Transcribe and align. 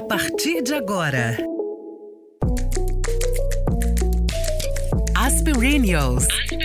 A 0.00 0.02
partir 0.02 0.62
de 0.62 0.72
agora. 0.72 1.36
Aspirinios. 5.14 6.24
Foi 6.24 6.56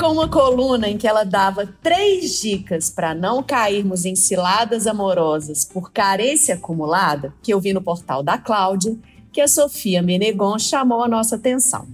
com 0.00 0.12
uma 0.12 0.28
coluna 0.28 0.88
em 0.88 0.96
que 0.96 1.06
ela 1.06 1.24
dava 1.24 1.66
três 1.82 2.40
dicas 2.40 2.88
para 2.88 3.14
não 3.14 3.42
cairmos 3.42 4.06
em 4.06 4.16
ciladas 4.16 4.86
amorosas 4.86 5.62
por 5.62 5.92
carência 5.92 6.54
acumulada, 6.54 7.34
que 7.42 7.52
eu 7.52 7.60
vi 7.60 7.74
no 7.74 7.82
portal 7.82 8.22
da 8.22 8.38
Cláudia, 8.38 8.96
que 9.30 9.42
a 9.42 9.46
Sofia 9.46 10.00
Menegon 10.00 10.58
chamou 10.58 11.04
a 11.04 11.08
nossa 11.08 11.36
atenção. 11.36 11.86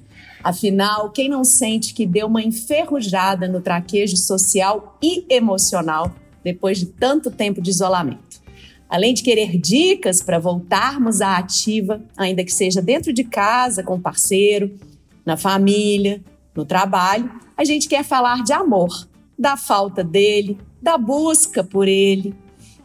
Afinal, 0.44 1.10
quem 1.10 1.28
não 1.28 1.42
sente 1.42 1.92
que 1.92 2.06
deu 2.06 2.28
uma 2.28 2.40
enferrujada 2.40 3.48
no 3.48 3.60
traquejo 3.60 4.16
social 4.16 4.96
e 5.02 5.26
emocional 5.28 6.14
depois 6.44 6.78
de 6.78 6.86
tanto 6.86 7.28
tempo 7.28 7.60
de 7.60 7.70
isolamento? 7.70 8.40
Além 8.88 9.14
de 9.14 9.24
querer 9.24 9.58
dicas 9.58 10.22
para 10.22 10.38
voltarmos 10.38 11.20
à 11.20 11.38
ativa, 11.38 12.00
ainda 12.16 12.44
que 12.44 12.52
seja 12.52 12.80
dentro 12.80 13.12
de 13.12 13.24
casa, 13.24 13.82
com 13.82 13.96
o 13.96 14.00
parceiro, 14.00 14.78
na 15.24 15.36
família, 15.36 16.22
no 16.56 16.64
trabalho, 16.64 17.30
a 17.56 17.64
gente 17.64 17.88
quer 17.88 18.02
falar 18.02 18.42
de 18.42 18.52
amor, 18.52 19.06
da 19.38 19.56
falta 19.56 20.02
dele, 20.02 20.58
da 20.80 20.96
busca 20.96 21.62
por 21.62 21.86
ele. 21.86 22.34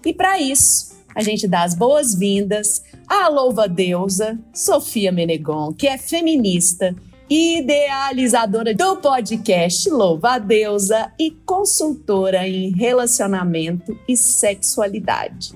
E 0.06 0.14
para 0.14 0.40
isso, 0.40 0.92
a 1.16 1.24
gente 1.24 1.48
dá 1.48 1.64
as 1.64 1.74
boas-vindas 1.74 2.84
à 3.08 3.28
louva-deusa 3.28 4.40
Sofia 4.54 5.12
Menegon, 5.12 5.74
que 5.74 5.88
é 5.88 5.98
feminista, 5.98 6.96
idealizadora 7.30 8.74
do 8.74 8.98
podcast 8.98 9.90
Louva 9.90 10.34
a 10.34 10.38
Deusa 10.38 11.14
e 11.18 11.32
consultora 11.32 12.46
em 12.46 12.72
relacionamento 12.72 13.98
e 14.08 14.18
sexualidade. 14.18 15.54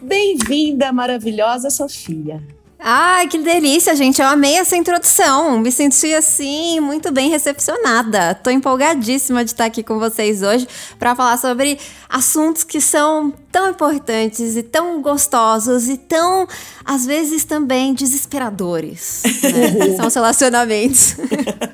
Bem-vinda, 0.00 0.92
maravilhosa 0.92 1.70
Sofia. 1.70 2.40
Ai, 2.80 3.26
que 3.26 3.38
delícia, 3.38 3.94
gente. 3.96 4.22
Eu 4.22 4.28
amei 4.28 4.56
essa 4.56 4.76
introdução. 4.76 5.58
Me 5.58 5.72
senti 5.72 6.14
assim 6.14 6.78
muito 6.78 7.10
bem 7.10 7.28
recepcionada. 7.28 8.36
Tô 8.36 8.50
empolgadíssima 8.50 9.44
de 9.44 9.50
estar 9.50 9.64
aqui 9.64 9.82
com 9.82 9.98
vocês 9.98 10.42
hoje 10.42 10.66
para 10.98 11.14
falar 11.16 11.36
sobre 11.38 11.78
assuntos 12.08 12.62
que 12.62 12.80
são 12.80 13.32
tão 13.50 13.70
importantes 13.70 14.56
e 14.56 14.62
tão 14.62 15.02
gostosos 15.02 15.88
e 15.88 15.96
tão 15.96 16.46
às 16.84 17.04
vezes 17.04 17.44
também 17.44 17.92
desesperadores. 17.92 19.22
Né? 19.42 19.94
são 19.96 20.06
os 20.06 20.14
relacionamentos. 20.14 21.16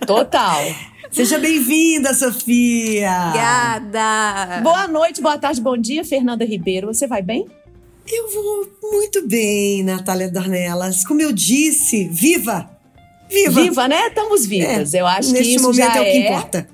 Total. 0.07 0.63
Seja 1.11 1.39
bem-vinda, 1.39 2.13
Sofia! 2.13 3.29
Obrigada! 3.29 4.61
Boa 4.63 4.89
noite, 4.89 5.23
boa 5.23 5.39
tarde, 5.39 5.61
bom 5.61 5.77
dia, 5.77 6.05
Fernanda 6.05 6.45
Ribeiro. 6.45 6.89
Você 6.89 7.07
vai 7.07 7.23
bem? 7.23 7.47
Eu 8.11 8.31
vou 8.31 8.69
muito 8.93 9.27
bem, 9.27 9.83
Natália 9.83 10.31
Dornelas. 10.31 11.05
Como 11.05 11.21
eu 11.21 11.33
disse, 11.33 12.09
viva! 12.09 12.71
Viva! 13.29 13.63
Viva, 13.63 13.89
né? 13.89 14.09
Estamos 14.09 14.47
vivas. 14.47 14.95
É, 14.95 15.01
eu 15.01 15.07
acho 15.07 15.33
que 15.33 15.41
isso 15.41 15.63
momento 15.63 15.77
já 15.77 15.97
é 15.97 16.01
o 16.01 16.05
que 16.05 16.11
é, 16.11 16.27
importa. 16.27 16.69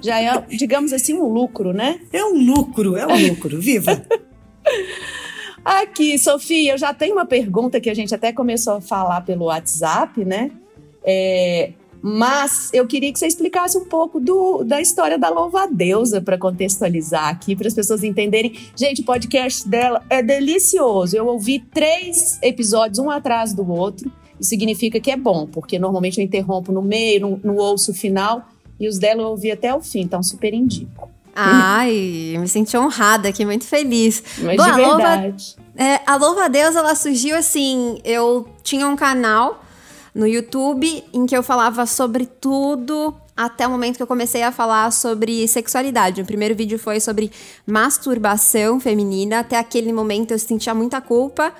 Já 0.00 0.20
é, 0.20 0.40
digamos 0.48 0.92
assim, 0.92 1.14
um 1.14 1.26
lucro, 1.26 1.72
né? 1.72 2.00
É 2.12 2.24
um 2.24 2.38
lucro, 2.38 2.96
é 2.96 3.06
um 3.06 3.28
lucro. 3.28 3.60
Viva! 3.60 4.02
Aqui, 5.64 6.16
Sofia, 6.16 6.74
eu 6.74 6.78
já 6.78 6.94
tenho 6.94 7.14
uma 7.14 7.26
pergunta 7.26 7.80
que 7.80 7.90
a 7.90 7.94
gente 7.94 8.14
até 8.14 8.32
começou 8.32 8.74
a 8.74 8.80
falar 8.80 9.22
pelo 9.22 9.46
WhatsApp, 9.46 10.24
né? 10.24 10.52
É, 11.04 11.72
mas 12.08 12.70
eu 12.72 12.86
queria 12.86 13.12
que 13.12 13.18
você 13.18 13.26
explicasse 13.26 13.76
um 13.76 13.84
pouco 13.84 14.20
do, 14.20 14.62
da 14.62 14.80
história 14.80 15.18
da 15.18 15.28
louva-deusa 15.28 16.20
para 16.20 16.38
contextualizar 16.38 17.30
aqui, 17.30 17.56
para 17.56 17.66
as 17.66 17.74
pessoas 17.74 18.04
entenderem. 18.04 18.56
Gente, 18.76 19.00
o 19.00 19.04
podcast 19.04 19.68
dela 19.68 20.00
é 20.08 20.22
delicioso. 20.22 21.16
Eu 21.16 21.26
ouvi 21.26 21.58
três 21.58 22.38
episódios, 22.40 23.00
um 23.00 23.10
atrás 23.10 23.52
do 23.52 23.68
outro. 23.68 24.08
Isso 24.38 24.50
significa 24.50 25.00
que 25.00 25.10
é 25.10 25.16
bom, 25.16 25.48
porque 25.48 25.80
normalmente 25.80 26.20
eu 26.20 26.24
interrompo 26.24 26.70
no 26.70 26.80
meio, 26.80 27.22
no, 27.22 27.40
no 27.42 27.56
ouço 27.56 27.92
final, 27.92 28.46
e 28.78 28.86
os 28.86 28.98
dela 28.98 29.22
eu 29.22 29.30
ouvi 29.30 29.50
até 29.50 29.74
o 29.74 29.82
fim, 29.82 30.02
então 30.02 30.22
super 30.22 30.54
indico. 30.54 31.10
Ai, 31.34 32.36
me 32.38 32.46
senti 32.46 32.76
honrada 32.76 33.30
aqui, 33.30 33.44
muito 33.44 33.64
feliz. 33.64 34.22
Mas 34.38 34.56
Bom, 34.56 34.64
de 34.64 34.72
verdade. 34.76 35.56
A 35.76 35.82
louva, 35.82 35.94
é, 35.96 36.00
a 36.06 36.16
louva 36.16 36.48
Deus, 36.48 36.76
ela 36.76 36.94
surgiu 36.94 37.36
assim, 37.36 37.98
eu 38.04 38.48
tinha 38.62 38.86
um 38.86 38.94
canal 38.94 39.65
no 40.16 40.26
YouTube 40.26 41.04
em 41.12 41.26
que 41.26 41.36
eu 41.36 41.42
falava 41.42 41.84
sobre 41.84 42.24
tudo 42.24 43.14
até 43.36 43.66
o 43.66 43.70
momento 43.70 43.98
que 43.98 44.02
eu 44.02 44.06
comecei 44.06 44.42
a 44.42 44.50
falar 44.50 44.90
sobre 44.90 45.46
sexualidade. 45.46 46.22
O 46.22 46.24
primeiro 46.24 46.54
vídeo 46.56 46.78
foi 46.78 47.00
sobre 47.00 47.30
masturbação 47.66 48.80
feminina. 48.80 49.40
Até 49.40 49.58
aquele 49.58 49.92
momento 49.92 50.30
eu 50.30 50.38
sentia 50.38 50.74
muita 50.74 51.02
culpa, 51.02 51.52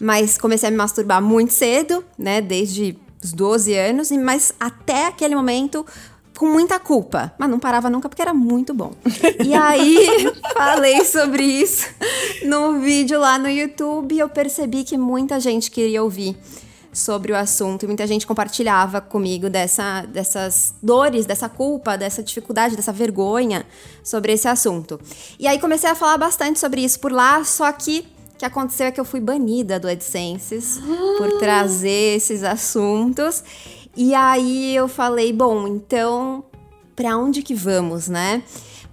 mas 0.00 0.38
comecei 0.38 0.68
a 0.68 0.70
me 0.70 0.76
masturbar 0.76 1.20
muito 1.20 1.52
cedo, 1.52 2.04
né, 2.16 2.40
desde 2.40 2.96
os 3.20 3.32
12 3.32 3.74
anos, 3.74 4.12
mas 4.12 4.54
até 4.60 5.08
aquele 5.08 5.34
momento 5.34 5.84
com 6.38 6.46
muita 6.46 6.78
culpa, 6.78 7.34
mas 7.36 7.50
não 7.50 7.58
parava 7.58 7.90
nunca 7.90 8.08
porque 8.08 8.22
era 8.22 8.34
muito 8.34 8.72
bom. 8.72 8.92
E 9.44 9.52
aí 9.54 10.32
falei 10.54 11.04
sobre 11.04 11.42
isso 11.42 11.88
no 12.44 12.78
vídeo 12.78 13.18
lá 13.18 13.40
no 13.40 13.48
YouTube 13.48 14.14
e 14.14 14.20
eu 14.20 14.28
percebi 14.28 14.84
que 14.84 14.96
muita 14.96 15.40
gente 15.40 15.68
queria 15.68 16.00
ouvir 16.00 16.36
sobre 16.94 17.32
o 17.32 17.36
assunto 17.36 17.82
e 17.82 17.86
muita 17.86 18.06
gente 18.06 18.26
compartilhava 18.26 19.00
comigo 19.00 19.50
dessa, 19.50 20.02
dessas 20.02 20.74
dores, 20.80 21.26
dessa 21.26 21.48
culpa, 21.48 21.98
dessa 21.98 22.22
dificuldade, 22.22 22.76
dessa 22.76 22.92
vergonha 22.92 23.66
sobre 24.02 24.32
esse 24.32 24.46
assunto. 24.46 25.00
E 25.38 25.46
aí 25.46 25.58
comecei 25.58 25.90
a 25.90 25.94
falar 25.94 26.16
bastante 26.16 26.58
sobre 26.58 26.82
isso 26.82 27.00
por 27.00 27.12
lá, 27.12 27.42
só 27.44 27.70
que 27.72 28.06
o 28.34 28.38
que 28.38 28.44
aconteceu 28.44 28.86
é 28.86 28.90
que 28.92 29.00
eu 29.00 29.04
fui 29.04 29.20
banida 29.20 29.78
do 29.78 29.88
AdSense 29.88 30.60
por 31.18 31.38
trazer 31.38 32.16
esses 32.16 32.42
assuntos. 32.42 33.42
E 33.96 34.14
aí 34.14 34.74
eu 34.74 34.88
falei, 34.88 35.32
bom, 35.32 35.66
então 35.66 36.44
para 36.94 37.16
onde 37.16 37.42
que 37.42 37.54
vamos, 37.54 38.08
né? 38.08 38.42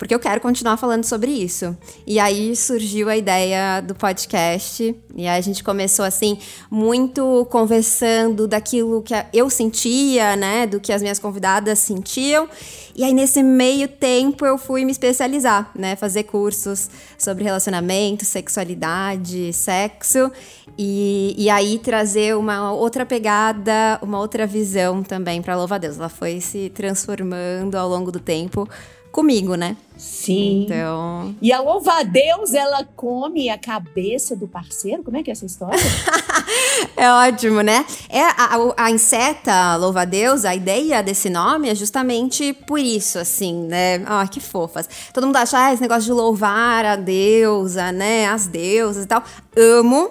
Porque 0.02 0.16
eu 0.16 0.20
quero 0.20 0.42
continuar 0.42 0.78
falando 0.78 1.04
sobre 1.04 1.30
isso. 1.30 1.78
E 2.08 2.20
aí 2.20 2.56
surgiu 2.56 3.08
a 3.08 3.16
ideia 3.16 3.82
do 3.82 3.94
podcast, 3.94 4.96
e 5.16 5.28
a 5.28 5.40
gente 5.42 5.64
começou 5.64 6.04
assim, 6.04 6.40
muito 6.72 7.46
conversando 7.52 8.48
daquilo 8.48 9.04
que 9.04 9.14
eu 9.32 9.48
sentia, 9.48 10.36
né, 10.36 10.66
do 10.66 10.80
que 10.80 10.92
as 10.92 11.04
minhas 11.04 11.20
convidadas 11.20 11.78
sentiam. 11.78 12.50
E 12.96 13.04
aí 13.04 13.14
nesse 13.14 13.44
meio 13.44 13.88
tempo 13.88 14.44
eu 14.44 14.58
fui 14.58 14.84
me 14.86 14.92
especializar, 14.92 15.70
né, 15.76 15.96
fazer 15.96 16.24
cursos 16.24 16.90
sobre 17.16 17.44
relacionamento, 17.44 18.26
sexualidade, 18.26 19.54
sexo. 19.54 20.32
E, 20.80 21.36
e 21.38 21.48
aí 21.48 21.78
trazer 21.78 22.36
uma 22.36 22.74
outra 22.74 23.06
pegada, 23.06 24.00
uma 24.02 24.18
outra 24.18 24.48
visão 24.48 25.04
também 25.04 25.44
para 25.44 25.56
Louva 25.56 25.76
a 25.76 25.78
Deus. 25.78 26.00
Ela 26.00 26.10
foi 26.10 26.42
se 26.42 26.72
transformando 26.74 27.76
ao 27.76 27.88
longo 27.88 28.12
do 28.12 28.20
tempo 28.20 28.68
comigo, 29.12 29.56
né? 29.56 29.76
Sim. 29.98 30.64
Então. 30.64 31.36
E 31.40 31.54
a 31.54 31.62
louva 31.62 32.00
a 32.00 32.04
Deus, 32.04 32.56
ela 32.56 32.84
come 32.96 33.50
a 33.50 33.58
cabeça 33.58 34.36
do 34.36 34.48
parceiro? 34.48 35.04
Como 35.04 35.16
é 35.16 35.22
que 35.22 35.30
é 35.30 35.34
essa 35.34 35.46
história? 35.46 35.78
é 36.98 37.12
ótimo, 37.12 37.62
né? 37.62 37.86
É 38.10 38.22
a, 38.22 38.56
a, 38.78 38.86
a 38.86 38.92
inseta 38.92 39.76
louva 39.76 40.02
a 40.02 40.06
Deus, 40.06 40.44
a 40.44 40.56
ideia 40.56 41.04
desse 41.04 41.30
nome 41.30 41.70
é 41.70 41.76
justamente 41.76 42.52
por 42.52 42.80
isso, 42.80 43.20
assim, 43.20 43.68
né? 43.68 44.04
Ah, 44.08 44.28
que 44.28 44.40
fofas. 44.40 44.90
Todo 45.14 45.28
mundo 45.28 45.36
acha, 45.36 45.68
ah, 45.68 45.72
esse 45.72 45.82
negócio 45.82 46.06
de 46.06 46.14
louvar 46.14 46.84
a 46.84 46.96
deusa, 46.96 47.92
né? 47.92 48.26
As 48.28 48.48
deusas 48.48 49.04
e 49.04 49.08
tal. 49.08 49.24
Amo, 49.56 50.10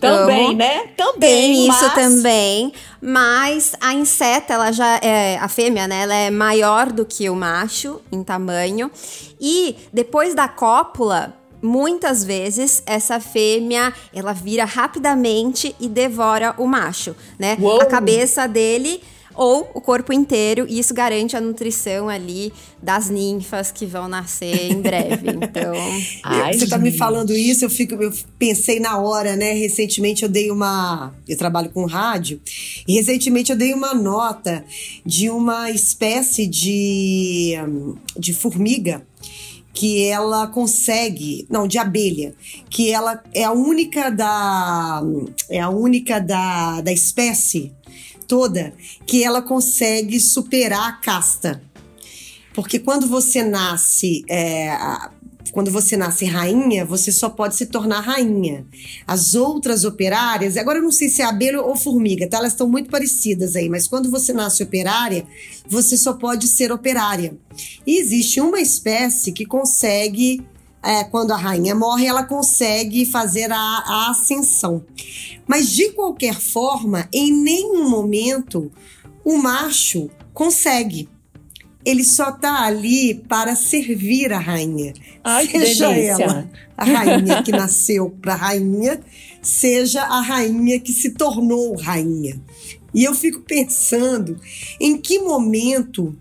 também, 0.00 0.46
Amo. 0.46 0.56
né? 0.56 0.86
Também. 0.96 1.20
Tem 1.20 1.68
mas... 1.68 1.82
isso 1.82 1.94
também. 1.94 2.72
Mas 3.00 3.72
a 3.80 3.94
inseta, 3.94 4.54
ela 4.54 4.72
já 4.72 4.96
é. 5.02 5.38
A 5.38 5.48
fêmea, 5.48 5.86
né? 5.86 6.02
Ela 6.02 6.14
é 6.14 6.30
maior 6.30 6.90
do 6.90 7.04
que 7.04 7.28
o 7.28 7.36
macho 7.36 8.00
em 8.10 8.22
tamanho. 8.22 8.90
E 9.40 9.76
depois 9.92 10.34
da 10.34 10.48
cópula, 10.48 11.34
muitas 11.62 12.24
vezes 12.24 12.82
essa 12.86 13.20
fêmea 13.20 13.92
ela 14.14 14.32
vira 14.32 14.64
rapidamente 14.64 15.74
e 15.78 15.88
devora 15.88 16.54
o 16.56 16.66
macho, 16.66 17.14
né? 17.38 17.56
Uou. 17.60 17.80
A 17.80 17.86
cabeça 17.86 18.48
dele 18.48 19.02
ou 19.34 19.70
o 19.74 19.80
corpo 19.80 20.12
inteiro, 20.12 20.66
e 20.68 20.78
isso 20.78 20.92
garante 20.92 21.36
a 21.36 21.40
nutrição 21.40 22.08
ali 22.08 22.52
das 22.82 23.08
ninfas 23.08 23.70
que 23.70 23.86
vão 23.86 24.08
nascer 24.08 24.70
em 24.70 24.80
breve. 24.80 25.30
Então, 25.40 25.72
Ai, 26.22 26.52
você 26.52 26.64
está 26.64 26.76
me 26.78 26.92
falando 26.92 27.32
isso, 27.32 27.64
eu 27.64 27.70
fico, 27.70 27.94
eu 27.94 28.12
pensei 28.38 28.78
na 28.78 28.98
hora, 28.98 29.36
né? 29.36 29.52
Recentemente 29.52 30.22
eu 30.22 30.28
dei 30.28 30.50
uma, 30.50 31.14
eu 31.26 31.36
trabalho 31.36 31.70
com 31.70 31.86
rádio, 31.86 32.40
e 32.86 32.94
recentemente 32.94 33.50
eu 33.50 33.56
dei 33.56 33.72
uma 33.72 33.94
nota 33.94 34.64
de 35.04 35.30
uma 35.30 35.70
espécie 35.70 36.46
de 36.46 37.54
de 38.16 38.32
formiga 38.32 39.02
que 39.72 40.04
ela 40.04 40.46
consegue, 40.46 41.46
não, 41.48 41.66
de 41.66 41.78
abelha, 41.78 42.34
que 42.68 42.90
ela 42.90 43.22
é 43.32 43.44
a 43.44 43.52
única 43.52 44.10
da 44.10 45.02
é 45.48 45.60
a 45.60 45.70
única 45.70 46.20
da, 46.20 46.80
da 46.80 46.92
espécie 46.92 47.72
toda 48.30 48.72
que 49.04 49.24
ela 49.24 49.42
consegue 49.42 50.20
superar 50.20 50.88
a 50.88 50.92
casta. 50.92 51.60
Porque 52.54 52.78
quando 52.78 53.08
você 53.08 53.42
nasce 53.42 54.24
é, 54.30 54.70
quando 55.50 55.68
você 55.68 55.96
nasce 55.96 56.26
rainha, 56.26 56.84
você 56.84 57.10
só 57.10 57.28
pode 57.28 57.56
se 57.56 57.66
tornar 57.66 58.00
rainha. 58.00 58.64
As 59.04 59.34
outras 59.34 59.84
operárias, 59.84 60.56
agora 60.56 60.78
eu 60.78 60.82
não 60.84 60.92
sei 60.92 61.08
se 61.08 61.22
é 61.22 61.24
abelha 61.24 61.60
ou 61.60 61.74
formiga, 61.74 62.28
tá? 62.28 62.38
Elas 62.38 62.52
estão 62.52 62.68
muito 62.68 62.88
parecidas 62.88 63.56
aí, 63.56 63.68
mas 63.68 63.88
quando 63.88 64.08
você 64.08 64.32
nasce 64.32 64.62
operária, 64.62 65.26
você 65.66 65.96
só 65.96 66.12
pode 66.12 66.46
ser 66.46 66.70
operária. 66.70 67.36
E 67.84 67.98
existe 67.98 68.40
uma 68.40 68.60
espécie 68.60 69.32
que 69.32 69.44
consegue 69.44 70.40
é, 70.82 71.04
quando 71.04 71.32
a 71.32 71.36
rainha 71.36 71.74
morre, 71.74 72.06
ela 72.06 72.24
consegue 72.24 73.04
fazer 73.04 73.50
a, 73.52 73.56
a, 73.56 74.10
ascensão. 74.10 74.84
Mas 75.46 75.68
de 75.68 75.90
qualquer 75.90 76.40
forma, 76.40 77.08
em 77.12 77.32
nenhum 77.32 77.88
momento 77.88 78.70
o 79.24 79.36
macho 79.36 80.08
consegue 80.32 81.08
ele 81.84 82.04
só 82.04 82.30
tá 82.30 82.64
ali 82.64 83.14
para 83.14 83.56
servir 83.56 84.32
a 84.32 84.38
rainha. 84.38 84.92
Ai, 85.24 85.46
seja 85.46 85.90
ela 85.92 86.48
a 86.76 86.84
rainha 86.84 87.42
que 87.42 87.52
nasceu 87.52 88.10
para 88.20 88.34
rainha, 88.34 89.00
seja 89.40 90.02
a 90.02 90.20
rainha 90.20 90.78
que 90.78 90.92
se 90.92 91.10
tornou 91.10 91.74
rainha. 91.76 92.40
E 92.92 93.04
eu 93.04 93.14
fico 93.14 93.40
pensando 93.40 94.38
em 94.78 94.98
que 94.98 95.18
momento 95.20 96.16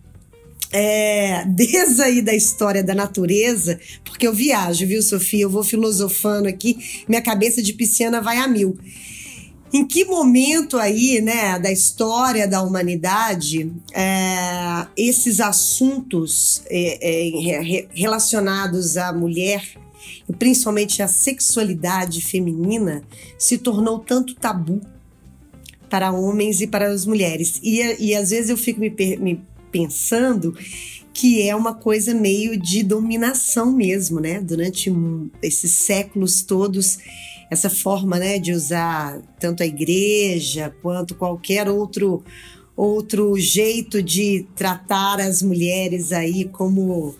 é, 0.71 1.45
desde 1.47 2.01
aí 2.01 2.21
da 2.21 2.33
história 2.33 2.83
da 2.83 2.93
natureza, 2.93 3.79
porque 4.03 4.27
eu 4.27 4.33
viajo, 4.33 4.85
viu, 4.85 5.01
Sofia? 5.01 5.41
Eu 5.41 5.49
vou 5.49 5.63
filosofando 5.63 6.47
aqui, 6.47 7.03
minha 7.07 7.21
cabeça 7.21 7.61
de 7.61 7.73
pisciana 7.73 8.21
vai 8.21 8.37
a 8.37 8.47
mil. 8.47 8.77
Em 9.71 9.85
que 9.85 10.03
momento 10.03 10.77
aí, 10.77 11.21
né, 11.21 11.59
da 11.59 11.71
história 11.71 12.47
da 12.47 12.61
humanidade, 12.61 13.71
é, 13.93 14.87
esses 14.97 15.39
assuntos 15.39 16.63
é, 16.65 16.97
é, 17.01 17.87
relacionados 17.93 18.97
à 18.97 19.13
mulher, 19.13 19.63
e 20.27 20.33
principalmente 20.33 21.01
à 21.01 21.07
sexualidade 21.07 22.21
feminina, 22.21 23.03
se 23.37 23.57
tornou 23.57 23.99
tanto 23.99 24.35
tabu 24.35 24.81
para 25.89 26.11
homens 26.11 26.61
e 26.61 26.67
para 26.67 26.87
as 26.87 27.05
mulheres? 27.05 27.59
E, 27.63 27.79
e 27.99 28.15
às 28.15 28.29
vezes 28.29 28.49
eu 28.49 28.57
fico 28.57 28.79
me, 28.79 28.89
me 29.17 29.41
pensando 29.71 30.55
que 31.13 31.47
é 31.47 31.55
uma 31.55 31.73
coisa 31.73 32.13
meio 32.13 32.57
de 32.57 32.83
dominação 32.83 33.71
mesmo, 33.71 34.19
né? 34.19 34.39
Durante 34.39 34.91
esses 35.41 35.71
séculos 35.71 36.41
todos 36.41 36.99
essa 37.49 37.69
forma 37.69 38.19
né, 38.19 38.37
de 38.37 38.53
usar 38.53 39.19
tanto 39.39 39.63
a 39.63 39.65
igreja 39.65 40.73
quanto 40.81 41.15
qualquer 41.15 41.67
outro 41.67 42.23
outro 42.75 43.37
jeito 43.37 44.01
de 44.01 44.45
tratar 44.55 45.19
as 45.19 45.41
mulheres 45.41 46.11
aí 46.11 46.45
como 46.45 47.15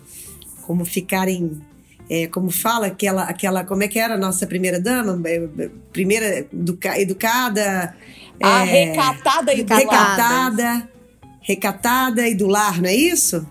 como 0.62 0.84
ficarem 0.84 1.60
é, 2.08 2.26
como 2.28 2.50
fala 2.50 2.86
aquela 2.86 3.24
aquela 3.24 3.64
como 3.64 3.82
é 3.82 3.88
que 3.88 3.98
era 3.98 4.14
a 4.14 4.18
nossa 4.18 4.46
primeira 4.46 4.80
dama? 4.80 5.20
É, 5.28 5.68
primeira 5.92 6.38
educa, 6.38 6.98
educada 6.98 7.94
a 8.42 8.66
é, 8.66 8.92
recatada 8.92 9.52
e 9.52 9.56
recatada 9.56 10.89
recatada 11.50 12.28
e 12.28 12.34
do 12.34 12.46
lar 12.46 12.80
não 12.80 12.88
é 12.88 12.94
isso 12.94 13.46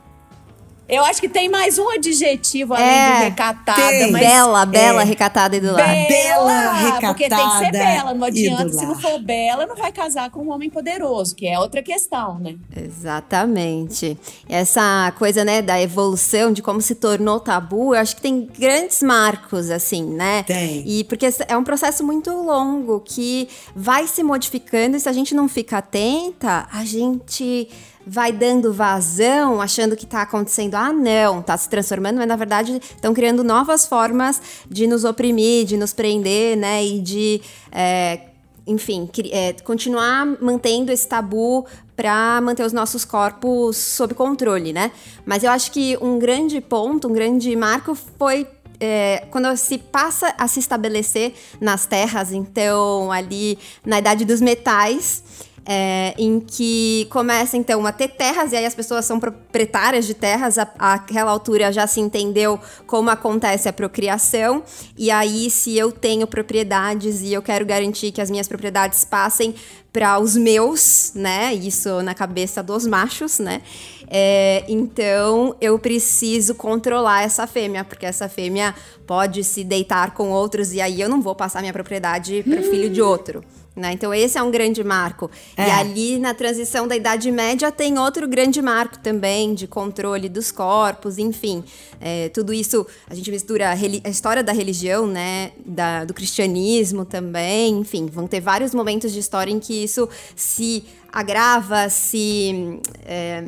eu 0.89 1.03
acho 1.05 1.21
que 1.21 1.29
tem 1.29 1.47
mais 1.47 1.77
um 1.77 1.87
adjetivo 1.87 2.73
além 2.73 2.87
é, 2.87 3.17
de 3.17 3.23
recatada. 3.25 3.79
Tem. 3.79 4.11
Mas 4.11 4.21
bela, 4.21 4.65
bela, 4.65 5.01
é, 5.03 5.05
recatada 5.05 5.55
e 5.55 5.59
do 5.59 5.71
lar. 5.71 5.87
Bela, 6.07 6.73
recatada. 6.73 7.07
Porque 7.13 7.29
tem 7.29 7.49
que 7.49 7.57
ser 7.59 7.71
bela. 7.71 8.13
Não 8.15 8.25
adianta, 8.25 8.69
se 8.69 8.85
não 8.87 8.99
for 8.99 9.19
bela, 9.19 9.67
não 9.67 9.75
vai 9.75 9.91
casar 9.91 10.31
com 10.31 10.41
um 10.41 10.51
homem 10.51 10.67
poderoso, 10.67 11.35
que 11.35 11.47
é 11.47 11.59
outra 11.59 11.83
questão, 11.83 12.39
né? 12.39 12.55
Exatamente. 12.75 14.17
Essa 14.49 15.13
coisa, 15.19 15.45
né, 15.45 15.61
da 15.61 15.79
evolução, 15.79 16.51
de 16.51 16.63
como 16.63 16.81
se 16.81 16.95
tornou 16.95 17.39
tabu, 17.39 17.93
eu 17.93 18.01
acho 18.01 18.15
que 18.15 18.23
tem 18.23 18.49
grandes 18.57 19.03
marcos, 19.03 19.69
assim, 19.69 20.03
né? 20.03 20.41
Tem. 20.41 20.83
E 20.87 21.03
porque 21.03 21.29
é 21.47 21.55
um 21.55 21.63
processo 21.63 22.03
muito 22.03 22.31
longo 22.31 22.99
que 23.01 23.47
vai 23.75 24.07
se 24.07 24.23
modificando 24.23 24.97
e 24.97 24.99
se 24.99 25.07
a 25.07 25.13
gente 25.13 25.35
não 25.35 25.47
fica 25.47 25.77
atenta, 25.77 26.67
a 26.71 26.83
gente 26.83 27.69
vai 28.05 28.31
dando 28.31 28.73
vazão, 28.73 29.61
achando 29.61 29.95
que 29.95 30.05
está 30.05 30.21
acontecendo, 30.21 30.75
ah, 30.75 30.91
não, 30.91 31.39
está 31.39 31.55
se 31.57 31.69
transformando, 31.69 32.17
mas 32.17 32.27
na 32.27 32.35
verdade 32.35 32.79
estão 32.81 33.13
criando 33.13 33.43
novas 33.43 33.85
formas 33.85 34.41
de 34.69 34.87
nos 34.87 35.03
oprimir, 35.03 35.65
de 35.65 35.77
nos 35.77 35.93
prender, 35.93 36.57
né? 36.57 36.83
E 36.83 36.99
de. 36.99 37.41
É, 37.71 38.21
enfim, 38.65 39.09
é, 39.31 39.53
continuar 39.63 40.25
mantendo 40.39 40.91
esse 40.91 41.07
tabu 41.07 41.65
para 41.95 42.39
manter 42.39 42.63
os 42.63 42.71
nossos 42.71 43.03
corpos 43.03 43.75
sob 43.77 44.13
controle, 44.13 44.71
né? 44.71 44.91
Mas 45.25 45.43
eu 45.43 45.51
acho 45.51 45.71
que 45.71 45.97
um 45.99 46.19
grande 46.19 46.61
ponto, 46.61 47.07
um 47.07 47.11
grande 47.11 47.55
marco 47.55 47.95
foi 47.95 48.47
é, 48.79 49.25
quando 49.29 49.55
se 49.57 49.77
passa 49.77 50.33
a 50.37 50.47
se 50.47 50.59
estabelecer 50.59 51.33
nas 51.59 51.85
terras, 51.85 52.31
então 52.31 53.11
ali 53.11 53.59
na 53.85 53.99
idade 53.99 54.23
dos 54.23 54.39
metais, 54.39 55.23
é, 55.71 56.15
em 56.17 56.39
que 56.39 57.05
começa 57.11 57.55
então 57.55 57.85
a 57.85 57.91
ter 57.91 58.07
terras, 58.07 58.51
e 58.51 58.55
aí 58.55 58.65
as 58.65 58.73
pessoas 58.73 59.05
são 59.05 59.19
proprietárias 59.19 60.07
de 60.07 60.15
terras, 60.15 60.57
a, 60.57 60.67
àquela 60.79 61.29
altura 61.29 61.71
já 61.71 61.85
se 61.85 61.99
entendeu 61.99 62.59
como 62.87 63.11
acontece 63.11 63.69
a 63.69 63.73
procriação, 63.73 64.63
e 64.97 65.11
aí 65.11 65.47
se 65.51 65.77
eu 65.77 65.91
tenho 65.91 66.25
propriedades 66.25 67.21
e 67.21 67.31
eu 67.31 67.43
quero 67.43 67.67
garantir 67.67 68.11
que 68.11 68.19
as 68.19 68.31
minhas 68.31 68.47
propriedades 68.47 69.05
passem 69.05 69.53
para 69.93 70.17
os 70.17 70.35
meus, 70.35 71.11
né? 71.13 71.53
Isso 71.53 72.01
na 72.01 72.15
cabeça 72.15 72.63
dos 72.63 72.87
machos, 72.87 73.37
né? 73.37 73.61
É, 74.07 74.65
então 74.67 75.55
eu 75.61 75.77
preciso 75.77 76.55
controlar 76.55 77.21
essa 77.21 77.45
fêmea, 77.45 77.83
porque 77.83 78.07
essa 78.07 78.27
fêmea 78.27 78.73
pode 79.05 79.43
se 79.43 79.63
deitar 79.63 80.15
com 80.15 80.31
outros 80.31 80.73
e 80.73 80.81
aí 80.81 80.99
eu 80.99 81.09
não 81.09 81.21
vou 81.21 81.35
passar 81.35 81.61
minha 81.61 81.73
propriedade 81.73 82.43
para 82.43 82.59
o 82.59 82.63
filho 82.63 82.89
de 82.89 83.03
outro. 83.03 83.43
Né? 83.79 83.93
Então, 83.93 84.13
esse 84.13 84.37
é 84.37 84.43
um 84.43 84.51
grande 84.51 84.83
marco. 84.83 85.31
É. 85.55 85.67
E 85.67 85.71
ali, 85.71 86.19
na 86.19 86.33
transição 86.33 86.87
da 86.87 86.95
Idade 86.95 87.31
Média, 87.31 87.71
tem 87.71 87.97
outro 87.97 88.27
grande 88.27 88.61
marco 88.61 88.99
também, 88.99 89.53
de 89.53 89.65
controle 89.65 90.27
dos 90.27 90.51
corpos, 90.51 91.17
enfim. 91.17 91.63
É, 92.01 92.29
tudo 92.29 92.53
isso, 92.53 92.85
a 93.09 93.15
gente 93.15 93.31
mistura 93.31 93.69
a, 93.69 93.71
a 93.71 94.09
história 94.09 94.43
da 94.43 94.51
religião, 94.51 95.07
né? 95.07 95.51
Da, 95.65 96.03
do 96.03 96.13
cristianismo 96.13 97.05
também, 97.05 97.79
enfim. 97.79 98.07
Vão 98.07 98.27
ter 98.27 98.41
vários 98.41 98.73
momentos 98.73 99.13
de 99.13 99.19
história 99.19 99.51
em 99.51 99.59
que 99.59 99.83
isso 99.83 100.09
se 100.35 100.83
agrava, 101.11 101.89
se. 101.89 102.79
É, 103.05 103.43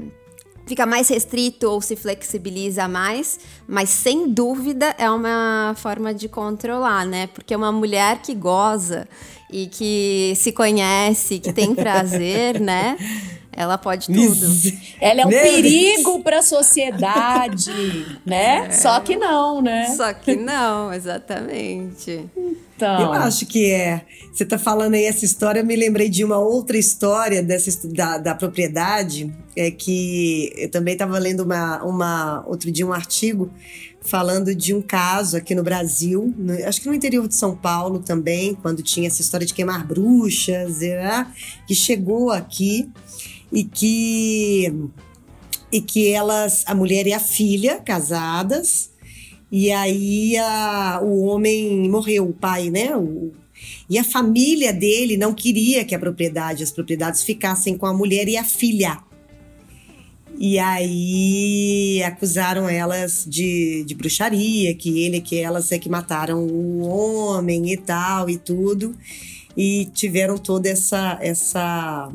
fica 0.66 0.86
mais 0.86 1.10
restrito 1.10 1.70
ou 1.70 1.82
se 1.82 1.96
flexibiliza 1.96 2.88
mais, 2.88 3.40
mas 3.68 3.90
sem 3.90 4.30
dúvida 4.32 4.96
é 4.98 5.10
uma 5.10 5.74
forma 5.78 6.14
de 6.14 6.28
controlar, 6.28 7.06
né? 7.06 7.28
Porque 7.28 7.56
uma 7.56 7.72
mulher 7.72 8.22
que 8.22 8.34
goza 8.34 9.08
e 9.52 9.68
que 9.68 10.34
se 10.36 10.52
conhece, 10.52 11.40
que 11.40 11.52
tem 11.52 11.76
prazer, 11.76 12.60
né? 12.62 12.98
Ela 13.54 13.78
pode 13.78 14.08
tudo. 14.08 14.48
Ela 15.00 15.22
é 15.22 15.26
um 15.26 15.30
perigo 15.30 16.24
para 16.24 16.40
a 16.40 16.42
sociedade, 16.42 17.72
né? 18.26 18.68
É. 18.68 18.72
Só 18.72 19.00
que 19.02 19.16
não, 19.16 19.62
né? 19.62 19.94
Só 19.96 20.14
que 20.14 20.36
não, 20.36 20.94
exatamente. 20.94 22.30
Então. 22.76 23.02
Eu 23.02 23.14
acho 23.14 23.46
que 23.46 23.70
é. 23.70 24.06
Você 24.32 24.44
está 24.44 24.58
falando 24.58 24.94
aí 24.94 25.06
essa 25.06 25.26
história, 25.26 25.60
eu 25.60 25.66
me 25.66 25.76
lembrei 25.76 26.08
de 26.08 26.24
uma 26.24 26.38
outra 26.38 26.78
história 26.78 27.44
dessa, 27.44 27.88
da, 27.90 28.18
da 28.18 28.34
propriedade, 28.34 29.32
é 29.56 29.70
que 29.70 30.54
eu 30.56 30.72
também 30.72 30.94
estava 30.94 31.20
lendo 31.20 31.44
uma, 31.44 31.84
uma, 31.84 32.44
outro 32.48 32.72
dia 32.72 32.88
um 32.88 32.94
artigo 32.94 33.52
falando 34.02 34.56
de 34.56 34.74
um 34.74 34.82
caso 34.82 35.38
aqui 35.38 35.54
no 35.54 35.64
Brasil, 35.64 36.34
no, 36.38 36.54
acho 36.66 36.82
que 36.82 36.88
no 36.88 36.94
interior 36.94 37.28
de 37.28 37.36
São 37.36 37.56
Paulo 37.56 38.00
também, 38.00 38.56
quando 38.56 38.82
tinha 38.82 39.08
essa 39.08 39.22
história 39.22 39.46
de 39.46 39.54
queimar 39.54 39.86
bruxas, 39.86 40.80
né, 40.80 41.28
que 41.68 41.76
chegou 41.76 42.32
aqui 42.32 42.90
e 43.52 43.64
que 43.64 44.74
e 45.72 45.82
que 45.82 46.10
elas, 46.10 46.64
a 46.68 46.76
mulher 46.76 47.08
e 47.08 47.14
a 47.14 47.20
filha 47.20 47.80
casadas, 47.80 48.92
e 49.50 49.72
aí 49.72 50.38
a, 50.38 51.00
o 51.02 51.22
homem 51.26 51.90
morreu, 51.90 52.28
o 52.28 52.34
pai, 52.34 52.70
né? 52.70 52.96
O, 52.96 53.32
e 53.90 53.98
a 53.98 54.04
família 54.04 54.74
dele 54.74 55.18
não 55.18 55.34
queria 55.34 55.86
que 55.86 55.96
a 55.96 56.00
propriedade, 56.00 56.64
as 56.64 56.72
propriedades 56.72 57.24
ficassem 57.24 57.78
com 57.78 57.86
a 57.86 57.94
mulher 57.94 58.28
e 58.28 58.38
a 58.38 58.44
filha. 58.44 58.98
E 60.38 60.58
aí 60.58 62.02
acusaram 62.04 62.68
elas 62.68 63.26
de, 63.28 63.84
de 63.86 63.94
bruxaria, 63.94 64.74
que 64.74 65.04
ele 65.04 65.22
que 65.22 65.38
elas 65.38 65.72
é 65.72 65.78
que 65.78 65.90
mataram 65.90 66.46
o 66.48 66.80
homem 66.80 67.72
e 67.72 67.78
tal 67.78 68.30
e 68.30 68.38
tudo. 68.38 68.96
E 69.56 69.86
tiveram 69.94 70.38
toda 70.38 70.70
essa 70.70 71.20
essa 71.22 72.12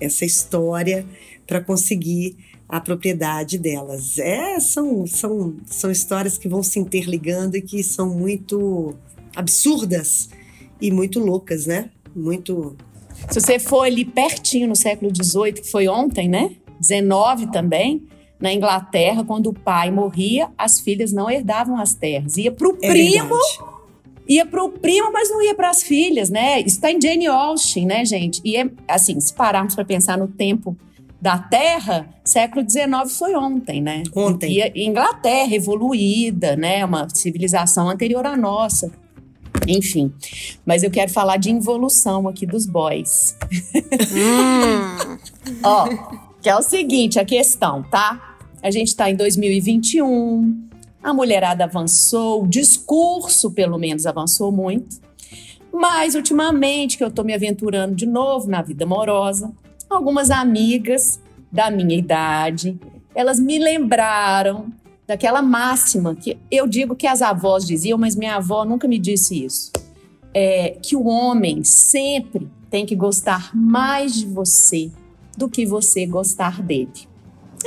essa 0.00 0.24
história 0.24 1.06
para 1.46 1.60
conseguir 1.60 2.36
a 2.68 2.80
propriedade 2.80 3.58
delas. 3.58 4.18
É, 4.18 4.58
são, 4.58 5.06
são, 5.06 5.56
são 5.66 5.90
histórias 5.90 6.36
que 6.36 6.48
vão 6.48 6.62
se 6.62 6.78
interligando 6.78 7.56
e 7.56 7.62
que 7.62 7.82
são 7.82 8.10
muito 8.10 8.94
absurdas 9.34 10.28
e 10.80 10.90
muito 10.90 11.20
loucas, 11.20 11.66
né? 11.66 11.90
Muito. 12.14 12.76
Se 13.30 13.40
você 13.40 13.58
for 13.58 13.82
ali 13.82 14.04
pertinho 14.04 14.68
no 14.68 14.76
século 14.76 15.12
XVIII, 15.14 15.52
que 15.54 15.70
foi 15.70 15.88
ontem, 15.88 16.28
né? 16.28 16.56
19 16.80 17.50
também, 17.50 18.06
na 18.38 18.52
Inglaterra, 18.52 19.24
quando 19.24 19.48
o 19.48 19.54
pai 19.54 19.90
morria, 19.90 20.50
as 20.58 20.80
filhas 20.80 21.12
não 21.12 21.30
herdavam 21.30 21.78
as 21.78 21.94
terras. 21.94 22.36
Ia 22.36 22.52
para 22.52 22.68
o 22.68 22.76
é 22.82 22.88
primo, 22.88 23.28
verdade. 23.28 23.75
Ia 24.28 24.44
para 24.44 24.62
o 24.62 24.70
primo, 24.70 25.12
mas 25.12 25.30
não 25.30 25.42
ia 25.42 25.54
para 25.54 25.70
as 25.70 25.82
filhas, 25.82 26.30
né? 26.30 26.60
Isso 26.60 26.76
está 26.76 26.90
em 26.90 27.00
Jane 27.00 27.26
Austen, 27.26 27.86
né, 27.86 28.04
gente? 28.04 28.40
E 28.44 28.56
é 28.56 28.68
assim, 28.88 29.18
se 29.20 29.32
pararmos 29.32 29.74
para 29.74 29.84
pensar 29.84 30.18
no 30.18 30.28
tempo 30.28 30.76
da 31.20 31.38
Terra, 31.38 32.08
século 32.24 32.64
XIX 32.68 33.10
foi 33.16 33.34
ontem, 33.34 33.80
né? 33.80 34.02
Ontem. 34.14 34.60
E 34.74 34.86
Inglaterra 34.86 35.54
evoluída, 35.54 36.56
né? 36.56 36.84
Uma 36.84 37.08
civilização 37.08 37.88
anterior 37.88 38.26
à 38.26 38.36
nossa. 38.36 38.92
Enfim, 39.66 40.12
mas 40.64 40.82
eu 40.82 40.90
quero 40.90 41.10
falar 41.10 41.38
de 41.38 41.50
involução 41.50 42.28
aqui 42.28 42.46
dos 42.46 42.66
boys. 42.66 43.36
Hum. 44.12 45.18
Ó, 45.64 45.88
que 46.40 46.48
é 46.48 46.56
o 46.56 46.62
seguinte, 46.62 47.18
a 47.18 47.24
questão, 47.24 47.82
tá? 47.82 48.36
A 48.62 48.70
gente 48.70 48.88
está 48.88 49.10
em 49.10 49.16
2021, 49.16 50.65
a 51.06 51.14
mulherada 51.14 51.62
avançou, 51.62 52.42
o 52.42 52.48
discurso, 52.48 53.52
pelo 53.52 53.78
menos, 53.78 54.06
avançou 54.06 54.50
muito. 54.50 55.00
Mas, 55.72 56.16
ultimamente, 56.16 56.98
que 56.98 57.04
eu 57.04 57.12
tô 57.12 57.22
me 57.22 57.32
aventurando 57.32 57.94
de 57.94 58.04
novo 58.04 58.50
na 58.50 58.60
vida 58.60 58.82
amorosa, 58.82 59.52
algumas 59.88 60.32
amigas 60.32 61.20
da 61.52 61.70
minha 61.70 61.96
idade, 61.96 62.76
elas 63.14 63.38
me 63.38 63.56
lembraram 63.56 64.66
daquela 65.06 65.40
máxima 65.40 66.12
que 66.16 66.36
eu 66.50 66.66
digo 66.66 66.96
que 66.96 67.06
as 67.06 67.22
avós 67.22 67.64
diziam, 67.64 67.96
mas 67.96 68.16
minha 68.16 68.34
avó 68.34 68.64
nunca 68.64 68.88
me 68.88 68.98
disse 68.98 69.44
isso. 69.44 69.70
É, 70.34 70.70
que 70.82 70.96
o 70.96 71.06
homem 71.06 71.62
sempre 71.62 72.50
tem 72.68 72.84
que 72.84 72.96
gostar 72.96 73.54
mais 73.54 74.12
de 74.12 74.26
você 74.26 74.90
do 75.38 75.48
que 75.48 75.64
você 75.64 76.04
gostar 76.04 76.60
dele. 76.60 77.06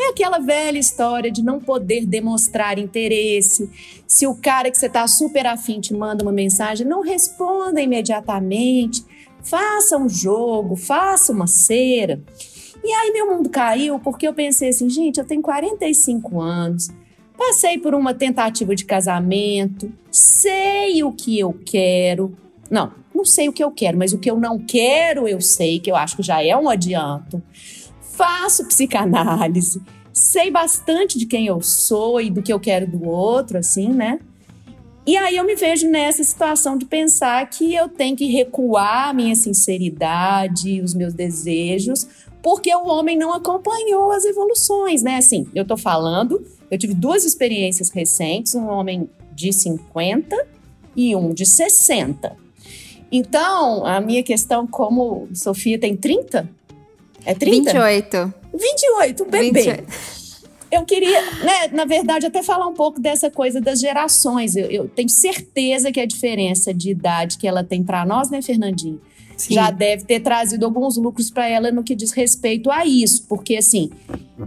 É 0.01 0.11
aquela 0.11 0.39
velha 0.39 0.79
história 0.79 1.29
de 1.29 1.43
não 1.43 1.59
poder 1.59 2.05
demonstrar 2.05 2.79
interesse. 2.79 3.69
Se 4.07 4.25
o 4.25 4.33
cara 4.33 4.71
que 4.71 4.77
você 4.77 4.85
está 4.85 5.05
super 5.07 5.45
afim 5.45 5.81
te 5.81 5.93
manda 5.93 6.23
uma 6.23 6.31
mensagem, 6.31 6.87
não 6.87 7.01
responda 7.01 7.81
imediatamente. 7.81 9.03
Faça 9.43 9.97
um 9.97 10.07
jogo, 10.07 10.77
faça 10.77 11.33
uma 11.33 11.47
cera. 11.47 12.21
E 12.81 12.93
aí 12.93 13.11
meu 13.11 13.27
mundo 13.27 13.49
caiu 13.49 13.99
porque 13.99 14.25
eu 14.25 14.33
pensei 14.33 14.69
assim, 14.69 14.89
gente, 14.89 15.19
eu 15.19 15.25
tenho 15.25 15.41
45 15.41 16.39
anos, 16.39 16.87
passei 17.37 17.77
por 17.77 17.93
uma 17.93 18.13
tentativa 18.13 18.73
de 18.73 18.85
casamento, 18.85 19.91
sei 20.09 21.03
o 21.03 21.11
que 21.11 21.37
eu 21.37 21.53
quero. 21.65 22.37
Não, 22.71 22.93
não 23.13 23.25
sei 23.25 23.49
o 23.49 23.53
que 23.53 23.61
eu 23.61 23.69
quero, 23.69 23.97
mas 23.97 24.13
o 24.13 24.17
que 24.17 24.31
eu 24.31 24.39
não 24.39 24.57
quero 24.57 25.27
eu 25.27 25.41
sei, 25.41 25.77
que 25.77 25.91
eu 25.91 25.95
acho 25.97 26.15
que 26.15 26.23
já 26.23 26.41
é 26.41 26.55
um 26.55 26.69
adianto. 26.69 27.43
Faço 28.19 28.65
psicanálise, 28.65 29.81
sei 30.11 30.51
bastante 30.51 31.17
de 31.17 31.25
quem 31.25 31.47
eu 31.47 31.61
sou 31.61 32.19
e 32.19 32.29
do 32.29 32.41
que 32.41 32.51
eu 32.51 32.59
quero 32.59 32.85
do 32.85 33.07
outro, 33.07 33.57
assim, 33.57 33.87
né? 33.87 34.19
E 35.07 35.15
aí 35.15 35.37
eu 35.37 35.45
me 35.45 35.55
vejo 35.55 35.89
nessa 35.89 36.21
situação 36.21 36.77
de 36.77 36.85
pensar 36.85 37.49
que 37.49 37.73
eu 37.73 37.87
tenho 37.87 38.17
que 38.17 38.25
recuar 38.25 39.07
a 39.07 39.13
minha 39.13 39.33
sinceridade, 39.35 40.81
os 40.81 40.93
meus 40.93 41.13
desejos, 41.13 42.09
porque 42.43 42.75
o 42.75 42.87
homem 42.87 43.17
não 43.17 43.33
acompanhou 43.33 44.11
as 44.11 44.25
evoluções, 44.25 45.01
né? 45.01 45.15
Assim, 45.15 45.47
eu 45.55 45.63
tô 45.63 45.77
falando, 45.77 46.45
eu 46.69 46.77
tive 46.77 46.93
duas 46.93 47.23
experiências 47.23 47.89
recentes, 47.89 48.53
um 48.53 48.67
homem 48.67 49.09
de 49.33 49.53
50 49.53 50.35
e 50.93 51.15
um 51.15 51.33
de 51.33 51.45
60. 51.45 52.35
Então, 53.09 53.85
a 53.85 54.01
minha 54.01 54.23
questão, 54.23 54.67
como 54.67 55.29
Sofia 55.33 55.79
tem 55.79 55.95
30? 55.95 56.58
É 57.25 57.33
30? 57.33 57.71
28. 57.71 58.33
28, 58.53 59.25
bebê. 59.25 59.61
28 59.61 60.19
eu 60.71 60.85
queria, 60.85 61.19
né, 61.43 61.67
na 61.71 61.85
verdade, 61.85 62.27
até 62.27 62.43
falar 62.43 62.67
um 62.67 62.73
pouco 62.73 62.99
dessa 62.99 63.29
coisa 63.29 63.59
das 63.59 63.79
gerações. 63.79 64.55
Eu, 64.55 64.65
eu 64.67 64.87
tenho 64.87 65.09
certeza 65.09 65.91
que 65.91 65.99
a 65.99 66.05
diferença 66.05 66.73
de 66.73 66.91
idade 66.91 67.37
que 67.37 67.47
ela 67.47 67.63
tem 67.63 67.83
para 67.83 68.05
nós, 68.05 68.29
né, 68.29 68.41
Fernandinho? 68.41 69.01
Sim. 69.35 69.53
Já 69.53 69.71
deve 69.71 70.03
ter 70.03 70.19
trazido 70.19 70.65
alguns 70.65 70.97
lucros 70.97 71.31
para 71.31 71.47
ela 71.47 71.71
no 71.71 71.81
que 71.81 71.95
diz 71.95 72.11
respeito 72.11 72.69
a 72.69 72.85
isso. 72.85 73.25
Porque, 73.27 73.55
assim, 73.55 73.89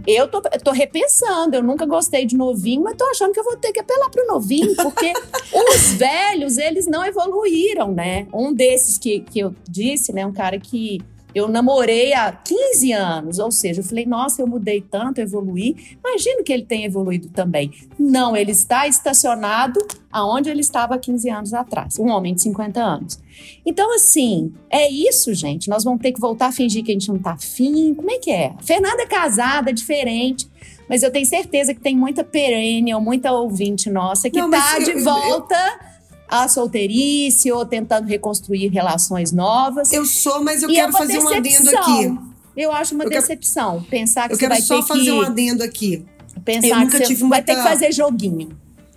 eu 0.05 0.27
tô, 0.27 0.39
tô 0.39 0.71
repensando. 0.71 1.55
Eu 1.55 1.63
nunca 1.63 1.83
gostei 1.85 2.27
de 2.27 2.37
novinho, 2.37 2.83
mas 2.83 2.95
tô 2.95 3.03
achando 3.05 3.33
que 3.33 3.39
eu 3.39 3.43
vou 3.43 3.57
ter 3.57 3.71
que 3.71 3.79
apelar 3.79 4.09
pro 4.11 4.27
novinho. 4.27 4.75
Porque 4.75 5.11
os 5.51 5.93
velhos, 5.93 6.59
eles 6.59 6.85
não 6.85 7.03
evoluíram, 7.03 7.91
né? 7.91 8.27
Um 8.31 8.53
desses 8.53 8.99
que, 8.99 9.21
que 9.21 9.39
eu 9.39 9.55
disse, 9.67 10.13
né? 10.13 10.27
Um 10.27 10.31
cara 10.31 10.59
que 10.59 11.01
eu 11.33 11.47
namorei 11.47 12.13
há 12.13 12.31
15 12.31 12.91
anos, 12.91 13.39
ou 13.39 13.51
seja, 13.51 13.81
eu 13.81 13.83
falei, 13.83 14.05
nossa, 14.05 14.41
eu 14.41 14.47
mudei 14.47 14.81
tanto, 14.81 15.19
evoluí. 15.19 15.97
Imagino 16.03 16.43
que 16.43 16.53
ele 16.53 16.63
tenha 16.63 16.85
evoluído 16.85 17.29
também. 17.29 17.71
Não, 17.97 18.35
ele 18.35 18.51
está 18.51 18.87
estacionado 18.87 19.79
aonde 20.11 20.49
ele 20.49 20.61
estava 20.61 20.95
há 20.95 20.97
15 20.99 21.29
anos 21.29 21.53
atrás, 21.53 21.97
um 21.97 22.09
homem 22.09 22.35
de 22.35 22.41
50 22.43 22.79
anos. 22.81 23.19
Então, 23.65 23.93
assim, 23.95 24.53
é 24.69 24.89
isso, 24.89 25.33
gente. 25.33 25.69
Nós 25.69 25.83
vamos 25.83 26.01
ter 26.01 26.11
que 26.11 26.21
voltar 26.21 26.47
a 26.47 26.51
fingir 26.51 26.83
que 26.83 26.91
a 26.91 26.93
gente 26.93 27.09
não 27.09 27.17
está 27.17 27.31
afim. 27.31 27.93
Como 27.95 28.11
é 28.11 28.19
que 28.19 28.29
é? 28.29 28.53
A 28.57 28.63
Fernanda 28.63 29.01
é 29.01 29.07
casada, 29.07 29.71
é 29.71 29.73
diferente. 29.73 30.47
Mas 30.87 31.01
eu 31.01 31.11
tenho 31.11 31.25
certeza 31.25 31.73
que 31.73 31.79
tem 31.79 31.95
muita 31.95 32.23
perennial, 32.23 33.01
muita 33.01 33.31
ouvinte 33.31 33.89
nossa 33.89 34.29
que 34.29 34.39
está 34.39 34.79
de 34.79 35.01
volta. 35.01 35.55
Eu 35.55 35.92
a 36.27 36.47
solteirice 36.47 37.51
ou 37.51 37.65
tentando 37.65 38.07
reconstruir 38.07 38.67
relações 38.69 39.31
novas. 39.31 39.91
Eu 39.91 40.05
sou, 40.05 40.43
mas 40.43 40.63
eu 40.63 40.69
e 40.69 40.77
é 40.77 40.81
quero 40.81 40.95
é 40.95 40.97
fazer 40.97 41.13
decepção. 41.13 41.31
um 41.31 41.37
adendo 41.37 41.77
aqui. 41.77 42.33
Eu 42.55 42.71
acho 42.71 42.95
uma 42.95 43.03
eu 43.03 43.09
decepção 43.09 43.79
quero, 43.79 43.89
pensar 43.89 44.27
que 44.27 44.33
eu 44.33 44.37
você 44.37 44.47
vai 44.47 44.57
ter 44.57 44.65
que... 44.65 44.73
Eu 44.73 44.75
quero 44.77 44.87
só 44.87 44.93
fazer 44.95 45.11
um 45.11 45.21
adendo 45.21 45.63
aqui. 45.63 46.05
Pensar 46.43 46.67
eu 46.67 46.79
nunca 46.79 46.99
que 46.99 47.05
tive 47.05 47.21
vai 47.21 47.29
muita... 47.29 47.43
ter 47.43 47.55
que 47.55 47.63
fazer 47.63 47.91
joguinho. 47.91 48.49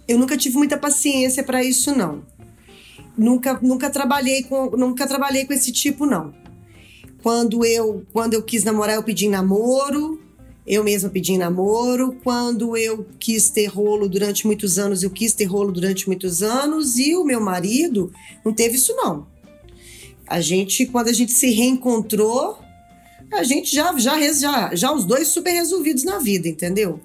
Eu 0.07 0.19
nunca 0.19 0.37
tive 0.37 0.57
muita 0.57 0.77
paciência 0.77 1.43
para 1.43 1.65
isso 1.65 1.95
não. 1.97 2.23
Nunca, 3.17 3.59
nunca 3.63 3.89
trabalhei 3.91 4.43
com, 4.43 4.71
nunca 4.77 5.07
trabalhei 5.07 5.47
com 5.47 5.53
esse 5.53 5.73
tipo 5.73 6.07
não. 6.07 6.35
Quando 7.23 7.65
eu, 7.65 8.05
quando 8.13 8.35
eu 8.35 8.43
quis 8.43 8.63
namorar, 8.63 8.97
eu 8.97 9.03
pedi 9.03 9.29
namoro. 9.29 10.21
Eu 10.67 10.83
mesma 10.83 11.09
pedi 11.09 11.39
namoro. 11.39 12.17
Quando 12.25 12.77
eu 12.77 13.07
quis 13.19 13.49
ter 13.49 13.67
rolo 13.67 14.09
durante 14.09 14.47
muitos 14.47 14.79
anos, 14.79 15.03
eu 15.03 15.11
quis 15.11 15.33
ter 15.33 15.45
rolo 15.45 15.71
durante 15.71 16.09
muitos 16.09 16.43
anos. 16.43 16.99
E 16.99 17.15
o 17.15 17.25
meu 17.25 17.41
marido 17.41 18.13
não 18.45 18.53
teve 18.53 18.77
isso, 18.77 18.95
não. 18.97 19.27
A 20.27 20.41
gente, 20.41 20.87
quando 20.87 21.09
a 21.09 21.13
gente 21.13 21.33
se 21.33 21.51
reencontrou, 21.51 22.59
a 23.33 23.45
gente 23.45 23.73
já, 23.73 23.97
já, 23.97 24.33
já, 24.33 24.75
já 24.75 24.93
os 24.93 25.05
dois 25.05 25.29
super 25.29 25.53
resolvidos 25.53 26.03
na 26.03 26.19
vida, 26.19 26.49
entendeu? 26.49 27.01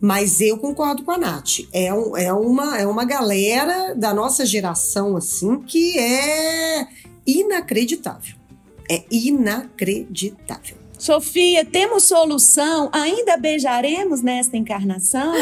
Mas 0.00 0.40
eu 0.40 0.58
concordo 0.58 1.04
com 1.04 1.12
a 1.12 1.18
Nath. 1.18 1.60
É, 1.72 1.92
um, 1.92 2.16
é, 2.16 2.32
uma, 2.32 2.78
é 2.78 2.86
uma 2.86 3.04
galera 3.04 3.94
da 3.94 4.12
nossa 4.12 4.44
geração, 4.44 5.16
assim, 5.16 5.60
que 5.62 5.98
é 5.98 6.86
inacreditável. 7.26 8.34
É 8.90 9.04
inacreditável. 9.10 10.87
Sofia, 10.98 11.64
temos 11.64 12.02
solução? 12.04 12.90
Ainda 12.92 13.36
beijaremos 13.36 14.20
nesta 14.20 14.56
encarnação? 14.56 15.32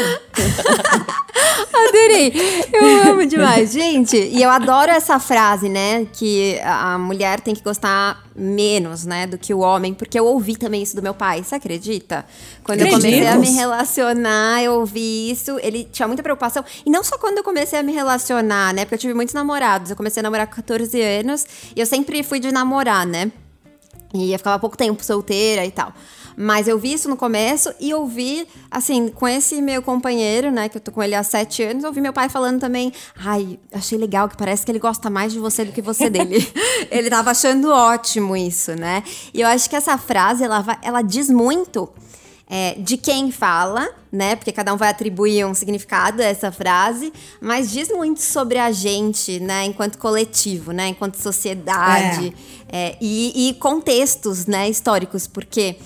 Adorei. 1.73 2.33
Eu 2.73 3.11
amo 3.11 3.27
demais, 3.27 3.73
gente. 3.73 4.19
E 4.19 4.43
eu 4.43 4.51
adoro 4.51 4.91
essa 4.91 5.19
frase, 5.19 5.71
né? 5.71 6.07
Que 6.13 6.61
a 6.63 6.99
mulher 6.99 7.41
tem 7.41 7.55
que 7.55 7.63
gostar 7.63 8.23
menos, 8.39 9.07
né, 9.07 9.27
do 9.27 9.39
que 9.39 9.55
o 9.55 9.61
homem, 9.61 9.95
porque 9.95 10.19
eu 10.19 10.27
ouvi 10.27 10.57
também 10.57 10.83
isso 10.83 10.95
do 10.95 11.01
meu 11.01 11.15
pai. 11.15 11.43
Você 11.43 11.55
acredita? 11.55 12.27
Quando 12.63 12.83
eu 12.83 12.91
comecei 12.91 13.27
a 13.27 13.37
me 13.37 13.51
relacionar, 13.51 14.63
eu 14.63 14.75
ouvi 14.75 15.31
isso. 15.31 15.59
Ele 15.63 15.85
tinha 15.91 16.07
muita 16.07 16.23
preocupação. 16.23 16.63
E 16.85 16.91
não 16.91 17.03
só 17.03 17.17
quando 17.17 17.39
eu 17.39 17.45
comecei 17.45 17.79
a 17.79 17.83
me 17.83 17.93
relacionar, 17.93 18.75
né? 18.75 18.85
Porque 18.85 18.97
eu 18.97 18.99
tive 18.99 19.15
muitos 19.15 19.35
namorados. 19.35 19.91
Eu 19.91 19.97
comecei 19.97 20.21
a 20.21 20.23
namorar 20.23 20.47
com 20.47 20.57
14 20.57 21.01
anos 21.01 21.47
e 21.75 21.81
eu 21.81 21.87
sempre 21.87 22.23
fui 22.23 22.39
de 22.39 22.53
namorar, 22.53 23.07
né? 23.07 23.33
E 24.25 24.33
eu 24.33 24.39
ficava 24.39 24.59
pouco 24.59 24.77
tempo 24.77 25.05
solteira 25.05 25.65
e 25.65 25.71
tal. 25.71 25.93
Mas 26.37 26.69
eu 26.69 26.79
vi 26.79 26.93
isso 26.93 27.09
no 27.09 27.17
começo 27.17 27.73
e 27.81 27.89
eu 27.89 28.07
vi, 28.07 28.47
assim, 28.71 29.09
com 29.09 29.27
esse 29.27 29.63
meu 29.63 29.81
companheiro, 29.81 30.51
né, 30.51 30.69
que 30.69 30.77
eu 30.77 30.81
tô 30.81 30.93
com 30.93 31.03
ele 31.03 31.15
há 31.15 31.23
sete 31.23 31.63
anos, 31.63 31.83
eu 31.83 31.91
vi 31.91 32.01
meu 32.03 32.13
pai 32.13 32.29
falando 32.29 32.61
também, 32.61 32.93
ai, 33.17 33.59
achei 33.73 33.97
legal, 33.97 34.29
que 34.29 34.37
parece 34.37 34.63
que 34.63 34.71
ele 34.71 34.79
gosta 34.79 35.09
mais 35.09 35.33
de 35.33 35.39
você 35.39 35.65
do 35.65 35.73
que 35.73 35.81
você 35.81 36.11
dele. 36.11 36.47
ele 36.93 37.09
tava 37.09 37.31
achando 37.31 37.71
ótimo 37.71 38.37
isso, 38.37 38.75
né? 38.75 39.03
E 39.33 39.41
eu 39.41 39.49
acho 39.49 39.71
que 39.71 39.77
essa 39.77 39.97
frase, 39.97 40.45
ela, 40.45 40.79
ela 40.83 41.01
diz 41.01 41.31
muito 41.31 41.89
é, 42.49 42.75
de 42.79 42.97
quem 42.97 43.33
fala, 43.33 43.89
né? 44.11 44.37
Porque 44.37 44.53
cada 44.53 44.73
um 44.73 44.77
vai 44.77 44.89
atribuir 44.89 45.45
um 45.45 45.55
significado 45.55 46.23
a 46.23 46.25
essa 46.25 46.53
frase, 46.53 47.13
mas 47.41 47.71
diz 47.71 47.89
muito 47.89 48.23
sobre 48.23 48.59
a 48.59 48.71
gente, 48.71 49.41
né? 49.41 49.65
Enquanto 49.65 49.99
coletivo, 49.99 50.73
né? 50.73 50.89
Enquanto 50.89 51.17
sociedade 51.17 52.33
é. 52.69 52.89
É, 52.89 52.97
e, 53.01 53.49
e, 53.49 53.55
contextos, 53.55 54.47
né? 54.47 54.69
Históricos, 54.69 55.27
porque 55.27 55.77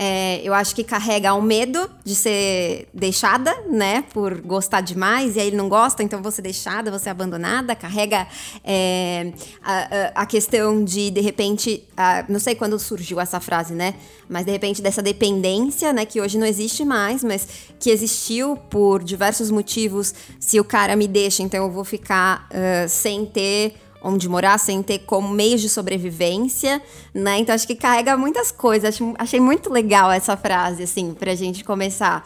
É, 0.00 0.40
eu 0.44 0.54
acho 0.54 0.76
que 0.76 0.84
carrega 0.84 1.34
o 1.34 1.42
medo 1.42 1.90
de 2.04 2.14
ser 2.14 2.86
deixada, 2.94 3.52
né? 3.68 4.04
Por 4.12 4.40
gostar 4.42 4.80
demais, 4.80 5.34
e 5.34 5.40
aí 5.40 5.48
ele 5.48 5.56
não 5.56 5.68
gosta, 5.68 6.04
então 6.04 6.22
ser 6.30 6.40
deixada, 6.40 6.96
ser 7.00 7.08
abandonada. 7.10 7.74
Carrega 7.74 8.28
é, 8.62 9.32
a, 9.60 10.22
a, 10.22 10.26
questão 10.26 10.84
de, 10.84 11.10
de 11.10 11.20
repente, 11.20 11.82
a, 11.96 12.24
não 12.28 12.38
sei 12.38 12.54
quando 12.54 12.78
surgiu 12.78 13.18
essa 13.18 13.40
frase, 13.40 13.74
né? 13.74 13.94
Mas 14.28 14.46
de 14.46 14.52
repente 14.52 14.80
dessa 14.80 15.02
dependência, 15.02 15.92
né? 15.92 16.06
Que 16.06 16.20
hoje 16.20 16.38
não 16.38 16.46
existe 16.46 16.84
mais, 16.84 17.24
mas 17.24 17.48
que 17.80 17.90
existiu 17.90 18.56
por 18.56 19.02
diversos 19.02 19.50
motivos. 19.50 20.14
Se 20.38 20.60
o 20.60 20.64
cara 20.64 20.94
me 20.94 21.08
deixa, 21.08 21.42
então 21.42 21.64
eu 21.64 21.72
vou 21.72 21.84
ficar 21.84 22.48
uh, 22.52 22.88
sem 22.88 23.26
ter 23.26 23.74
onde 24.02 24.28
morar 24.28 24.58
sem 24.58 24.82
ter 24.82 25.00
como 25.00 25.28
meios 25.28 25.60
de 25.60 25.68
sobrevivência, 25.68 26.80
né? 27.12 27.38
Então 27.38 27.54
acho 27.54 27.66
que 27.66 27.74
carrega 27.74 28.16
muitas 28.16 28.50
coisas. 28.50 28.98
Achei 29.18 29.40
muito 29.40 29.72
legal 29.72 30.10
essa 30.10 30.36
frase, 30.36 30.82
assim, 30.82 31.14
pra 31.14 31.34
gente 31.34 31.64
começar. 31.64 32.24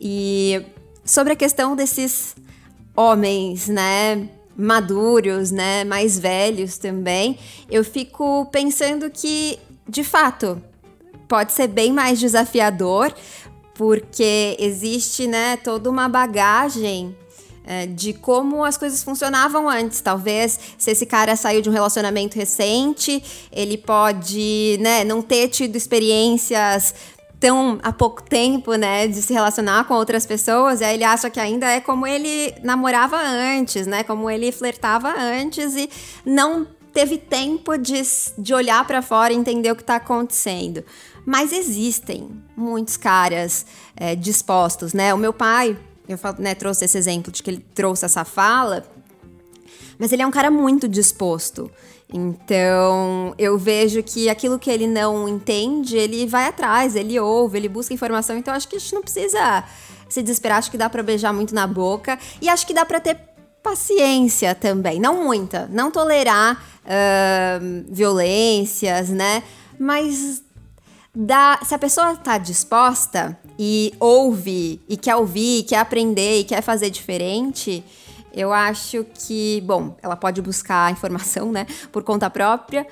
E 0.00 0.62
sobre 1.04 1.32
a 1.32 1.36
questão 1.36 1.74
desses 1.74 2.36
homens, 2.96 3.68
né? 3.68 4.28
Maduros, 4.56 5.50
né? 5.50 5.84
Mais 5.84 6.18
velhos 6.18 6.78
também, 6.78 7.38
eu 7.70 7.84
fico 7.84 8.46
pensando 8.46 9.08
que, 9.08 9.58
de 9.88 10.02
fato, 10.02 10.60
pode 11.28 11.52
ser 11.52 11.68
bem 11.68 11.92
mais 11.92 12.18
desafiador, 12.18 13.14
porque 13.74 14.56
existe, 14.58 15.28
né, 15.28 15.56
toda 15.58 15.88
uma 15.88 16.08
bagagem 16.08 17.16
de 17.94 18.12
como 18.12 18.64
as 18.64 18.76
coisas 18.76 19.02
funcionavam 19.02 19.68
antes. 19.68 20.00
Talvez 20.00 20.58
se 20.78 20.90
esse 20.90 21.06
cara 21.06 21.36
saiu 21.36 21.60
de 21.60 21.68
um 21.68 21.72
relacionamento 21.72 22.36
recente, 22.36 23.22
ele 23.52 23.76
pode, 23.76 24.78
né, 24.80 25.04
não 25.04 25.20
ter 25.20 25.48
tido 25.48 25.76
experiências 25.76 26.94
tão 27.38 27.78
há 27.82 27.92
pouco 27.92 28.22
tempo, 28.22 28.74
né, 28.74 29.06
de 29.06 29.22
se 29.22 29.32
relacionar 29.32 29.84
com 29.84 29.94
outras 29.94 30.26
pessoas, 30.26 30.80
e 30.80 30.84
aí 30.84 30.94
ele 30.94 31.04
acha 31.04 31.30
que 31.30 31.38
ainda 31.38 31.66
é 31.70 31.80
como 31.80 32.06
ele 32.06 32.54
namorava 32.62 33.16
antes, 33.16 33.86
né, 33.86 34.02
como 34.02 34.28
ele 34.28 34.50
flertava 34.50 35.14
antes 35.16 35.76
e 35.76 35.88
não 36.24 36.66
teve 36.92 37.16
tempo 37.16 37.76
de, 37.78 38.02
de 38.38 38.54
olhar 38.54 38.84
para 38.84 39.00
fora 39.00 39.32
e 39.32 39.36
entender 39.36 39.70
o 39.70 39.76
que 39.76 39.82
está 39.82 39.96
acontecendo. 39.96 40.82
Mas 41.24 41.52
existem 41.52 42.28
muitos 42.56 42.96
caras 42.96 43.66
é, 43.94 44.16
dispostos, 44.16 44.94
né? 44.94 45.12
O 45.12 45.18
meu 45.18 45.32
pai, 45.32 45.76
eu 46.08 46.18
né, 46.38 46.54
trouxe 46.54 46.86
esse 46.86 46.96
exemplo 46.96 47.30
de 47.30 47.42
que 47.42 47.50
ele 47.50 47.64
trouxe 47.74 48.04
essa 48.04 48.24
fala, 48.24 48.84
mas 49.98 50.10
ele 50.12 50.22
é 50.22 50.26
um 50.26 50.30
cara 50.30 50.50
muito 50.50 50.88
disposto. 50.88 51.70
Então, 52.12 53.34
eu 53.36 53.58
vejo 53.58 54.02
que 54.02 54.30
aquilo 54.30 54.58
que 54.58 54.70
ele 54.70 54.86
não 54.86 55.28
entende, 55.28 55.96
ele 55.96 56.26
vai 56.26 56.46
atrás, 56.46 56.96
ele 56.96 57.20
ouve, 57.20 57.58
ele 57.58 57.68
busca 57.68 57.92
informação. 57.92 58.36
Então, 58.36 58.54
acho 58.54 58.66
que 58.66 58.76
a 58.76 58.78
gente 58.78 58.94
não 58.94 59.02
precisa 59.02 59.64
se 60.08 60.22
desesperar, 60.22 60.56
acho 60.58 60.70
que 60.70 60.78
dá 60.78 60.88
para 60.88 61.02
beijar 61.02 61.34
muito 61.34 61.54
na 61.54 61.66
boca 61.66 62.18
e 62.40 62.48
acho 62.48 62.66
que 62.66 62.72
dá 62.72 62.86
para 62.86 62.98
ter 62.98 63.18
paciência 63.62 64.54
também, 64.54 64.98
não 64.98 65.22
muita, 65.24 65.68
não 65.70 65.90
tolerar 65.90 66.64
uh, 66.84 67.84
violências, 67.90 69.10
né? 69.10 69.42
Mas 69.78 70.42
dá, 71.14 71.58
se 71.62 71.74
a 71.74 71.78
pessoa 71.78 72.12
está 72.12 72.38
disposta 72.38 73.38
e 73.58 73.92
ouve, 73.98 74.80
e 74.88 74.96
quer 74.96 75.16
ouvir, 75.16 75.60
e 75.60 75.62
quer 75.62 75.78
aprender, 75.78 76.40
e 76.40 76.44
quer 76.44 76.62
fazer 76.62 76.90
diferente, 76.90 77.82
eu 78.38 78.52
acho 78.52 79.04
que, 79.26 79.60
bom, 79.66 79.96
ela 80.00 80.14
pode 80.14 80.40
buscar 80.40 80.92
informação, 80.92 81.50
né, 81.50 81.66
por 81.90 82.04
conta 82.04 82.30
própria, 82.30 82.86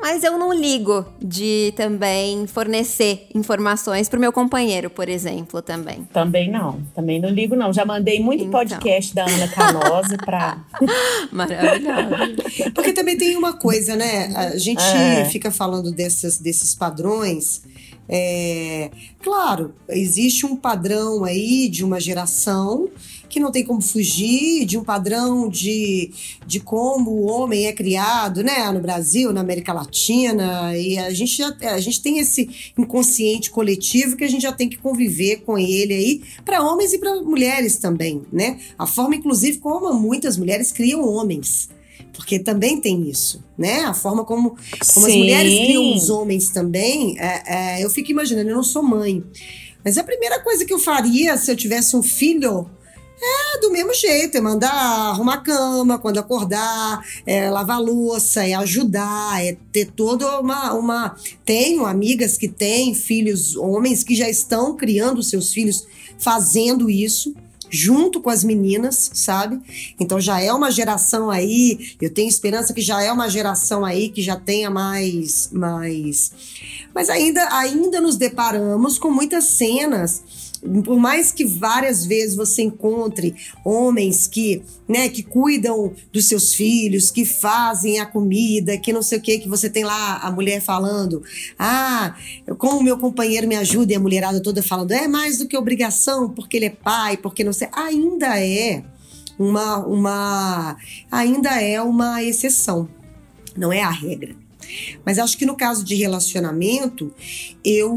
mas 0.00 0.22
eu 0.22 0.38
não 0.38 0.52
ligo 0.52 1.04
de 1.20 1.72
também 1.76 2.46
fornecer 2.46 3.26
informações 3.34 4.08
para 4.08 4.16
o 4.16 4.20
meu 4.20 4.32
companheiro, 4.32 4.88
por 4.88 5.08
exemplo, 5.08 5.60
também. 5.60 6.04
Também 6.12 6.50
não, 6.50 6.80
também 6.94 7.20
não 7.20 7.28
ligo 7.28 7.56
não. 7.56 7.72
Já 7.72 7.84
mandei 7.84 8.20
muito 8.20 8.44
então. 8.44 8.60
podcast 8.60 9.14
da 9.14 9.24
Ana 9.24 9.48
Canosa 9.48 10.16
para 10.16 10.58
Maravilhoso. 11.32 12.72
Porque 12.74 12.92
também 12.92 13.18
tem 13.18 13.36
uma 13.36 13.54
coisa, 13.54 13.96
né? 13.96 14.32
A 14.34 14.56
gente 14.56 14.82
é. 14.82 15.24
fica 15.26 15.50
falando 15.50 15.90
desses, 15.90 16.38
desses 16.38 16.74
padrões 16.74 17.62
é, 18.14 18.90
claro, 19.22 19.74
existe 19.88 20.44
um 20.44 20.54
padrão 20.54 21.24
aí 21.24 21.66
de 21.66 21.82
uma 21.82 21.98
geração 21.98 22.90
que 23.26 23.40
não 23.40 23.50
tem 23.50 23.64
como 23.64 23.80
fugir 23.80 24.66
de 24.66 24.76
um 24.76 24.84
padrão 24.84 25.48
de, 25.48 26.10
de 26.46 26.60
como 26.60 27.10
o 27.10 27.22
homem 27.22 27.64
é 27.64 27.72
criado, 27.72 28.44
né, 28.44 28.70
no 28.70 28.80
Brasil, 28.80 29.32
na 29.32 29.40
América 29.40 29.72
Latina, 29.72 30.76
e 30.76 30.98
a 30.98 31.08
gente, 31.14 31.38
já, 31.38 31.56
a 31.72 31.80
gente 31.80 32.02
tem 32.02 32.18
esse 32.18 32.72
inconsciente 32.76 33.50
coletivo 33.50 34.14
que 34.14 34.24
a 34.24 34.28
gente 34.28 34.42
já 34.42 34.52
tem 34.52 34.68
que 34.68 34.76
conviver 34.76 35.38
com 35.46 35.58
ele 35.58 35.94
aí, 35.94 36.22
para 36.44 36.62
homens 36.62 36.92
e 36.92 36.98
para 36.98 37.22
mulheres 37.22 37.78
também, 37.78 38.20
né? 38.30 38.60
A 38.78 38.86
forma, 38.86 39.16
inclusive, 39.16 39.56
como 39.56 39.90
muitas 39.94 40.36
mulheres 40.36 40.70
criam 40.70 41.02
homens 41.02 41.70
porque 42.12 42.38
também 42.38 42.80
tem 42.80 43.08
isso, 43.08 43.42
né? 43.56 43.84
A 43.84 43.94
forma 43.94 44.24
como, 44.24 44.56
como 44.94 45.06
as 45.06 45.14
mulheres 45.14 45.52
criam 45.52 45.94
os 45.94 46.10
homens 46.10 46.50
também, 46.50 47.18
é, 47.18 47.42
é, 47.80 47.84
eu 47.84 47.90
fico 47.90 48.10
imaginando, 48.10 48.50
eu 48.50 48.56
não 48.56 48.64
sou 48.64 48.82
mãe, 48.82 49.24
mas 49.84 49.98
a 49.98 50.04
primeira 50.04 50.40
coisa 50.40 50.64
que 50.64 50.72
eu 50.72 50.78
faria 50.78 51.36
se 51.36 51.50
eu 51.50 51.56
tivesse 51.56 51.96
um 51.96 52.02
filho 52.02 52.68
é 53.24 53.60
do 53.60 53.70
mesmo 53.70 53.94
jeito, 53.94 54.36
é 54.36 54.40
mandar 54.40 54.72
arrumar 54.72 55.38
cama 55.38 55.96
quando 55.96 56.18
acordar, 56.18 57.00
é 57.24 57.48
lavar 57.48 57.80
louça, 57.80 58.44
é 58.44 58.54
ajudar, 58.54 59.44
é 59.44 59.56
ter 59.70 59.92
toda 59.92 60.40
uma, 60.40 60.74
uma. 60.74 61.16
Tenho 61.44 61.86
amigas 61.86 62.36
que 62.36 62.48
têm 62.48 62.94
filhos, 62.94 63.54
homens 63.54 64.02
que 64.02 64.16
já 64.16 64.28
estão 64.28 64.76
criando 64.76 65.22
seus 65.22 65.52
filhos 65.52 65.86
fazendo 66.18 66.90
isso 66.90 67.32
junto 67.72 68.20
com 68.20 68.28
as 68.28 68.44
meninas, 68.44 69.10
sabe? 69.14 69.58
Então 69.98 70.20
já 70.20 70.38
é 70.40 70.52
uma 70.52 70.70
geração 70.70 71.30
aí, 71.30 71.96
eu 72.00 72.12
tenho 72.12 72.28
esperança 72.28 72.74
que 72.74 72.82
já 72.82 73.02
é 73.02 73.10
uma 73.10 73.30
geração 73.30 73.82
aí 73.82 74.10
que 74.10 74.20
já 74.20 74.36
tenha 74.36 74.70
mais 74.70 75.48
mais 75.50 76.30
mas 76.94 77.08
ainda 77.08 77.48
ainda 77.56 78.00
nos 78.00 78.16
deparamos 78.16 78.98
com 78.98 79.10
muitas 79.10 79.44
cenas 79.44 80.51
por 80.84 80.98
mais 80.98 81.32
que 81.32 81.44
várias 81.44 82.06
vezes 82.06 82.36
você 82.36 82.62
encontre 82.62 83.34
homens 83.64 84.28
que, 84.28 84.62
né, 84.88 85.08
que 85.08 85.22
cuidam 85.22 85.92
dos 86.12 86.28
seus 86.28 86.54
filhos, 86.54 87.10
que 87.10 87.24
fazem 87.24 87.98
a 87.98 88.06
comida, 88.06 88.78
que 88.78 88.92
não 88.92 89.02
sei 89.02 89.18
o 89.18 89.20
que, 89.20 89.38
que 89.38 89.48
você 89.48 89.68
tem 89.68 89.82
lá 89.82 90.18
a 90.18 90.30
mulher 90.30 90.60
falando, 90.60 91.22
ah, 91.58 92.14
como 92.58 92.78
o 92.78 92.82
meu 92.82 92.96
companheiro 92.96 93.48
me 93.48 93.56
ajuda 93.56 93.92
e 93.92 93.96
a 93.96 94.00
mulherada 94.00 94.40
toda 94.40 94.62
falando, 94.62 94.92
é 94.92 95.08
mais 95.08 95.38
do 95.38 95.48
que 95.48 95.56
obrigação, 95.56 96.30
porque 96.30 96.56
ele 96.56 96.66
é 96.66 96.70
pai, 96.70 97.16
porque 97.16 97.42
não 97.42 97.52
sei, 97.52 97.68
ainda 97.72 98.38
é 98.38 98.84
uma, 99.38 99.78
uma, 99.84 100.76
ainda 101.10 101.60
é 101.60 101.82
uma 101.82 102.22
exceção, 102.22 102.88
não 103.56 103.72
é 103.72 103.82
a 103.82 103.90
regra. 103.90 104.36
Mas 105.04 105.18
acho 105.18 105.36
que 105.36 105.44
no 105.44 105.56
caso 105.56 105.84
de 105.84 105.94
relacionamento, 105.94 107.12
eu 107.64 107.94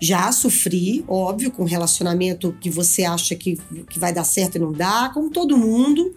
já 0.00 0.30
sofri, 0.30 1.04
óbvio, 1.08 1.50
com 1.50 1.64
relacionamento 1.64 2.56
que 2.60 2.68
você 2.68 3.04
acha 3.04 3.34
que, 3.34 3.58
que 3.88 3.98
vai 3.98 4.12
dar 4.12 4.24
certo 4.24 4.56
e 4.56 4.58
não 4.58 4.72
dá, 4.72 5.10
como 5.12 5.30
todo 5.30 5.56
mundo. 5.56 6.14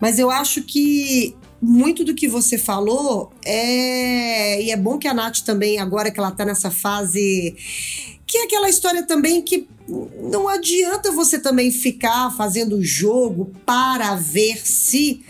Mas 0.00 0.18
eu 0.18 0.30
acho 0.30 0.62
que 0.62 1.34
muito 1.60 2.04
do 2.04 2.14
que 2.14 2.28
você 2.28 2.56
falou 2.56 3.32
é. 3.44 4.62
E 4.62 4.70
é 4.70 4.76
bom 4.76 4.98
que 4.98 5.08
a 5.08 5.14
Nath 5.14 5.40
também, 5.40 5.78
agora 5.78 6.10
que 6.10 6.18
ela 6.18 6.30
tá 6.30 6.44
nessa 6.44 6.70
fase. 6.70 7.56
Que 8.26 8.38
é 8.38 8.44
aquela 8.44 8.68
história 8.68 9.02
também 9.04 9.42
que 9.42 9.66
não 10.22 10.46
adianta 10.48 11.10
você 11.10 11.38
também 11.38 11.70
ficar 11.70 12.30
fazendo 12.36 12.84
jogo 12.84 13.52
para 13.66 14.14
ver 14.14 14.64
se. 14.66 15.24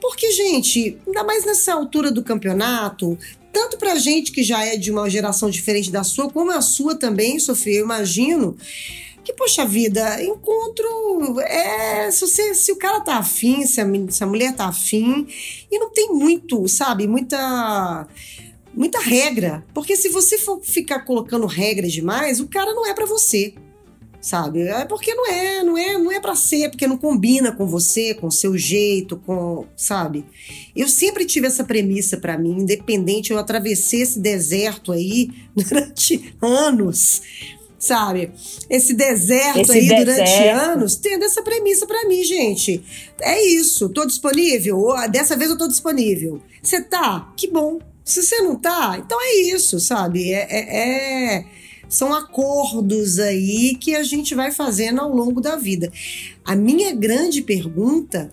Porque, 0.00 0.30
gente, 0.30 0.96
ainda 1.06 1.24
mais 1.24 1.44
nessa 1.44 1.74
altura 1.74 2.12
do 2.12 2.22
campeonato, 2.22 3.18
tanto 3.52 3.78
pra 3.78 3.96
gente 3.96 4.32
que 4.32 4.42
já 4.42 4.64
é 4.64 4.76
de 4.76 4.90
uma 4.90 5.08
geração 5.08 5.50
diferente 5.50 5.90
da 5.90 6.04
sua, 6.04 6.30
como 6.30 6.50
a 6.50 6.60
sua 6.60 6.94
também, 6.94 7.38
Sofia, 7.38 7.78
eu 7.78 7.84
imagino 7.84 8.56
que, 9.28 9.32
poxa 9.34 9.64
vida, 9.66 10.22
encontro. 10.22 11.38
É, 11.40 12.10
se, 12.10 12.20
você, 12.22 12.54
se 12.54 12.72
o 12.72 12.76
cara 12.76 13.00
tá 13.00 13.16
afim, 13.16 13.66
se 13.66 13.80
a, 13.80 13.86
se 14.08 14.24
a 14.24 14.26
mulher 14.26 14.54
tá 14.54 14.66
afim, 14.66 15.26
e 15.70 15.78
não 15.78 15.90
tem 15.90 16.08
muito, 16.08 16.66
sabe, 16.66 17.06
muita. 17.06 18.06
Muita 18.74 19.00
regra. 19.00 19.66
Porque 19.74 19.96
se 19.96 20.08
você 20.08 20.38
for 20.38 20.60
ficar 20.62 21.00
colocando 21.00 21.46
regras 21.46 21.92
demais, 21.92 22.38
o 22.38 22.46
cara 22.46 22.72
não 22.74 22.86
é 22.86 22.94
para 22.94 23.06
você 23.06 23.54
sabe? 24.20 24.62
É 24.62 24.84
porque 24.84 25.14
não 25.14 25.26
é, 25.26 25.62
não 25.62 25.78
é, 25.78 25.98
não 25.98 26.12
é 26.12 26.20
para 26.20 26.34
ser, 26.34 26.70
porque 26.70 26.86
não 26.86 26.98
combina 26.98 27.52
com 27.52 27.66
você, 27.66 28.14
com 28.14 28.26
o 28.26 28.32
seu 28.32 28.56
jeito, 28.56 29.16
com, 29.16 29.66
sabe? 29.76 30.24
Eu 30.74 30.88
sempre 30.88 31.24
tive 31.24 31.46
essa 31.46 31.64
premissa 31.64 32.16
para 32.16 32.38
mim, 32.38 32.60
independente, 32.60 33.32
eu 33.32 33.38
atravessei 33.38 34.02
esse 34.02 34.18
deserto 34.18 34.92
aí 34.92 35.30
durante 35.54 36.34
anos, 36.40 37.22
sabe? 37.78 38.32
Esse 38.68 38.92
deserto 38.92 39.60
esse 39.60 39.72
aí 39.72 39.88
deserto. 39.88 40.04
durante 40.04 40.48
anos, 40.48 40.96
tendo 40.96 41.24
essa 41.24 41.42
premissa 41.42 41.86
para 41.86 42.08
mim, 42.08 42.22
gente. 42.24 42.82
É 43.20 43.44
isso, 43.44 43.88
tô 43.88 44.04
disponível, 44.04 44.94
dessa 45.10 45.36
vez 45.36 45.50
eu 45.50 45.58
tô 45.58 45.68
disponível. 45.68 46.42
Você 46.62 46.82
tá? 46.82 47.32
Que 47.36 47.48
bom 47.48 47.78
Se 48.04 48.22
você 48.22 48.40
não 48.42 48.56
tá, 48.56 48.96
então 48.98 49.18
é 49.20 49.34
isso, 49.36 49.78
sabe? 49.78 50.32
É, 50.32 50.46
é, 50.50 51.36
é, 51.36 51.44
são 51.88 52.12
acordos 52.14 53.18
aí 53.18 53.74
que 53.74 53.94
a 53.94 54.02
gente 54.02 54.34
vai 54.34 54.52
fazendo 54.52 55.00
ao 55.00 55.12
longo 55.12 55.40
da 55.40 55.56
vida. 55.56 55.90
A 56.44 56.54
minha 56.54 56.94
grande 56.94 57.42
pergunta 57.42 58.30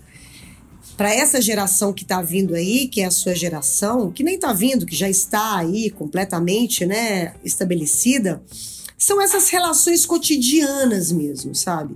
para 0.97 1.13
essa 1.13 1.41
geração 1.41 1.93
que 1.93 2.03
está 2.03 2.21
vindo 2.21 2.55
aí, 2.55 2.87
que 2.87 3.01
é 3.01 3.05
a 3.05 3.11
sua 3.11 3.35
geração, 3.35 4.11
que 4.11 4.23
nem 4.23 4.35
está 4.35 4.53
vindo, 4.53 4.85
que 4.85 4.95
já 4.95 5.09
está 5.09 5.57
aí 5.57 5.89
completamente, 5.89 6.85
né, 6.85 7.33
estabelecida, 7.43 8.41
são 9.05 9.21
essas 9.21 9.49
relações 9.49 10.03
cotidianas 10.03 11.11
mesmo, 11.11 11.53
sabe? 11.53 11.93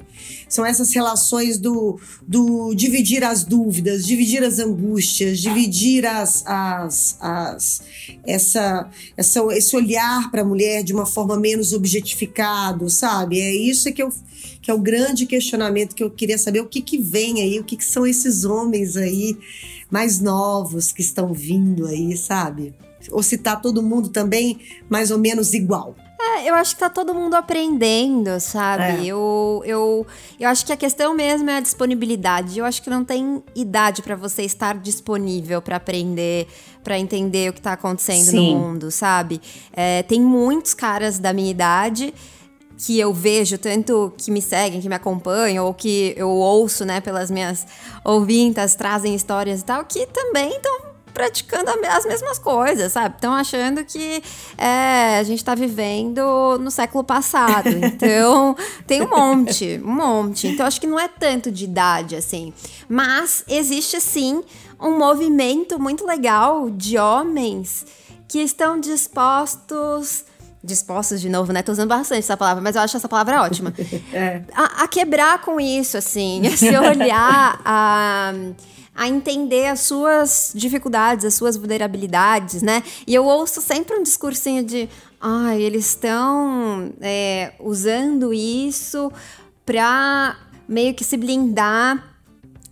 São 0.48 0.64
essas 0.64 0.94
relações 0.94 1.58
do, 1.58 2.00
do 2.22 2.72
dividir 2.76 3.24
as 3.24 3.44
dúvidas, 3.44 4.06
dividir 4.06 4.44
as 4.44 4.60
angústias, 4.60 5.40
dividir 5.40 6.06
as, 6.06 6.44
as, 6.46 7.18
as 7.20 7.82
essa, 8.24 8.88
essa, 9.18 9.44
esse 9.54 9.76
olhar 9.76 10.30
para 10.30 10.44
a 10.44 10.46
mulher 10.46 10.84
de 10.84 10.94
uma 10.94 11.08
forma 11.08 11.36
menos 11.36 11.74
objetificado, 11.74 12.88
sabe? 12.92 13.40
É 13.40 13.56
isso 13.56 13.92
que, 13.92 14.04
eu, 14.04 14.14
que 14.62 14.70
é 14.70 14.74
o 14.76 14.80
grande 14.80 15.26
questionamento 15.26 15.96
que 15.96 16.04
eu 16.04 16.12
queria 16.12 16.38
saber, 16.38 16.62
o 16.62 16.68
que, 16.68 16.80
que 16.80 17.00
vem 17.00 17.42
aí, 17.42 17.60
o 17.60 17.64
que, 17.64 17.76
que 17.76 17.86
são 17.86 18.06
esses 18.06 18.46
homens 18.46 18.96
aí 18.96 19.36
mais 19.90 20.20
novos 20.20 20.92
que 20.92 21.02
estão 21.02 21.34
vindo 21.34 21.88
aí, 21.88 22.16
sabe? 22.16 22.72
Ou 23.10 23.24
se 23.24 23.36
tá 23.36 23.56
todo 23.56 23.82
mundo 23.82 24.10
também 24.10 24.60
mais 24.88 25.10
ou 25.10 25.18
menos 25.18 25.56
igual. 25.56 25.96
É, 26.22 26.50
eu 26.50 26.56
acho 26.56 26.76
que 26.76 26.82
tá 26.82 26.90
todo 26.90 27.16
mundo 27.16 27.36
aprendendo, 27.36 28.40
sabe? 28.42 28.84
É. 28.84 29.06
Eu, 29.06 29.64
eu, 29.66 30.08
eu 30.38 30.50
acho 30.50 30.66
que 30.66 30.74
a 30.74 30.78
questão 30.78 31.14
mesmo 31.14 31.50
é 31.50 31.58
a 31.58 31.60
disponibilidade. 31.62 32.60
Eu 32.60 32.66
acho 32.66 32.82
que 32.82 32.90
não 32.90 33.06
tem 33.06 33.42
idade 33.56 34.02
para 34.02 34.18
você 34.18 34.44
estar 34.44 34.78
disponível 34.78 35.62
para 35.62 35.78
aprender, 35.78 36.46
para 36.84 37.00
entender 37.00 37.50
o 37.50 37.54
que 37.54 37.62
tá 37.62 37.72
acontecendo 37.72 38.32
Sim. 38.32 38.54
no 38.54 38.60
mundo, 38.60 38.92
sabe? 38.92 39.40
É, 39.72 40.04
tem 40.04 40.22
muitos 40.22 40.74
caras 40.74 41.20
da 41.20 41.32
minha 41.32 41.50
idade 41.50 42.14
que 42.78 43.00
eu 43.00 43.14
vejo, 43.14 43.58
tanto 43.58 44.14
que 44.18 44.30
me 44.32 44.42
seguem, 44.42 44.82
que 44.82 44.88
me 44.88 44.96
acompanham, 44.96 45.66
ou 45.66 45.74
que 45.74 46.14
eu 46.18 46.30
ouço, 46.30 46.86
né, 46.86 47.02
pelas 47.02 47.30
minhas 47.30 47.66
ouvintas, 48.06 48.74
trazem 48.74 49.14
histórias 49.14 49.62
e 49.62 49.66
tal, 49.66 49.84
que 49.84 50.06
também 50.08 50.50
estão 50.56 50.90
praticando 51.14 51.70
as 51.88 52.06
mesmas 52.06 52.38
coisas, 52.40 52.92
sabe? 52.92 53.16
Estão 53.16 53.34
achando 53.34 53.84
que 53.84 54.22
é, 54.58 55.18
a 55.20 55.24
gente 55.24 55.40
está 55.40 55.56
vivendo 55.56 56.58
no 56.60 56.72
século 56.72 57.04
passado. 57.04 57.70
Então, 58.00 58.56
tem 58.88 59.02
um 59.02 59.10
monte, 59.10 59.82
um 59.84 59.92
monte. 59.92 60.48
Então, 60.48 60.66
acho 60.66 60.80
que 60.80 60.88
não 60.88 61.00
é 61.00 61.08
tanto 61.08 61.52
de 61.52 61.66
idade, 61.66 62.16
assim. 62.16 62.54
Mas 62.88 63.44
existe, 63.48 64.00
sim, 64.00 64.44
um 64.80 64.98
movimento 64.98 65.80
muito 65.80 66.06
legal 66.06 66.70
de 66.70 66.98
homens 66.98 67.86
que 68.28 68.40
estão 68.40 68.80
dispostos 68.80 70.26
dispostos 70.64 71.22
de 71.22 71.30
novo, 71.30 71.54
né? 71.54 71.62
Tô 71.62 71.72
usando 71.72 71.90
bastante 71.90 72.20
essa 72.20 72.36
palavra, 72.36 72.62
mas 72.62 72.76
eu 72.76 72.82
acho 72.82 72.98
essa 72.98 73.08
palavra 73.08 73.42
ótima. 73.42 73.74
é. 74.14 74.42
a, 74.54 74.84
a, 74.84 74.88
quebrar 74.88 75.42
com 75.42 75.60
isso, 75.60 75.98
assim, 75.98 76.46
a 76.46 76.58
se 76.58 76.78
olhar 76.78 77.62
a 77.64 78.34
a 79.00 79.08
entender 79.08 79.68
as 79.68 79.80
suas 79.80 80.52
dificuldades, 80.54 81.24
as 81.24 81.34
suas 81.34 81.56
vulnerabilidades, 81.56 82.62
né? 82.62 82.84
E 83.08 83.16
eu 83.16 83.24
ouço 83.24 83.62
sempre 83.62 83.98
um 83.98 84.04
discursinho 84.04 84.62
de, 84.62 84.90
ah, 85.22 85.56
eles 85.56 85.86
estão 85.86 86.92
é, 87.00 87.54
usando 87.62 88.34
isso 88.34 89.10
para 89.66 90.36
meio 90.68 90.94
que 90.94 91.06
se 91.06 91.16
blindar 91.16 92.14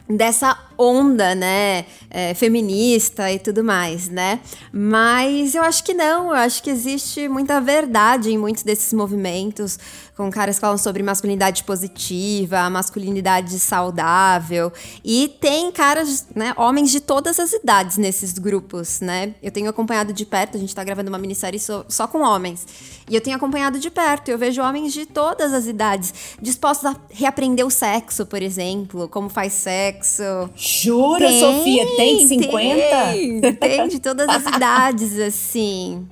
dessa 0.09 0.66
onda, 0.77 1.33
né, 1.33 1.85
é, 2.09 2.33
feminista 2.33 3.31
e 3.31 3.39
tudo 3.39 3.63
mais, 3.63 4.09
né? 4.09 4.39
Mas 4.71 5.55
eu 5.55 5.63
acho 5.63 5.83
que 5.83 5.93
não, 5.93 6.29
eu 6.29 6.35
acho 6.35 6.61
que 6.61 6.69
existe 6.69 7.27
muita 7.27 7.59
verdade 7.59 8.31
em 8.31 8.37
muitos 8.37 8.63
desses 8.63 8.93
movimentos, 8.93 9.79
com 10.15 10.31
caras 10.31 10.55
que 10.55 10.61
falam 10.61 10.77
sobre 10.77 11.03
masculinidade 11.03 11.63
positiva, 11.63 12.69
masculinidade 12.69 13.59
saudável, 13.59 14.73
e 15.03 15.35
tem 15.39 15.71
caras, 15.71 16.25
né, 16.35 16.53
homens 16.57 16.91
de 16.91 16.99
todas 16.99 17.39
as 17.39 17.53
idades 17.53 17.97
nesses 17.97 18.33
grupos, 18.33 18.99
né? 18.99 19.35
Eu 19.43 19.51
tenho 19.51 19.69
acompanhado 19.69 20.11
de 20.11 20.25
perto, 20.25 20.57
a 20.57 20.59
gente 20.59 20.73
tá 20.73 20.83
gravando 20.83 21.09
uma 21.09 21.19
minissérie 21.19 21.59
só, 21.59 21.85
só 21.87 22.07
com 22.07 22.21
homens, 22.21 22.65
e 23.09 23.15
eu 23.15 23.21
tenho 23.21 23.35
acompanhado 23.35 23.79
de 23.79 23.91
perto, 23.91 24.29
eu 24.29 24.37
vejo 24.37 24.61
homens 24.61 24.91
de 24.91 25.05
todas 25.05 25.53
as 25.53 25.67
idades, 25.67 26.13
dispostos 26.41 26.85
a 26.85 26.95
reaprender 27.11 27.65
o 27.65 27.69
sexo, 27.69 28.25
por 28.25 28.41
exemplo, 28.41 29.07
como 29.07 29.29
faz 29.29 29.53
sexo, 29.53 30.23
Jura, 30.67 31.27
tem, 31.27 31.39
Sofia? 31.39 31.85
Tem 31.95 32.27
50? 32.27 32.51
Tem, 32.51 33.41
tem 33.53 33.87
de 33.87 33.99
todas 33.99 34.27
as 34.27 34.43
idades, 34.53 35.17
assim. 35.19 36.05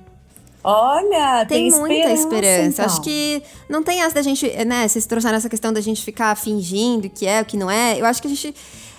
Olha, 0.64 1.44
tem, 1.46 1.70
tem 1.70 1.78
muita 1.78 2.10
esperança. 2.10 2.82
Então. 2.82 2.84
Acho 2.86 3.00
que 3.02 3.42
não 3.68 3.84
tem 3.84 4.02
essa 4.02 4.16
da 4.16 4.22
gente, 4.22 4.48
né? 4.64 4.88
Vocês 4.88 5.06
trouxeram 5.06 5.36
essa 5.36 5.48
questão 5.48 5.72
da 5.72 5.80
gente 5.80 6.02
ficar 6.02 6.34
fingindo 6.36 7.08
que 7.08 7.26
é 7.26 7.42
o 7.42 7.44
que 7.44 7.56
não 7.56 7.70
é. 7.70 8.00
Eu 8.00 8.06
acho 8.06 8.20
que 8.20 8.26
a 8.26 8.30
gente. 8.30 8.54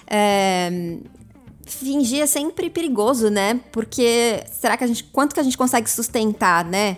É, 0.10 0.98
fingir 1.66 2.22
é 2.22 2.26
sempre 2.26 2.70
perigoso, 2.70 3.30
né? 3.30 3.60
Porque 3.72 4.44
será 4.52 4.78
que 4.78 4.84
a 4.84 4.88
gente. 4.88 5.04
Quanto 5.06 5.34
que 5.34 5.40
a 5.42 5.44
gente 5.44 5.58
consegue 5.58 5.90
sustentar, 5.90 6.64
né? 6.64 6.98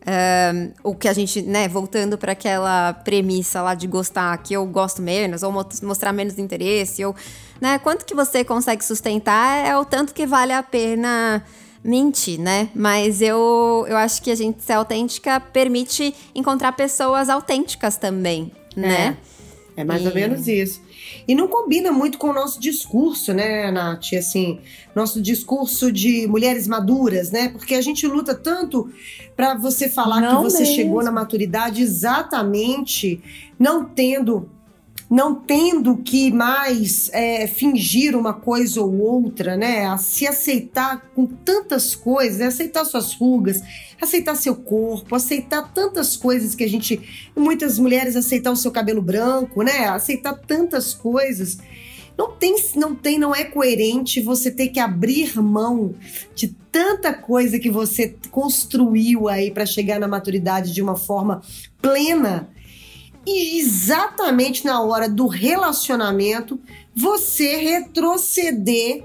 Um, 0.00 0.90
o 0.90 0.94
que 0.94 1.08
a 1.08 1.12
gente, 1.12 1.42
né, 1.42 1.68
voltando 1.68 2.16
para 2.16 2.32
aquela 2.32 2.94
premissa 2.94 3.60
lá 3.60 3.74
de 3.74 3.86
gostar 3.86 4.36
que 4.38 4.54
eu 4.54 4.64
gosto 4.64 5.02
menos, 5.02 5.42
ou 5.42 5.52
mostrar 5.82 6.10
menos 6.10 6.38
interesse, 6.38 7.04
ou, 7.04 7.14
né, 7.60 7.78
quanto 7.78 8.04
que 8.04 8.14
você 8.14 8.44
consegue 8.44 8.84
sustentar 8.84 9.66
é 9.66 9.76
o 9.76 9.84
tanto 9.84 10.14
que 10.14 10.26
vale 10.26 10.52
a 10.52 10.62
pena 10.62 11.44
mentir, 11.82 12.38
né? 12.38 12.68
Mas 12.74 13.20
eu, 13.22 13.86
eu 13.88 13.96
acho 13.96 14.22
que 14.22 14.30
a 14.30 14.34
gente 14.34 14.62
ser 14.62 14.74
autêntica 14.74 15.40
permite 15.40 16.14
encontrar 16.34 16.72
pessoas 16.72 17.28
autênticas 17.28 17.96
também, 17.96 18.52
né? 18.76 19.16
É, 19.76 19.80
é 19.80 19.84
mais 19.84 20.02
e... 20.02 20.08
ou 20.08 20.14
menos 20.14 20.46
isso. 20.46 20.82
E 21.26 21.34
não 21.34 21.48
combina 21.48 21.90
muito 21.90 22.18
com 22.18 22.28
o 22.28 22.32
nosso 22.32 22.60
discurso, 22.60 23.32
né, 23.32 23.70
Nath? 23.70 24.12
Assim, 24.18 24.60
nosso 24.94 25.20
discurso 25.20 25.90
de 25.90 26.26
mulheres 26.26 26.68
maduras, 26.68 27.30
né? 27.30 27.48
Porque 27.48 27.74
a 27.74 27.80
gente 27.80 28.06
luta 28.06 28.34
tanto 28.34 28.90
para 29.34 29.54
você 29.54 29.88
falar 29.88 30.20
não 30.20 30.36
que 30.36 30.50
você 30.50 30.60
mesmo. 30.60 30.74
chegou 30.74 31.02
na 31.02 31.10
maturidade 31.10 31.82
exatamente 31.82 33.22
não 33.58 33.84
tendo 33.84 34.48
não 35.10 35.34
tendo 35.34 35.96
que 35.96 36.30
mais 36.30 37.10
é, 37.12 37.48
fingir 37.48 38.14
uma 38.14 38.32
coisa 38.32 38.80
ou 38.80 38.96
outra, 39.00 39.56
né? 39.56 39.86
A 39.86 39.98
se 39.98 40.24
aceitar 40.24 41.10
com 41.16 41.26
tantas 41.26 41.96
coisas, 41.96 42.38
né? 42.38 42.46
aceitar 42.46 42.84
suas 42.84 43.12
rugas, 43.12 43.60
aceitar 44.00 44.36
seu 44.36 44.54
corpo, 44.54 45.16
aceitar 45.16 45.62
tantas 45.74 46.16
coisas 46.16 46.54
que 46.54 46.62
a 46.62 46.68
gente. 46.68 47.30
Muitas 47.36 47.76
mulheres 47.76 48.14
aceitar 48.14 48.52
o 48.52 48.56
seu 48.56 48.70
cabelo 48.70 49.02
branco, 49.02 49.64
né? 49.64 49.88
Aceitar 49.88 50.34
tantas 50.34 50.94
coisas. 50.94 51.58
Não 52.16 52.30
tem, 52.36 52.54
não 52.76 52.94
tem, 52.94 53.18
não 53.18 53.34
é 53.34 53.42
coerente 53.42 54.20
você 54.20 54.48
ter 54.48 54.68
que 54.68 54.78
abrir 54.78 55.40
mão 55.42 55.92
de 56.36 56.54
tanta 56.70 57.12
coisa 57.12 57.58
que 57.58 57.70
você 57.70 58.14
construiu 58.30 59.26
aí 59.26 59.50
para 59.50 59.66
chegar 59.66 59.98
na 59.98 60.06
maturidade 60.06 60.72
de 60.72 60.82
uma 60.82 60.96
forma 60.96 61.42
plena 61.82 62.48
e 63.26 63.58
exatamente 63.58 64.64
na 64.64 64.82
hora 64.82 65.08
do 65.08 65.26
relacionamento 65.26 66.58
você 66.94 67.56
retroceder 67.56 69.04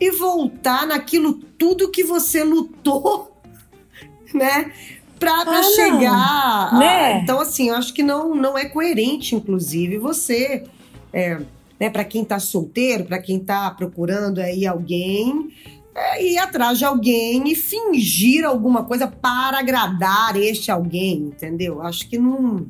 e 0.00 0.10
voltar 0.10 0.86
naquilo 0.86 1.34
tudo 1.34 1.90
que 1.90 2.02
você 2.02 2.42
lutou, 2.42 3.36
né? 4.32 4.72
Pra, 5.18 5.44
pra 5.44 5.58
ah, 5.58 5.62
chegar. 5.62 6.78
Né? 6.78 7.12
A, 7.12 7.18
então, 7.18 7.38
assim, 7.38 7.68
eu 7.68 7.76
acho 7.76 7.92
que 7.92 8.02
não, 8.02 8.34
não 8.34 8.56
é 8.56 8.64
coerente, 8.64 9.34
inclusive, 9.34 9.98
você. 9.98 10.64
É, 11.12 11.40
né, 11.78 11.90
para 11.90 12.04
quem 12.04 12.24
tá 12.24 12.38
solteiro, 12.38 13.04
para 13.04 13.18
quem 13.18 13.38
tá 13.38 13.70
procurando 13.70 14.38
aí 14.38 14.66
alguém, 14.66 15.50
é 15.94 16.22
ir 16.22 16.38
atrás 16.38 16.78
de 16.78 16.84
alguém 16.84 17.50
e 17.50 17.54
fingir 17.54 18.44
alguma 18.44 18.84
coisa 18.84 19.06
para 19.06 19.58
agradar 19.58 20.36
este 20.36 20.70
alguém, 20.70 21.16
entendeu? 21.18 21.82
Acho 21.82 22.08
que 22.08 22.18
não. 22.18 22.66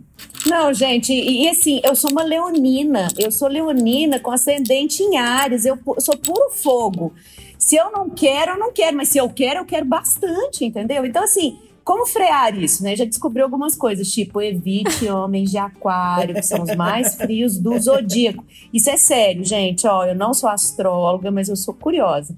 Não, 0.46 0.72
gente, 0.72 1.12
e, 1.12 1.44
e 1.44 1.48
assim, 1.48 1.80
eu 1.84 1.94
sou 1.94 2.10
uma 2.10 2.22
leonina, 2.22 3.08
eu 3.18 3.30
sou 3.30 3.48
leonina 3.48 4.18
com 4.18 4.30
ascendente 4.30 5.02
em 5.02 5.16
Ares, 5.16 5.64
eu 5.64 5.78
sou 5.98 6.16
puro 6.16 6.50
fogo. 6.50 7.12
Se 7.58 7.76
eu 7.76 7.92
não 7.92 8.08
quero, 8.08 8.52
eu 8.52 8.58
não 8.58 8.72
quero, 8.72 8.96
mas 8.96 9.10
se 9.10 9.18
eu 9.18 9.28
quero, 9.28 9.60
eu 9.60 9.64
quero 9.66 9.84
bastante, 9.84 10.64
entendeu? 10.64 11.04
Então, 11.04 11.22
assim, 11.22 11.58
como 11.84 12.06
frear 12.06 12.56
isso, 12.56 12.82
né? 12.82 12.96
Já 12.96 13.04
descobri 13.04 13.42
algumas 13.42 13.74
coisas, 13.74 14.10
tipo, 14.10 14.40
evite 14.40 15.08
homens 15.10 15.50
de 15.50 15.58
aquário, 15.58 16.34
que 16.34 16.42
são 16.42 16.62
os 16.62 16.74
mais 16.74 17.14
frios 17.16 17.58
do 17.58 17.78
zodíaco. 17.78 18.44
Isso 18.72 18.88
é 18.88 18.96
sério, 18.96 19.44
gente, 19.44 19.86
ó, 19.86 20.06
eu 20.06 20.14
não 20.14 20.32
sou 20.32 20.48
astróloga, 20.48 21.30
mas 21.30 21.48
eu 21.48 21.56
sou 21.56 21.74
curiosa. 21.74 22.34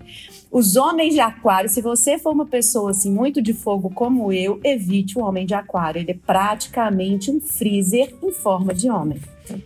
Os 0.53 0.77
homens 0.77 1.15
de 1.15 1.21
aquário, 1.21 1.71
se 1.71 1.81
você 1.81 2.19
for 2.19 2.31
uma 2.31 2.45
pessoa 2.45 2.91
assim 2.91 3.11
muito 3.11 3.41
de 3.41 3.55
fogo 3.55 3.89
como 3.89 4.31
eu, 4.31 4.61
evite 4.63 5.19
o 5.19 5.23
homem 5.23 5.47
de 5.47 5.55
aquário. 5.55 5.99
Ele 5.99 6.11
é 6.11 6.19
praticamente 6.27 7.31
um 7.31 7.41
freezer 7.41 8.15
em 8.23 8.31
forma 8.31 8.75
de 8.75 8.91
homem. 8.91 9.19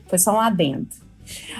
Foi 0.07 0.16
só 0.16 0.37
um 0.37 0.40
adendo. 0.40 0.87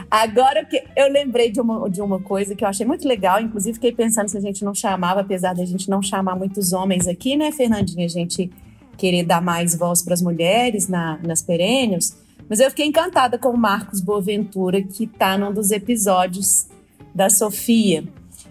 Agora 0.08 0.64
que 0.64 0.80
eu 0.94 1.10
lembrei 1.10 1.50
de 1.50 1.60
uma, 1.60 1.90
de 1.90 2.00
uma 2.00 2.20
coisa 2.20 2.54
que 2.54 2.62
eu 2.62 2.68
achei 2.68 2.86
muito 2.86 3.06
legal, 3.08 3.40
inclusive 3.40 3.74
fiquei 3.74 3.90
pensando 3.90 4.28
se 4.28 4.38
a 4.38 4.40
gente 4.40 4.64
não 4.64 4.72
chamava, 4.72 5.22
apesar 5.22 5.56
da 5.56 5.64
gente 5.64 5.90
não 5.90 6.00
chamar 6.00 6.36
muitos 6.36 6.72
homens 6.72 7.08
aqui, 7.08 7.36
né, 7.36 7.50
Fernandinha? 7.50 8.06
A 8.06 8.08
gente 8.08 8.48
querer 8.96 9.24
dar 9.24 9.42
mais 9.42 9.76
voz 9.76 10.02
para 10.02 10.14
as 10.14 10.22
mulheres 10.22 10.86
na, 10.86 11.18
nas 11.18 11.42
perênios. 11.42 12.16
Mas 12.48 12.60
eu 12.60 12.70
fiquei 12.70 12.86
encantada 12.86 13.36
com 13.38 13.48
o 13.48 13.58
Marcos 13.58 14.00
Boaventura, 14.00 14.80
que 14.80 15.02
está 15.02 15.36
num 15.36 15.52
dos 15.52 15.72
episódios 15.72 16.68
da 17.12 17.28
Sofia. 17.28 18.04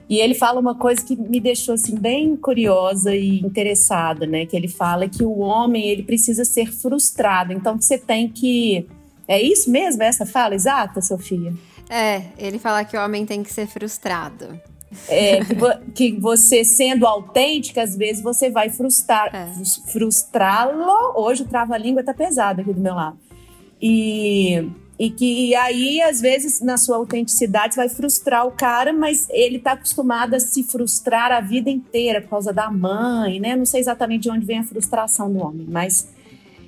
E 0.08 0.20
ele 0.20 0.36
fala 0.36 0.60
uma 0.60 0.76
coisa 0.76 1.04
que 1.04 1.16
me 1.16 1.40
deixou 1.40 1.74
assim 1.74 1.96
bem 1.96 2.36
curiosa 2.36 3.16
e 3.16 3.40
interessada, 3.40 4.28
né? 4.28 4.46
Que 4.46 4.56
ele 4.56 4.68
fala 4.68 5.10
que 5.10 5.24
o 5.24 5.40
homem 5.40 5.88
ele 5.88 6.04
precisa 6.04 6.46
ser 6.46 6.72
frustrado. 6.72 7.52
Então 7.52 7.80
você 7.80 7.98
tem 7.98 8.30
que 8.30 8.88
é 9.28 9.42
isso 9.42 9.70
mesmo 9.70 10.04
essa 10.04 10.26
fala 10.26 10.54
exata, 10.54 11.02
Sofia? 11.02 11.54
É, 11.90 12.24
ele 12.38 12.60
fala 12.60 12.84
que 12.84 12.96
o 12.96 13.04
homem 13.04 13.26
tem 13.26 13.44
que 13.44 13.52
ser 13.52 13.68
frustrado. 13.68 14.60
É, 15.10 15.44
que, 15.44 15.54
vo 15.56 15.68
que, 15.94 16.12
você 16.20 16.64
sendo 16.64 17.08
autêntica, 17.08 17.82
às 17.82 17.96
vezes 17.96 18.22
você 18.22 18.50
vai 18.50 18.70
frustrar, 18.70 19.36
é. 19.36 19.52
frustrá-lo. 19.92 21.14
Hoje 21.16 21.44
o 21.44 21.48
trava-língua 21.48 22.04
tá 22.04 22.14
pesado 22.14 22.62
aqui 22.62 22.74
do 22.74 22.82
meu 22.82 22.94
lado. 22.94 23.18
E 23.82 24.70
e 24.98 25.10
que 25.10 25.54
aí, 25.56 26.02
às 26.02 26.22
vezes, 26.22 26.62
na 26.62 26.78
sua 26.78 26.96
autenticidade, 26.96 27.76
vai 27.76 27.90
frustrar 27.90 28.48
o 28.48 28.52
cara, 28.52 28.94
mas 28.94 29.28
ele 29.30 29.60
tá 29.60 29.74
acostumado 29.74 30.36
a 30.36 30.40
se 30.40 30.64
frustrar 30.64 31.32
a 31.32 31.42
vida 31.42 31.70
inteira 31.70 32.22
por 32.22 32.30
causa 32.30 32.54
da 32.54 32.72
mãe, 32.72 33.40
né? 33.40 33.56
Não 33.56 33.66
sei 33.66 33.82
exatamente 33.82 34.24
de 34.24 34.30
onde 34.30 34.46
vem 34.46 34.60
a 34.60 34.64
frustração 34.64 35.32
do 35.32 35.40
homem, 35.40 35.68
mas 35.70 36.08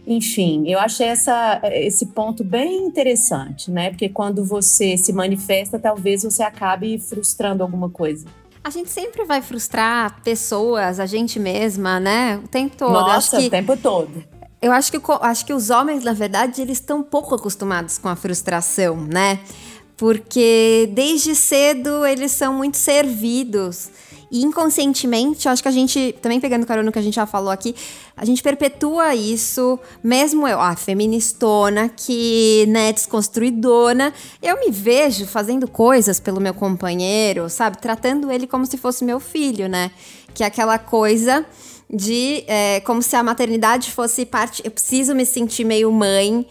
enfim, 0.06 0.64
eu 0.68 0.80
achei 0.80 1.08
essa, 1.08 1.62
esse 1.66 2.08
ponto 2.08 2.42
bem 2.42 2.86
interessante, 2.86 3.70
né? 3.70 3.90
Porque 3.90 4.08
quando 4.08 4.44
você 4.44 4.98
se 4.98 5.12
manifesta, 5.12 5.78
talvez 5.78 6.24
você 6.24 6.44
acabe 6.44 6.98
frustrando 6.98 7.62
alguma 7.62 7.90
coisa. 7.90 8.26
A 8.64 8.70
gente 8.70 8.90
sempre 8.90 9.26
vai 9.26 9.42
frustrar 9.42 10.22
pessoas, 10.24 11.00
a 11.00 11.06
gente 11.06 11.40
mesma, 11.40 12.00
né? 12.00 12.38
O 12.44 12.48
tempo 12.48 12.76
todo. 12.78 12.92
Nossa, 12.92 13.38
que... 13.38 13.48
o 13.48 13.50
tempo 13.50 13.76
todo. 13.78 14.37
Eu 14.62 14.72
acho 14.72 14.92
que, 14.92 15.00
acho 15.22 15.46
que 15.46 15.54
os 15.54 15.70
homens, 15.70 16.04
na 16.04 16.14
verdade, 16.14 16.62
eles 16.62 16.80
estão 16.80 17.04
pouco 17.04 17.36
acostumados 17.36 17.98
com 17.98 18.10
a 18.10 18.16
frustração, 18.16 18.98
né? 18.98 19.40
Porque 19.96 20.90
desde 20.94 21.36
cedo 21.36 22.06
eles 22.06 22.32
são 22.32 22.54
muito 22.54 22.78
servidos. 22.78 23.90
E 24.30 24.44
inconscientemente, 24.44 25.46
eu 25.48 25.52
acho 25.54 25.62
que 25.62 25.70
a 25.70 25.72
gente, 25.72 26.14
também 26.22 26.40
pegando 26.40 26.66
carona 26.66 26.92
que 26.92 27.00
a 27.00 27.02
gente 27.02 27.16
já 27.16 27.26
falou 27.26 27.50
aqui, 27.50 27.74
a 28.16 28.26
gente 28.26 28.44
perpetua 28.44 29.16
isso, 29.16 29.80
mesmo 30.04 30.46
eu, 30.48 30.60
a 30.60 30.76
feministona, 30.76 31.88
que, 31.88 32.66
né, 32.68 32.92
desconstruidona, 32.92 34.14
eu 34.42 34.60
me 34.60 34.70
vejo 34.70 35.26
fazendo 35.26 35.68
coisas 35.68 36.20
pelo 36.20 36.42
meu 36.42 36.54
companheiro, 36.54 37.50
sabe? 37.50 37.78
Tratando 37.78 38.30
ele 38.30 38.48
como 38.48 38.66
se 38.66 38.76
fosse 38.76 39.06
meu 39.06 39.20
filho, 39.20 39.70
né? 39.70 39.92
Que 40.34 40.44
é 40.44 40.48
aquela 40.48 40.78
coisa 40.78 41.46
de 41.90 42.44
é, 42.48 42.80
como 42.82 43.02
se 43.02 43.16
a 43.16 43.24
maternidade 43.24 43.92
fosse 43.92 44.26
parte. 44.26 44.62
Eu 44.64 44.72
preciso 44.72 45.16
me 45.16 45.26
sentir 45.26 45.64
meio 45.64 45.92
mãe 45.92 46.46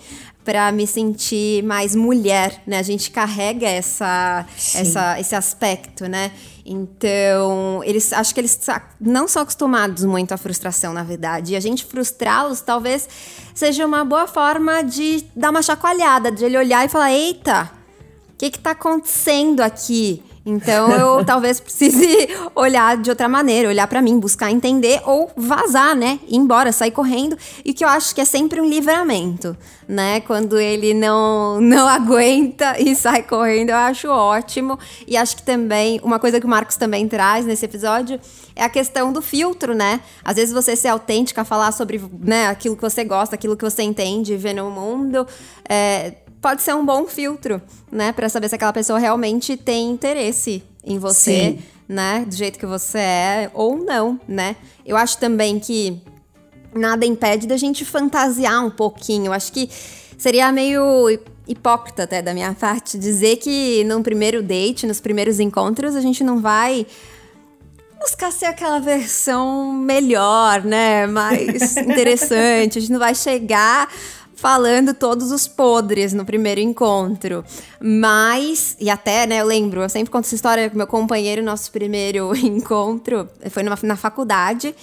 para 0.46 0.70
me 0.70 0.86
sentir 0.86 1.64
mais 1.64 1.96
mulher, 1.96 2.62
né? 2.64 2.78
A 2.78 2.82
gente 2.82 3.10
carrega 3.10 3.66
essa, 3.66 4.46
essa, 4.76 5.18
esse 5.18 5.34
aspecto, 5.34 6.06
né? 6.06 6.30
Então, 6.64 7.82
eles 7.84 8.12
acho 8.12 8.32
que 8.32 8.40
eles 8.40 8.58
não 9.00 9.26
são 9.26 9.42
acostumados 9.42 10.04
muito 10.04 10.32
à 10.32 10.36
frustração, 10.36 10.92
na 10.92 11.02
verdade. 11.02 11.52
E 11.52 11.56
a 11.56 11.60
gente 11.60 11.84
frustrá-los 11.84 12.60
talvez 12.60 13.08
seja 13.54 13.84
uma 13.84 14.04
boa 14.04 14.28
forma 14.28 14.82
de 14.82 15.24
dar 15.34 15.50
uma 15.50 15.62
chacoalhada, 15.62 16.30
de 16.30 16.44
ele 16.44 16.56
olhar 16.56 16.86
e 16.86 16.88
falar: 16.88 17.12
"Eita, 17.12 17.70
o 18.32 18.36
que 18.38 18.46
está 18.46 18.70
acontecendo 18.70 19.62
aqui?" 19.62 20.22
Então 20.46 20.92
eu 20.92 21.24
talvez 21.26 21.58
precise 21.58 22.28
olhar 22.54 22.96
de 22.96 23.10
outra 23.10 23.28
maneira, 23.28 23.68
olhar 23.68 23.88
para 23.88 24.00
mim, 24.00 24.18
buscar 24.20 24.52
entender 24.52 25.02
ou 25.04 25.28
vazar, 25.36 25.96
né? 25.96 26.20
Ir 26.28 26.36
embora, 26.36 26.70
sair 26.70 26.92
correndo. 26.92 27.36
E 27.64 27.74
que 27.74 27.84
eu 27.84 27.88
acho 27.88 28.14
que 28.14 28.20
é 28.20 28.24
sempre 28.24 28.60
um 28.60 28.66
livramento, 28.66 29.56
né? 29.88 30.20
Quando 30.20 30.56
ele 30.56 30.94
não 30.94 31.60
não 31.60 31.88
aguenta 31.90 32.80
e 32.80 32.94
sai 32.94 33.24
correndo, 33.24 33.70
eu 33.70 33.76
acho 33.76 34.08
ótimo. 34.08 34.78
E 35.06 35.16
acho 35.16 35.36
que 35.36 35.42
também 35.42 36.00
uma 36.04 36.20
coisa 36.20 36.38
que 36.38 36.46
o 36.46 36.48
Marcos 36.48 36.76
também 36.76 37.08
traz 37.08 37.44
nesse 37.44 37.64
episódio 37.64 38.20
é 38.54 38.64
a 38.64 38.70
questão 38.70 39.12
do 39.12 39.20
filtro, 39.20 39.74
né? 39.74 40.00
Às 40.24 40.36
vezes 40.36 40.54
você 40.54 40.76
ser 40.76 40.88
autêntica, 40.88 41.44
falar 41.44 41.72
sobre 41.72 42.00
né, 42.20 42.46
aquilo 42.46 42.74
que 42.74 42.82
você 42.82 43.04
gosta, 43.04 43.34
aquilo 43.34 43.56
que 43.56 43.64
você 43.64 43.82
entende, 43.82 44.36
ver 44.36 44.54
no 44.54 44.70
mundo. 44.70 45.26
É, 45.68 46.14
pode 46.46 46.62
ser 46.62 46.76
um 46.76 46.86
bom 46.86 47.08
filtro, 47.08 47.60
né? 47.90 48.12
Para 48.12 48.28
saber 48.28 48.48
se 48.48 48.54
aquela 48.54 48.72
pessoa 48.72 49.00
realmente 49.00 49.56
tem 49.56 49.90
interesse 49.90 50.62
em 50.84 50.96
você, 50.96 51.56
Sim. 51.58 51.58
né? 51.88 52.24
Do 52.24 52.36
jeito 52.36 52.56
que 52.56 52.64
você 52.64 52.98
é 52.98 53.50
ou 53.52 53.76
não, 53.76 54.20
né? 54.28 54.54
Eu 54.84 54.96
acho 54.96 55.18
também 55.18 55.58
que 55.58 56.00
nada 56.72 57.04
impede 57.04 57.48
da 57.48 57.56
gente 57.56 57.84
fantasiar 57.84 58.64
um 58.64 58.70
pouquinho. 58.70 59.26
Eu 59.26 59.32
acho 59.32 59.50
que 59.50 59.68
seria 60.16 60.52
meio 60.52 61.18
hipócrita 61.48 62.04
até 62.04 62.22
da 62.22 62.32
minha 62.32 62.54
parte 62.54 62.96
dizer 62.96 63.38
que 63.38 63.82
num 63.82 64.00
primeiro 64.00 64.40
date, 64.40 64.86
nos 64.86 65.00
primeiros 65.00 65.40
encontros, 65.40 65.96
a 65.96 66.00
gente 66.00 66.22
não 66.22 66.40
vai 66.40 66.86
buscar 67.98 68.30
ser 68.30 68.44
aquela 68.44 68.78
versão 68.78 69.72
melhor, 69.72 70.62
né? 70.62 71.08
Mais 71.08 71.74
interessante. 71.76 72.78
A 72.78 72.80
gente 72.80 72.92
não 72.92 73.00
vai 73.00 73.16
chegar 73.16 73.88
falando 74.36 74.92
todos 74.92 75.32
os 75.32 75.48
podres 75.48 76.12
no 76.12 76.24
primeiro 76.24 76.60
encontro. 76.60 77.42
Mas, 77.80 78.76
e 78.78 78.90
até, 78.90 79.26
né, 79.26 79.40
eu 79.40 79.46
lembro, 79.46 79.80
eu 79.80 79.88
sempre 79.88 80.10
conto 80.10 80.26
essa 80.26 80.34
história 80.34 80.70
com 80.70 80.76
meu 80.76 80.86
companheiro, 80.86 81.42
nosso 81.42 81.72
primeiro 81.72 82.36
encontro 82.36 83.28
foi 83.50 83.62
numa, 83.62 83.78
na 83.82 83.96
faculdade. 83.96 84.74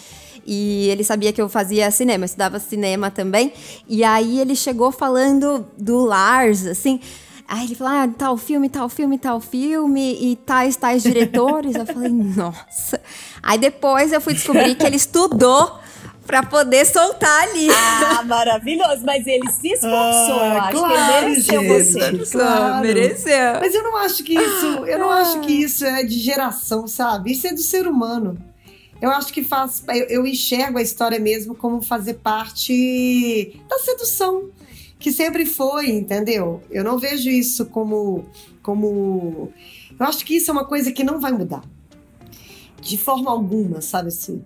E 0.46 0.89
ele 0.89 1.06
sabia 1.06 1.32
que 1.32 1.42
eu 1.42 1.48
fazia 1.48 1.89
cinema, 1.89 2.24
eu 2.24 2.26
estudava 2.26 2.60
cinema 2.60 3.10
também. 3.10 3.54
E 3.88 4.04
aí 4.04 4.39
ele 4.39 4.56
chegou 4.56 4.92
falando 4.92 5.66
do 5.78 6.04
Lars, 6.04 6.66
assim. 6.66 7.00
Aí 7.48 7.66
ele 7.66 7.76
falou, 7.76 7.94
ah, 7.94 8.08
tal 8.18 8.36
filme, 8.36 8.68
tal 8.68 8.89
filme, 8.89 9.18
tal 9.18 9.39
filme, 9.39 10.18
e 10.20 10.36
tais, 10.36 10.76
tais 10.76 11.04
diretores. 11.04 11.76
eu 11.76 11.86
falei, 11.86 12.10
nossa. 12.12 13.00
Aí 13.42 13.58
depois 13.58 14.12
eu 14.12 14.20
fui 14.20 14.34
descobrir 14.34 14.76
que 14.76 14.86
ele 14.86 14.98
estudou 14.98 15.80
Pra 16.25 16.41
poder 16.41 16.86
soltar 16.86 17.43
ali. 17.43 17.67
Ah, 17.69 18.23
maravilhoso. 18.23 19.03
Mas 19.05 19.27
ele 19.27 19.49
se 19.51 19.67
esforçou, 19.69 20.39
ah, 20.39 20.47
eu 20.47 20.62
acho 20.62 20.77
claro, 20.77 20.93
que 20.93 21.01
ele 21.01 21.29
mereceu 21.29 21.62
gente, 21.62 22.17
você. 22.17 22.31
Claro. 22.31 22.81
Mereceu. 22.81 23.53
Mas 23.59 23.75
eu 23.75 23.83
não 23.83 23.97
acho 23.97 24.23
que 24.23 24.33
isso, 24.33 24.65
eu 24.86 24.99
não 24.99 25.09
ah. 25.09 25.19
acho 25.19 25.41
que 25.41 25.51
isso 25.51 25.86
é 25.86 26.03
de 26.03 26.19
geração, 26.19 26.88
sabe? 26.88 27.31
Isso 27.31 27.47
é 27.47 27.53
do 27.53 27.62
ser 27.62 27.88
humano. 27.88 28.38
Eu 29.01 29.12
acho 29.12 29.33
que 29.33 29.43
faz. 29.43 29.83
Eu, 29.89 30.05
eu 30.05 30.25
enxergo 30.25 30.77
a 30.77 30.81
história 30.81 31.19
mesmo 31.19 31.53
como 31.55 31.81
fazer 31.81 32.13
parte 32.15 33.59
da 33.67 33.77
sedução. 33.79 34.49
Que 34.97 35.12
sempre 35.12 35.45
foi, 35.45 35.89
entendeu? 35.89 36.63
Eu 36.71 36.86
não 36.86 36.97
vejo 36.97 37.29
isso 37.29 37.65
como. 37.65 38.23
como. 38.62 39.51
Eu 39.99 40.05
acho 40.05 40.23
que 40.23 40.38
isso 40.38 40.49
é 40.49 40.53
uma 40.53 40.65
coisa 40.65 40.89
que 40.89 41.03
não 41.03 41.19
vai 41.19 41.33
mudar. 41.33 41.62
De 42.79 42.97
forma 42.97 43.29
alguma, 43.29 43.81
sabe 43.81 44.07
assim? 44.07 44.41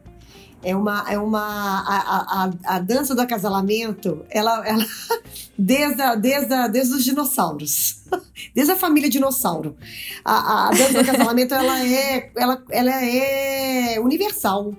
É 0.64 0.76
uma 0.76 1.06
é 1.10 1.18
uma 1.18 1.40
a, 1.40 2.46
a, 2.46 2.76
a 2.76 2.80
dança 2.80 3.14
do 3.14 3.22
acasalamento 3.22 4.26
ela, 4.30 4.68
ela 4.68 4.86
desde, 5.58 6.02
a, 6.02 6.16
desde, 6.16 6.54
a, 6.54 6.68
desde 6.68 6.94
os 6.96 7.04
dinossauros. 7.04 7.98
Desde 8.54 8.72
a 8.72 8.76
família 8.76 9.10
dinossauro. 9.10 9.76
A, 10.24 10.68
a 10.68 10.72
dança 10.72 10.94
do 10.94 11.00
acasalamento 11.00 11.54
ela 11.54 11.84
é 11.84 12.32
ela, 12.36 12.64
ela 12.70 13.04
é 13.04 14.00
universal 14.00 14.74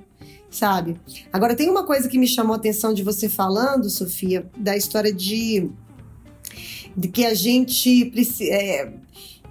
sabe? 0.51 0.97
Agora 1.33 1.55
tem 1.55 1.69
uma 1.69 1.85
coisa 1.85 2.09
que 2.09 2.19
me 2.19 2.27
chamou 2.27 2.55
a 2.55 2.57
atenção 2.57 2.95
de 2.95 3.03
você 3.03 3.29
falando 3.29 3.91
Sofia 3.91 4.49
da 4.57 4.77
história 4.77 5.13
de 5.13 5.71
de 6.97 7.09
que 7.09 7.25
a 7.25 7.35
gente 7.35 8.13
é, 8.43 8.93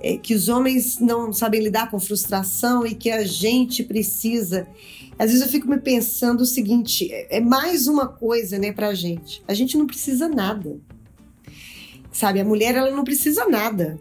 é, 0.02 0.18
que 0.18 0.34
os 0.34 0.50
homens 0.50 1.00
não 1.00 1.32
sabem 1.32 1.62
lidar 1.62 1.90
com 1.90 2.00
frustração 2.00 2.86
e 2.86 2.94
que 2.94 3.10
a 3.10 3.24
gente 3.24 3.84
precisa 3.84 4.68
às 5.19 5.32
vezes 5.32 5.41
eu 5.41 5.51
fico 5.51 5.67
me 5.67 5.80
pensando 5.80 6.41
o 6.41 6.45
seguinte: 6.45 7.12
é, 7.12 7.38
é 7.38 7.41
mais 7.41 7.88
uma 7.88 8.08
coisa, 8.08 8.58
né, 8.58 8.71
pra 8.71 8.93
gente. 8.93 9.43
A 9.47 9.53
gente 9.53 9.77
não 9.77 9.88
precisa 9.88 10.27
nada. 10.27 10.77
Sabe, 12.12 12.39
a 12.39 12.45
mulher 12.45 12.75
ela 12.75 12.91
não 12.91 13.03
precisa 13.03 13.47
nada. 13.47 13.99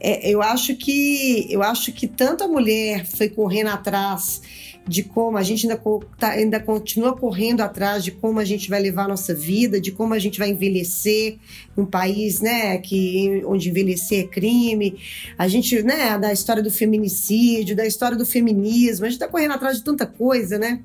É, 0.00 0.30
eu 0.30 0.42
acho 0.42 0.76
que 0.76 1.46
eu 1.50 1.62
acho 1.62 1.92
que 1.92 2.06
tanto 2.06 2.44
a 2.44 2.48
mulher 2.48 3.06
foi 3.06 3.28
correndo 3.28 3.68
atrás 3.68 4.40
de 4.88 5.02
como 5.02 5.36
a 5.36 5.42
gente 5.42 5.68
ainda, 5.68 5.80
tá, 6.18 6.30
ainda 6.30 6.58
continua 6.58 7.14
correndo 7.14 7.60
atrás 7.60 8.02
de 8.02 8.10
como 8.10 8.40
a 8.40 8.44
gente 8.44 8.70
vai 8.70 8.80
levar 8.80 9.04
a 9.04 9.08
nossa 9.08 9.34
vida, 9.34 9.80
de 9.80 9.92
como 9.92 10.14
a 10.14 10.18
gente 10.18 10.38
vai 10.38 10.50
envelhecer 10.50 11.36
num 11.76 11.84
país, 11.84 12.40
né, 12.40 12.78
que 12.78 13.42
onde 13.44 13.68
envelhecer 13.68 14.24
é 14.24 14.26
crime. 14.26 14.98
A 15.36 15.46
gente, 15.46 15.82
né, 15.82 16.18
da 16.18 16.32
história 16.32 16.62
do 16.62 16.70
feminicídio, 16.70 17.76
da 17.76 17.86
história 17.86 18.16
do 18.16 18.24
feminismo, 18.24 19.04
a 19.04 19.08
gente 19.08 19.16
está 19.16 19.28
correndo 19.28 19.52
atrás 19.52 19.76
de 19.76 19.84
tanta 19.84 20.06
coisa, 20.06 20.58
né? 20.58 20.80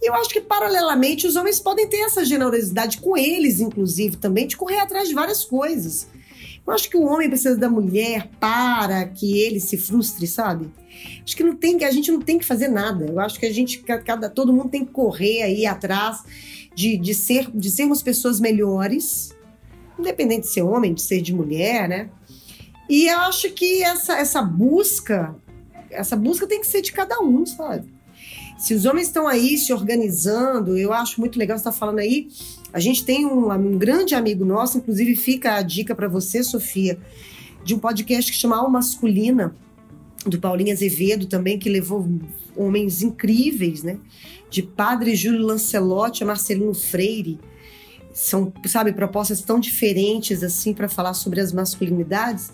E 0.00 0.08
eu 0.08 0.14
acho 0.14 0.30
que, 0.30 0.40
paralelamente, 0.40 1.26
os 1.26 1.34
homens 1.34 1.58
podem 1.58 1.88
ter 1.88 1.98
essa 1.98 2.24
generosidade 2.24 2.98
com 2.98 3.16
eles, 3.16 3.60
inclusive, 3.60 4.16
também, 4.16 4.46
de 4.46 4.56
correr 4.56 4.78
atrás 4.78 5.08
de 5.08 5.14
várias 5.14 5.44
coisas. 5.44 6.06
Eu 6.68 6.74
acho 6.74 6.90
que 6.90 6.98
o 6.98 7.02
homem 7.02 7.30
precisa 7.30 7.56
da 7.56 7.70
mulher 7.70 8.28
para 8.38 9.06
que 9.06 9.40
ele 9.40 9.58
se 9.58 9.78
frustre, 9.78 10.26
sabe? 10.26 10.70
Acho 11.24 11.34
que 11.34 11.42
não 11.42 11.56
tem, 11.56 11.82
a 11.82 11.90
gente 11.90 12.12
não 12.12 12.20
tem 12.20 12.38
que 12.38 12.44
fazer 12.44 12.68
nada. 12.68 13.06
Eu 13.06 13.18
acho 13.20 13.40
que 13.40 13.46
a 13.46 13.52
gente, 13.52 13.78
cada, 13.78 14.28
todo 14.28 14.52
mundo 14.52 14.68
tem 14.68 14.84
que 14.84 14.92
correr 14.92 15.40
aí 15.44 15.64
atrás 15.64 16.22
de, 16.74 16.98
de, 16.98 17.14
ser, 17.14 17.50
de 17.54 17.70
sermos 17.70 18.02
pessoas 18.02 18.38
melhores, 18.38 19.34
independente 19.98 20.42
de 20.42 20.52
ser 20.52 20.60
homem, 20.60 20.92
de 20.92 21.00
ser 21.00 21.22
de 21.22 21.34
mulher, 21.34 21.88
né? 21.88 22.10
E 22.86 23.06
eu 23.06 23.18
acho 23.20 23.50
que 23.52 23.82
essa, 23.82 24.18
essa 24.18 24.42
busca, 24.42 25.34
essa 25.90 26.16
busca 26.16 26.46
tem 26.46 26.60
que 26.60 26.66
ser 26.66 26.82
de 26.82 26.92
cada 26.92 27.18
um, 27.18 27.46
sabe? 27.46 27.90
Se 28.58 28.74
os 28.74 28.84
homens 28.84 29.06
estão 29.06 29.26
aí 29.26 29.56
se 29.56 29.72
organizando, 29.72 30.76
eu 30.76 30.92
acho 30.92 31.18
muito 31.18 31.38
legal 31.38 31.56
você 31.56 31.62
estar 31.62 31.72
tá 31.72 31.78
falando 31.78 32.00
aí. 32.00 32.28
A 32.72 32.80
gente 32.80 33.04
tem 33.04 33.26
um, 33.26 33.50
um 33.50 33.78
grande 33.78 34.14
amigo 34.14 34.44
nosso, 34.44 34.78
inclusive 34.78 35.16
fica 35.16 35.54
a 35.54 35.62
dica 35.62 35.94
para 35.94 36.08
você, 36.08 36.42
Sofia, 36.42 36.98
de 37.64 37.74
um 37.74 37.78
podcast 37.78 38.30
que 38.30 38.36
chama 38.36 38.56
Alma 38.56 38.78
Masculina, 38.78 39.54
do 40.26 40.38
Paulinho 40.38 40.72
Azevedo 40.72 41.26
também, 41.26 41.58
que 41.58 41.68
levou 41.68 42.08
homens 42.56 43.02
incríveis, 43.02 43.82
né? 43.82 43.98
De 44.50 44.62
Padre 44.62 45.14
Júlio 45.14 45.46
Lancelotti 45.46 46.22
a 46.22 46.26
Marcelino 46.26 46.74
Freire. 46.74 47.38
São, 48.12 48.52
sabe, 48.66 48.92
propostas 48.92 49.42
tão 49.42 49.60
diferentes 49.60 50.42
assim 50.42 50.74
para 50.74 50.88
falar 50.88 51.14
sobre 51.14 51.40
as 51.40 51.52
masculinidades. 51.52 52.52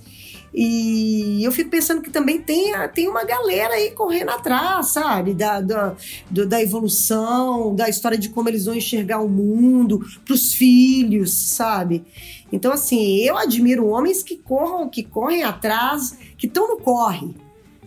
E 0.56 1.42
eu 1.42 1.50
fico 1.50 1.68
pensando 1.68 2.00
que 2.00 2.10
também 2.10 2.40
tem, 2.40 2.72
tem 2.94 3.08
uma 3.08 3.24
galera 3.24 3.74
aí 3.74 3.90
correndo 3.90 4.30
atrás, 4.30 4.92
sabe? 4.92 5.34
Da, 5.34 5.60
da, 5.60 5.96
da 6.30 6.62
evolução, 6.62 7.74
da 7.74 7.88
história 7.88 8.16
de 8.16 8.28
como 8.28 8.48
eles 8.48 8.66
vão 8.66 8.74
enxergar 8.76 9.18
o 9.18 9.28
mundo, 9.28 9.98
para 10.24 10.32
os 10.32 10.54
filhos, 10.54 11.32
sabe? 11.32 12.04
Então, 12.52 12.72
assim, 12.72 13.16
eu 13.16 13.36
admiro 13.36 13.88
homens 13.88 14.22
que 14.22 14.36
corram, 14.36 14.88
que 14.88 15.02
correm 15.02 15.42
atrás, 15.42 16.16
que 16.38 16.46
estão 16.46 16.68
no 16.68 16.76
corre, 16.76 17.34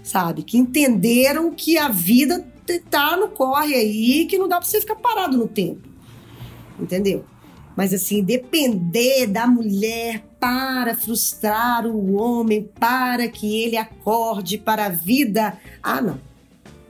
sabe? 0.03 0.43
Que 0.43 0.57
entenderam 0.57 1.51
que 1.51 1.77
a 1.77 1.87
vida 1.87 2.45
tá 2.89 3.15
no 3.15 3.29
corre 3.29 3.75
aí, 3.75 4.25
que 4.25 4.37
não 4.37 4.49
dá 4.49 4.57
para 4.57 4.65
você 4.67 4.81
ficar 4.81 4.95
parado 4.95 5.37
no 5.37 5.47
tempo. 5.47 5.87
Entendeu? 6.77 7.23
Mas 7.77 7.93
assim, 7.93 8.23
depender 8.23 9.27
da 9.27 9.45
mulher 9.45 10.23
para 10.39 10.95
frustrar 10.95 11.85
o 11.85 12.15
homem, 12.15 12.67
para 12.79 13.27
que 13.27 13.61
ele 13.63 13.77
acorde 13.77 14.57
para 14.57 14.87
a 14.87 14.89
vida. 14.89 15.55
Ah, 15.83 16.01
não. 16.01 16.19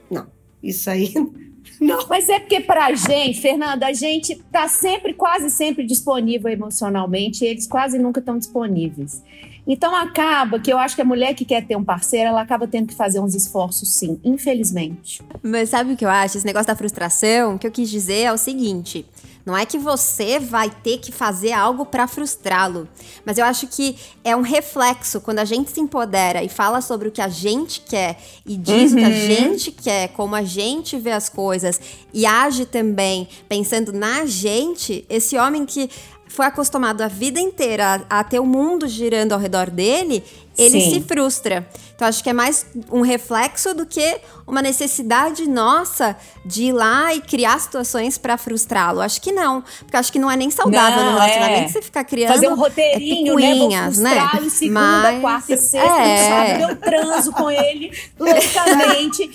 Não. 0.09 0.27
Isso 0.63 0.89
aí 0.89 1.13
Não. 1.79 2.07
Mas 2.07 2.27
é 2.29 2.39
porque 2.39 2.59
pra 2.59 2.93
gente, 2.95 3.39
Fernanda, 3.39 3.85
a 3.85 3.93
gente 3.93 4.35
tá 4.51 4.67
sempre, 4.67 5.13
quase 5.13 5.49
sempre 5.49 5.85
disponível 5.85 6.49
emocionalmente, 6.49 7.43
e 7.43 7.47
eles 7.47 7.67
quase 7.67 7.99
nunca 7.99 8.19
estão 8.19 8.37
disponíveis. 8.37 9.21
Então 9.67 9.93
acaba 9.93 10.59
que 10.59 10.71
eu 10.71 10.77
acho 10.77 10.95
que 10.95 11.01
a 11.01 11.05
mulher 11.05 11.33
que 11.33 11.43
quer 11.43 11.65
ter 11.65 11.75
um 11.75 11.83
parceiro, 11.83 12.29
ela 12.29 12.41
acaba 12.41 12.65
tendo 12.67 12.87
que 12.87 12.95
fazer 12.95 13.19
uns 13.19 13.35
esforços, 13.35 13.93
sim, 13.93 14.17
infelizmente. 14.23 15.21
Mas 15.43 15.69
sabe 15.69 15.93
o 15.93 15.97
que 15.97 16.05
eu 16.05 16.09
acho? 16.09 16.37
Esse 16.37 16.45
negócio 16.45 16.67
da 16.67 16.75
frustração, 16.75 17.55
o 17.55 17.59
que 17.59 17.67
eu 17.67 17.71
quis 17.71 17.89
dizer 17.89 18.21
é 18.21 18.31
o 18.31 18.37
seguinte: 18.37 19.05
não 19.47 19.55
é 19.55 19.65
que 19.65 19.77
você 19.77 20.39
vai 20.39 20.69
ter 20.69 20.97
que 20.97 21.09
fazer 21.09 21.53
algo 21.53 21.85
para 21.85 22.05
frustrá-lo, 22.05 22.85
mas 23.25 23.37
eu 23.37 23.45
acho 23.45 23.65
que 23.65 23.95
é 24.21 24.35
um 24.35 24.41
reflexo 24.41 25.21
quando 25.21 25.39
a 25.39 25.45
gente 25.45 25.71
se 25.71 25.79
empodera 25.79 26.43
e 26.43 26.49
fala 26.49 26.81
sobre 26.81 27.07
o 27.07 27.11
que 27.11 27.21
a 27.21 27.29
gente 27.29 27.79
quer 27.79 28.19
e 28.45 28.57
diz 28.57 28.91
uhum. 28.91 28.97
o 28.97 28.99
que 28.99 29.05
a 29.05 29.07
uhum. 29.07 29.13
gente 29.13 29.71
quer, 29.71 30.09
como 30.09 30.35
a 30.35 30.43
gente 30.43 30.97
vê 30.97 31.13
as 31.13 31.29
coisas 31.29 31.79
e 32.13 32.25
age 32.25 32.65
também 32.65 33.25
pensando 33.47 33.93
na 33.93 34.25
gente, 34.25 35.05
esse 35.07 35.37
homem 35.37 35.65
que 35.65 35.89
foi 36.27 36.45
acostumado 36.45 37.01
a 37.01 37.07
vida 37.07 37.39
inteira 37.39 38.05
a, 38.09 38.19
a 38.19 38.23
ter 38.25 38.41
o 38.41 38.45
mundo 38.45 38.85
girando 38.85 39.31
ao 39.31 39.39
redor 39.39 39.69
dele, 39.69 40.25
ele 40.57 40.81
Sim. 40.81 40.93
se 40.95 41.01
frustra. 41.01 41.67
Então 41.95 42.07
acho 42.07 42.23
que 42.23 42.29
é 42.29 42.33
mais 42.33 42.65
um 42.91 43.01
reflexo 43.01 43.73
do 43.73 43.85
que 43.85 44.19
uma 44.45 44.61
necessidade 44.61 45.47
nossa 45.49 46.15
de 46.45 46.65
ir 46.65 46.71
lá 46.71 47.13
e 47.13 47.19
criar 47.19 47.59
situações 47.59 48.17
para 48.17 48.37
frustrá-lo. 48.37 49.01
Acho 49.01 49.19
que 49.19 49.31
não, 49.31 49.63
porque 49.79 49.97
acho 49.97 50.11
que 50.11 50.19
não 50.19 50.29
é 50.29 50.37
nem 50.37 50.49
saudável 50.49 51.03
não, 51.03 51.13
no 51.13 51.17
relacionamento 51.17 51.63
é. 51.63 51.67
você 51.67 51.81
ficar 51.81 52.03
criando 52.03 52.33
fazer 52.33 52.47
um 52.49 52.55
roteirinho, 52.55 53.39
é, 53.39 53.55
né? 53.55 53.89
né? 53.97 54.49
segunda, 54.49 54.79
Mas, 54.79 55.21
quarta 55.21 55.53
e 55.53 55.57
sexta, 55.57 56.01
é. 56.01 56.29
sábado 56.29 56.71
eu 56.71 56.75
transo 56.77 57.31
com 57.31 57.49
ele 57.49 57.91
loucamente, 58.17 59.29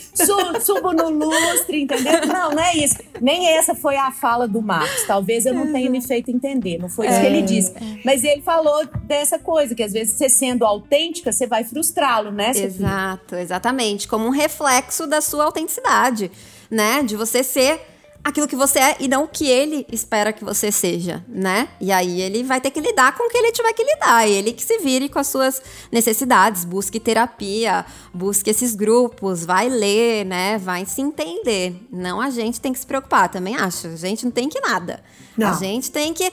subo 0.65 0.93
no 0.93 1.11
lustre, 1.11 1.83
entendeu? 1.83 2.27
Não, 2.27 2.53
não 2.53 2.63
é 2.63 2.77
isso. 2.77 2.97
Nem 3.21 3.49
essa 3.49 3.75
foi 3.75 3.97
a 3.97 4.11
fala 4.13 4.49
do 4.49 4.63
Marcos. 4.63 5.03
Talvez 5.07 5.47
eu 5.47 5.55
não 5.55 5.73
tenha 5.73 5.91
me 5.91 6.01
feito 6.01 6.31
entender, 6.31 6.79
não 6.79 6.89
foi 6.89 7.09
isso 7.09 7.21
que 7.21 7.27
ele 7.27 7.39
é. 7.39 7.43
disse. 7.43 7.75
Mas 8.05 8.25
ele 8.25 8.41
falou 8.41 8.87
dessa 9.03 9.39
coisa 9.39 9.75
que 9.75 9.83
às 9.83 9.93
vezes 9.93 10.15
você 10.15 10.29
sendo 10.29 10.65
autêntica, 11.12 11.33
você 11.33 11.46
vai 11.46 11.62
frustrá-lo, 11.62 12.31
né? 12.31 12.53
Sofia? 12.55 12.66
Exato, 12.66 13.37
exatamente. 13.37 14.09
Como 14.09 14.27
um 14.27 14.31
reflexo 14.31 15.07
da 15.07 15.20
sua 15.20 15.44
autenticidade, 15.44 16.31
né? 16.70 17.03
De 17.03 17.14
você 17.14 17.44
ser 17.44 17.81
aquilo 18.25 18.46
que 18.46 18.55
você 18.55 18.79
é 18.79 18.96
e 19.01 19.09
não 19.09 19.25
o 19.25 19.29
que 19.29 19.48
ele 19.48 19.85
espera 19.90 20.33
que 20.33 20.44
você 20.44 20.70
seja, 20.70 21.25
né? 21.29 21.68
E 21.81 21.90
aí 21.90 22.20
ele 22.20 22.44
vai 22.44 22.61
ter 22.61 22.70
que 22.70 22.81
lidar 22.81 23.16
com 23.16 23.25
o 23.25 23.31
que 23.31 23.37
ele 23.37 23.51
tiver 23.51 23.72
que 23.72 23.83
lidar, 23.83 24.29
ele 24.29 24.53
que 24.53 24.62
se 24.62 24.79
vire 24.79 25.09
com 25.09 25.18
as 25.18 25.27
suas 25.27 25.61
necessidades, 25.90 26.64
busque 26.64 27.01
terapia, 27.01 27.85
busque 28.14 28.48
esses 28.48 28.75
grupos, 28.75 29.44
vai 29.44 29.68
ler, 29.68 30.25
né? 30.25 30.57
Vai 30.59 30.87
se 30.87 31.03
entender. 31.03 31.75
Não 31.90 32.20
a 32.20 32.31
gente 32.31 32.61
tem 32.61 32.72
que 32.72 32.79
se 32.79 32.87
preocupar, 32.87 33.29
também 33.29 33.57
acho. 33.57 33.88
A 33.88 33.96
gente 33.96 34.25
não 34.25 34.33
tem 34.33 34.48
que 34.48 34.61
nada. 34.61 35.03
Não. 35.37 35.48
A 35.48 35.55
gente 35.55 35.90
tem 35.90 36.12
que 36.12 36.31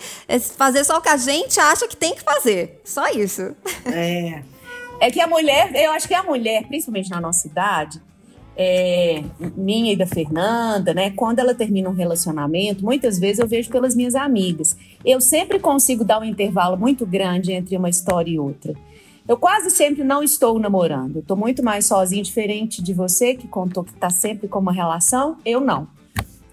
fazer 0.58 0.84
só 0.84 0.98
o 0.98 1.02
que 1.02 1.10
a 1.10 1.18
gente 1.18 1.60
acha 1.60 1.88
que 1.88 1.96
tem 1.96 2.14
que 2.14 2.22
fazer. 2.22 2.82
Só 2.84 3.10
isso. 3.10 3.56
É. 3.86 4.44
É 5.00 5.10
que 5.10 5.22
a 5.22 5.28
mulher, 5.28 5.72
eu 5.76 5.92
acho 5.92 6.08
que 6.08 6.14
a 6.14 6.24
mulher, 6.24 6.68
principalmente 6.68 7.10
na 7.10 7.22
nossa 7.22 7.48
idade, 7.48 8.02
é, 8.62 9.24
minha 9.56 9.94
e 9.94 9.96
da 9.96 10.06
Fernanda, 10.06 10.94
né? 10.94 11.12
Quando 11.12 11.40
ela 11.40 11.56
termina 11.56 11.90
um 11.90 11.94
relacionamento, 11.94 12.84
muitas 12.84 13.18
vezes 13.18 13.40
eu 13.40 13.48
vejo 13.48 13.70
pelas 13.70 13.96
minhas 13.96 14.16
amigas. 14.16 14.76
Eu 15.06 15.22
sempre 15.22 15.60
consigo 15.60 16.04
dar 16.04 16.20
um 16.20 16.26
intervalo 16.26 16.76
muito 16.76 17.06
grande 17.06 17.54
entre 17.54 17.78
uma 17.78 17.90
história 17.90 18.30
e 18.30 18.38
outra. 18.38 18.74
Eu 19.26 19.38
quase 19.38 19.70
sempre 19.70 20.04
não 20.04 20.22
estou 20.22 20.60
namorando. 20.60 21.18
Eu 21.18 21.22
estou 21.22 21.38
muito 21.38 21.64
mais 21.64 21.86
sozinha, 21.86 22.22
diferente 22.22 22.84
de 22.84 22.94
você, 22.94 23.34
que 23.34 23.48
contou 23.48 23.86
que 23.86 23.92
está 23.92 24.10
sempre 24.10 24.50
com 24.50 24.60
uma 24.60 24.74
relação. 24.74 25.38
Eu 25.46 25.62
não. 25.62 25.88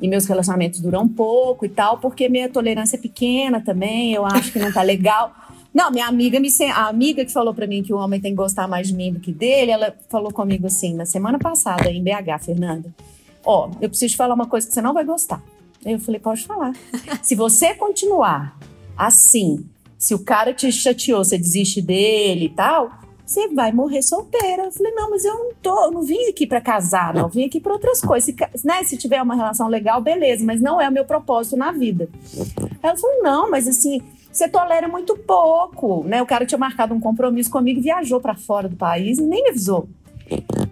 E 0.00 0.06
meus 0.06 0.26
relacionamentos 0.26 0.78
duram 0.78 1.09
pouco 1.09 1.64
e 1.64 1.68
tal, 1.68 1.98
porque 1.98 2.28
minha 2.28 2.48
tolerância 2.48 2.96
é 2.96 3.00
pequena 3.00 3.61
também. 3.61 4.12
Eu 4.12 4.24
acho 4.24 4.52
que 4.52 4.61
não 4.61 4.70
tá 4.70 4.82
legal. 4.82 5.35
Não, 5.76 5.90
minha 5.90 6.06
amiga 6.06 6.40
me 6.40 6.48
a 6.72 6.86
amiga 6.86 7.22
que 7.22 7.30
falou 7.30 7.52
para 7.52 7.66
mim 7.66 7.82
que 7.82 7.92
o 7.92 7.98
homem 7.98 8.18
tem 8.18 8.32
que 8.32 8.36
gostar 8.36 8.66
mais 8.66 8.88
de 8.88 8.94
mim 8.94 9.12
do 9.12 9.20
que 9.20 9.30
dele, 9.30 9.70
ela 9.70 9.94
falou 10.08 10.32
comigo 10.32 10.66
assim 10.66 10.94
na 10.94 11.04
semana 11.04 11.38
passada 11.38 11.90
em 11.90 12.02
BH, 12.02 12.44
Fernanda. 12.46 12.94
Ó, 13.44 13.68
eu 13.78 13.90
preciso 13.90 14.12
te 14.12 14.16
falar 14.16 14.34
uma 14.34 14.46
coisa 14.46 14.66
que 14.66 14.72
você 14.72 14.80
não 14.80 14.94
vai 14.94 15.04
gostar. 15.04 15.42
Eu 15.84 15.98
falei, 15.98 16.18
pode 16.18 16.46
falar. 16.46 16.72
se 17.22 17.34
você 17.34 17.74
continuar 17.74 18.58
assim, 18.96 19.66
se 19.98 20.14
o 20.14 20.18
cara 20.18 20.54
te 20.54 20.72
chateou, 20.72 21.22
você 21.22 21.36
desiste 21.36 21.82
dele 21.82 22.46
e 22.46 22.48
tal, 22.48 22.90
você 23.26 23.46
vai 23.48 23.70
morrer 23.70 24.00
solteira. 24.00 24.64
Eu 24.64 24.72
falei, 24.72 24.92
não, 24.92 25.10
mas 25.10 25.26
eu 25.26 25.34
não 25.34 25.52
tô, 25.60 25.84
eu 25.84 25.90
não 25.90 26.02
vim 26.02 26.26
aqui 26.30 26.46
para 26.46 26.62
casar, 26.62 27.12
não, 27.12 27.24
eu 27.24 27.28
vim 27.28 27.44
aqui 27.44 27.60
para 27.60 27.74
outras 27.74 28.00
coisas. 28.00 28.24
Se, 28.24 28.66
né, 28.66 28.82
se 28.82 28.96
tiver 28.96 29.20
uma 29.20 29.34
relação 29.34 29.68
legal, 29.68 30.00
beleza, 30.00 30.42
mas 30.42 30.58
não 30.58 30.80
é 30.80 30.88
o 30.88 30.92
meu 30.92 31.04
propósito 31.04 31.54
na 31.54 31.70
vida. 31.70 32.08
Ela 32.82 32.96
falou, 32.96 33.22
não, 33.22 33.50
mas 33.50 33.68
assim, 33.68 34.00
você 34.37 34.49
tolera 34.49 34.87
muito 34.87 35.16
pouco, 35.16 36.05
né? 36.05 36.20
O 36.22 36.27
cara 36.27 36.44
tinha 36.44 36.59
marcado 36.59 36.94
um 36.94 37.01
compromisso 37.01 37.51
comigo, 37.51 37.81
viajou 37.81 38.20
para 38.20 38.35
fora 38.35 38.68
do 38.68 38.77
país 38.77 39.18
e 39.18 39.22
nem 39.22 39.42
me 39.42 39.51
avisou. 39.51 39.88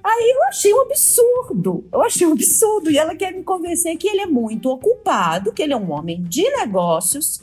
Aí 0.02 0.34
eu 0.36 0.42
achei 0.48 0.74
um 0.74 0.82
absurdo. 0.82 1.86
Eu 1.90 2.02
achei 2.02 2.26
um 2.26 2.32
absurdo. 2.32 2.90
E 2.90 2.98
ela 2.98 3.14
quer 3.14 3.32
me 3.32 3.42
convencer 3.42 3.96
que 3.96 4.06
ele 4.08 4.20
é 4.20 4.26
muito 4.26 4.68
ocupado, 4.68 5.52
que 5.52 5.62
ele 5.62 5.72
é 5.72 5.76
um 5.76 5.92
homem 5.92 6.22
de 6.22 6.42
negócios, 6.50 7.42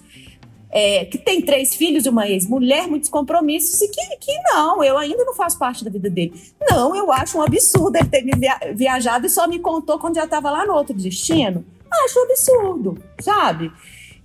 é, 0.69 1.05
que 1.05 1.17
tem 1.17 1.41
três 1.41 1.75
filhos 1.75 2.05
e 2.05 2.09
uma 2.09 2.29
ex-mulher, 2.29 2.87
muitos 2.87 3.09
compromissos, 3.09 3.81
e 3.81 3.87
que, 3.87 4.17
que 4.17 4.39
não, 4.53 4.83
eu 4.83 4.97
ainda 4.97 5.25
não 5.25 5.33
faço 5.33 5.57
parte 5.57 5.83
da 5.83 5.89
vida 5.89 6.09
dele. 6.09 6.33
Não, 6.69 6.95
eu 6.95 7.11
acho 7.11 7.37
um 7.37 7.41
absurdo 7.41 7.95
ele 7.95 8.07
ter 8.07 8.21
me 8.23 8.33
via 8.37 8.59
viajado 8.75 9.25
e 9.25 9.29
só 9.29 9.47
me 9.47 9.57
contou 9.59 9.97
quando 9.97 10.15
já 10.15 10.25
estava 10.25 10.51
lá 10.51 10.65
no 10.65 10.73
outro 10.73 10.93
destino. 10.93 11.65
Acho 12.05 12.19
um 12.19 12.23
absurdo, 12.23 12.97
sabe? 13.19 13.71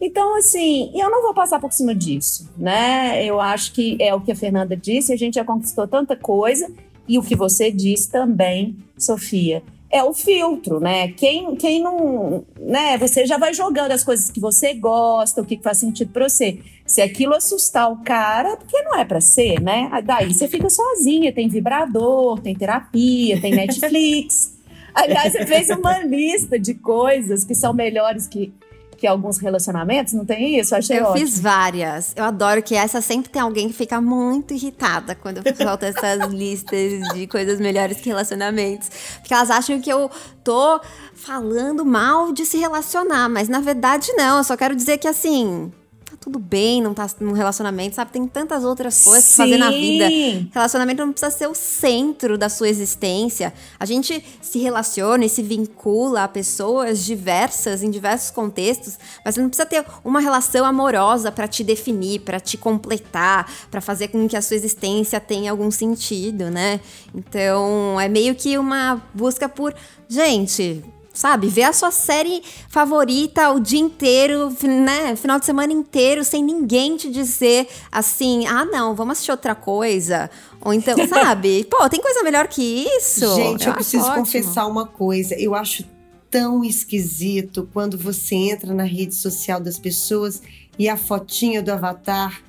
Então, 0.01 0.37
assim, 0.37 0.93
eu 0.95 1.11
não 1.11 1.23
vou 1.23 1.33
passar 1.33 1.59
por 1.59 1.73
cima 1.73 1.95
disso, 1.95 2.51
né? 2.57 3.25
Eu 3.25 3.41
acho 3.41 3.73
que 3.73 3.97
é 4.01 4.15
o 4.15 4.21
que 4.21 4.33
a 4.33 4.37
Fernanda 4.37 4.77
disse, 4.77 5.13
a 5.13 5.17
gente 5.17 5.35
já 5.35 5.45
conquistou 5.45 5.89
tanta 5.89 6.15
coisa, 6.15 6.71
e 7.09 7.19
o 7.19 7.23
que 7.23 7.37
você 7.37 7.71
disse 7.71 8.11
também, 8.11 8.77
Sofia, 8.99 9.63
é 9.91 10.03
o 10.03 10.13
filtro, 10.13 10.81
né? 10.81 11.09
Quem, 11.09 11.55
quem 11.57 11.81
não. 11.81 12.45
né? 12.61 12.99
Você 12.99 13.25
já 13.25 13.39
vai 13.39 13.55
jogando 13.55 13.93
as 13.93 14.03
coisas 14.05 14.31
que 14.31 14.41
você 14.41 14.75
gosta, 14.75 15.41
o 15.41 15.45
que 15.45 15.59
faz 15.63 15.79
sentido 15.79 16.13
para 16.13 16.29
você. 16.29 16.59
Se 16.85 17.01
aquilo 17.01 17.35
assustar 17.35 17.91
o 17.91 18.03
cara, 18.03 18.57
porque 18.57 18.81
não 18.83 18.99
é 18.99 19.05
para 19.05 19.21
ser, 19.21 19.61
né? 19.61 19.89
Daí 20.05 20.35
você 20.35 20.49
fica 20.49 20.69
sozinha, 20.69 21.33
tem 21.33 21.49
vibrador, 21.49 22.41
tem 22.41 22.55
terapia, 22.55 23.41
tem 23.41 23.55
Netflix. 23.55 24.57
Aliás, 24.93 25.33
você 25.33 25.47
fez 25.47 25.69
uma 25.71 25.99
lista 25.99 26.59
de 26.59 26.75
coisas 26.75 27.45
que 27.45 27.55
são 27.55 27.73
melhores 27.73 28.27
que 28.27 28.53
que 28.97 29.07
alguns 29.07 29.39
relacionamentos 29.39 30.13
não 30.13 30.25
tem 30.25 30.59
isso? 30.59 30.75
Eu 30.75 30.79
achei 30.79 30.99
Eu 30.99 31.05
ótimo. 31.07 31.19
fiz 31.19 31.39
várias. 31.39 32.13
Eu 32.17 32.25
adoro 32.25 32.63
que 32.63 32.75
essa 32.75 33.01
sempre 33.01 33.31
tem 33.31 33.41
alguém 33.43 33.69
que 33.69 33.75
fica 33.75 34.01
muito 34.01 34.55
irritada 34.55 35.15
quando 35.15 35.39
eu 35.39 35.57
solto 35.57 35.85
essas 35.85 36.29
listas 36.33 37.01
de 37.15 37.27
coisas 37.27 37.61
melhores 37.61 37.99
que 38.01 38.09
relacionamentos. 38.09 38.91
Porque 39.19 39.35
elas 39.35 39.51
acham 39.51 39.81
que 39.81 39.91
eu 39.93 40.11
tô 40.43 40.81
falando 41.15 41.85
mal 41.85 42.33
de 42.33 42.45
se 42.45 42.57
relacionar, 42.59 43.29
mas 43.29 43.49
na 43.49 43.61
verdade 43.61 44.13
não. 44.15 44.39
Eu 44.39 44.45
só 44.45 44.57
quero 44.57 44.75
dizer 44.75 44.99
que 44.99 45.09
assim. 45.09 45.73
Tá 46.09 46.17
tudo 46.21 46.39
bem, 46.39 46.81
não 46.81 46.95
tá 46.95 47.09
num 47.19 47.33
relacionamento, 47.33 47.97
sabe? 47.97 48.13
Tem 48.13 48.29
tantas 48.29 48.63
outras 48.63 49.03
coisas 49.03 49.35
pra 49.35 49.45
fazer 49.45 49.57
na 49.57 49.71
vida. 49.71 50.07
Sim. 50.07 50.49
Relacionamento 50.55 51.05
não 51.05 51.11
precisa 51.11 51.37
ser 51.37 51.49
o 51.49 51.55
centro 51.55 52.39
da 52.39 52.49
sua 52.49 52.69
existência. 52.69 53.53
A 53.79 53.85
gente 53.85 54.25
se 54.41 54.61
relaciona 54.61 55.25
e 55.25 55.29
se 55.29 55.43
vincula 55.43 56.23
a 56.23 56.29
pessoas 56.29 57.05
diversas 57.05 57.83
em 57.83 57.91
diversos 57.91 58.31
contextos, 58.31 58.97
mas 59.25 59.35
você 59.35 59.41
não 59.41 59.49
precisa 59.49 59.67
ter 59.67 59.85
uma 60.05 60.21
relação 60.21 60.65
amorosa 60.65 61.33
pra 61.33 61.49
te 61.49 61.65
definir, 61.65 62.21
pra 62.21 62.39
te 62.39 62.57
completar, 62.57 63.53
pra 63.69 63.81
fazer 63.81 64.07
com 64.07 64.29
que 64.29 64.37
a 64.37 64.43
sua 64.43 64.55
existência 64.55 65.19
tenha 65.19 65.51
algum 65.51 65.73
sentido, 65.73 66.51
né? 66.51 66.79
Então, 67.13 68.01
é 68.01 68.09
meio 68.09 68.37
que 68.37 68.57
uma 68.57 69.03
busca 69.13 69.49
por, 69.49 69.75
gente, 70.09 70.85
Sabe, 71.17 71.49
ver 71.49 71.63
a 71.63 71.73
sua 71.73 71.91
série 71.91 72.43
favorita 72.69 73.51
o 73.51 73.59
dia 73.59 73.81
inteiro, 73.81 74.55
né? 74.63 75.17
Final 75.17 75.41
de 75.41 75.47
semana 75.47 75.73
inteiro, 75.73 76.23
sem 76.23 76.45
ninguém 76.45 76.95
te 76.99 77.11
dizer 77.11 77.67
assim, 77.91 78.47
ah, 78.47 78.67
não, 78.67 78.95
vamos 78.95 79.13
assistir 79.13 79.31
outra 79.31 79.55
coisa. 79.55 80.29
Ou 80.61 80.75
então, 80.75 80.95
sabe? 81.09 81.65
Pô, 81.71 81.89
tem 81.89 82.03
coisa 82.03 82.23
melhor 82.23 82.47
que 82.49 82.63
isso? 82.63 83.35
Gente, 83.35 83.65
eu, 83.65 83.73
acho 83.73 83.73
preciso 83.73 84.05
ótimo. 84.05 84.17
confessar 84.19 84.67
uma 84.67 84.85
coisa. 84.87 85.35
Eu 85.41 85.55
acho 85.55 85.85
tão 86.31 86.63
esquisito 86.63 87.67
quando 87.73 87.97
você 87.97 88.35
entra 88.35 88.75
na 88.75 88.85
rede 88.85 89.15
social 89.15 89.59
das 89.59 89.79
pessoas 89.79 90.43
e 90.79 90.87
a 90.87 90.99
fotinha 90.99 91.63
do 91.63 91.73
avatar 91.73 92.43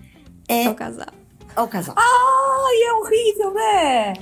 é 0.46 0.66
É 0.66 0.70
o 0.70 0.76
casal. 0.76 1.08
o 1.56 1.68
casal. 1.68 1.96
Ai, 1.98 2.84
é 2.84 2.94
horrível, 2.96 3.54
né? 3.54 4.14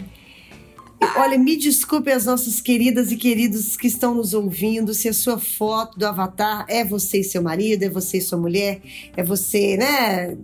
Olha, 1.17 1.37
me 1.37 1.55
desculpe 1.55 2.11
as 2.11 2.25
nossas 2.25 2.61
queridas 2.61 3.11
e 3.11 3.17
queridos 3.17 3.77
que 3.77 3.87
estão 3.87 4.15
nos 4.15 4.33
ouvindo, 4.33 4.93
se 4.93 5.07
a 5.07 5.13
sua 5.13 5.37
foto 5.37 5.97
do 5.97 6.05
avatar 6.05 6.65
é 6.67 6.83
você 6.83 7.19
e 7.19 7.23
seu 7.23 7.41
marido, 7.41 7.83
é 7.83 7.89
você 7.89 8.17
e 8.17 8.21
sua 8.21 8.37
mulher, 8.37 8.81
é 9.15 9.23
você, 9.23 9.77
né? 9.77 10.37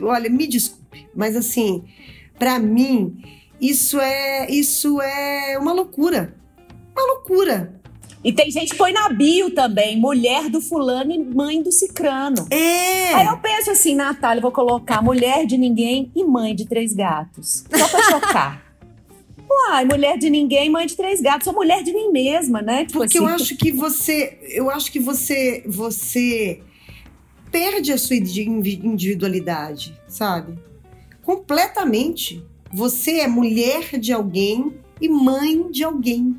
Olha, 0.00 0.28
me 0.28 0.46
desculpe, 0.46 1.06
mas 1.14 1.36
assim, 1.36 1.84
pra 2.38 2.58
mim, 2.58 3.22
isso 3.60 4.00
é 4.00 4.50
isso 4.50 5.00
é 5.00 5.58
uma 5.58 5.72
loucura. 5.72 6.34
Uma 6.94 7.14
loucura. 7.14 7.78
E 8.24 8.32
tem 8.32 8.50
gente 8.50 8.72
que 8.72 8.76
põe 8.76 8.92
na 8.92 9.08
bio 9.08 9.50
também, 9.54 9.98
mulher 9.98 10.48
do 10.50 10.60
fulano 10.60 11.12
e 11.12 11.18
mãe 11.18 11.62
do 11.62 11.70
cicrano. 11.70 12.46
É. 12.50 13.14
Aí 13.14 13.26
eu 13.26 13.38
penso 13.38 13.70
assim, 13.70 13.94
Natália, 13.94 14.38
eu 14.38 14.42
vou 14.42 14.52
colocar 14.52 15.00
mulher 15.00 15.46
de 15.46 15.56
ninguém 15.56 16.10
e 16.14 16.24
mãe 16.24 16.54
de 16.54 16.66
três 16.66 16.92
gatos. 16.92 17.64
Só 17.70 17.88
pra 17.88 18.02
chocar. 18.02 18.64
Uai, 19.50 19.84
mulher 19.84 20.18
de 20.18 20.28
ninguém, 20.28 20.68
mãe 20.70 20.86
de 20.86 20.96
três 20.96 21.20
gatos. 21.20 21.44
Sou 21.44 21.54
mulher 21.54 21.82
de 21.82 21.92
mim 21.92 22.10
mesma, 22.12 22.60
né? 22.60 22.84
Tipo 22.84 22.98
Porque 22.98 23.18
assim, 23.18 23.26
eu 23.26 23.32
acho 23.32 23.56
que 23.56 23.72
você, 23.72 24.38
eu 24.50 24.70
acho 24.70 24.92
que 24.92 25.00
você, 25.00 25.62
você 25.66 26.60
perde 27.50 27.92
a 27.92 27.98
sua 27.98 28.16
indi- 28.16 28.80
individualidade, 28.84 29.98
sabe? 30.06 30.54
Completamente. 31.22 32.44
Você 32.72 33.20
é 33.20 33.28
mulher 33.28 33.98
de 33.98 34.12
alguém 34.12 34.74
e 35.00 35.08
mãe 35.08 35.70
de 35.70 35.82
alguém. 35.84 36.36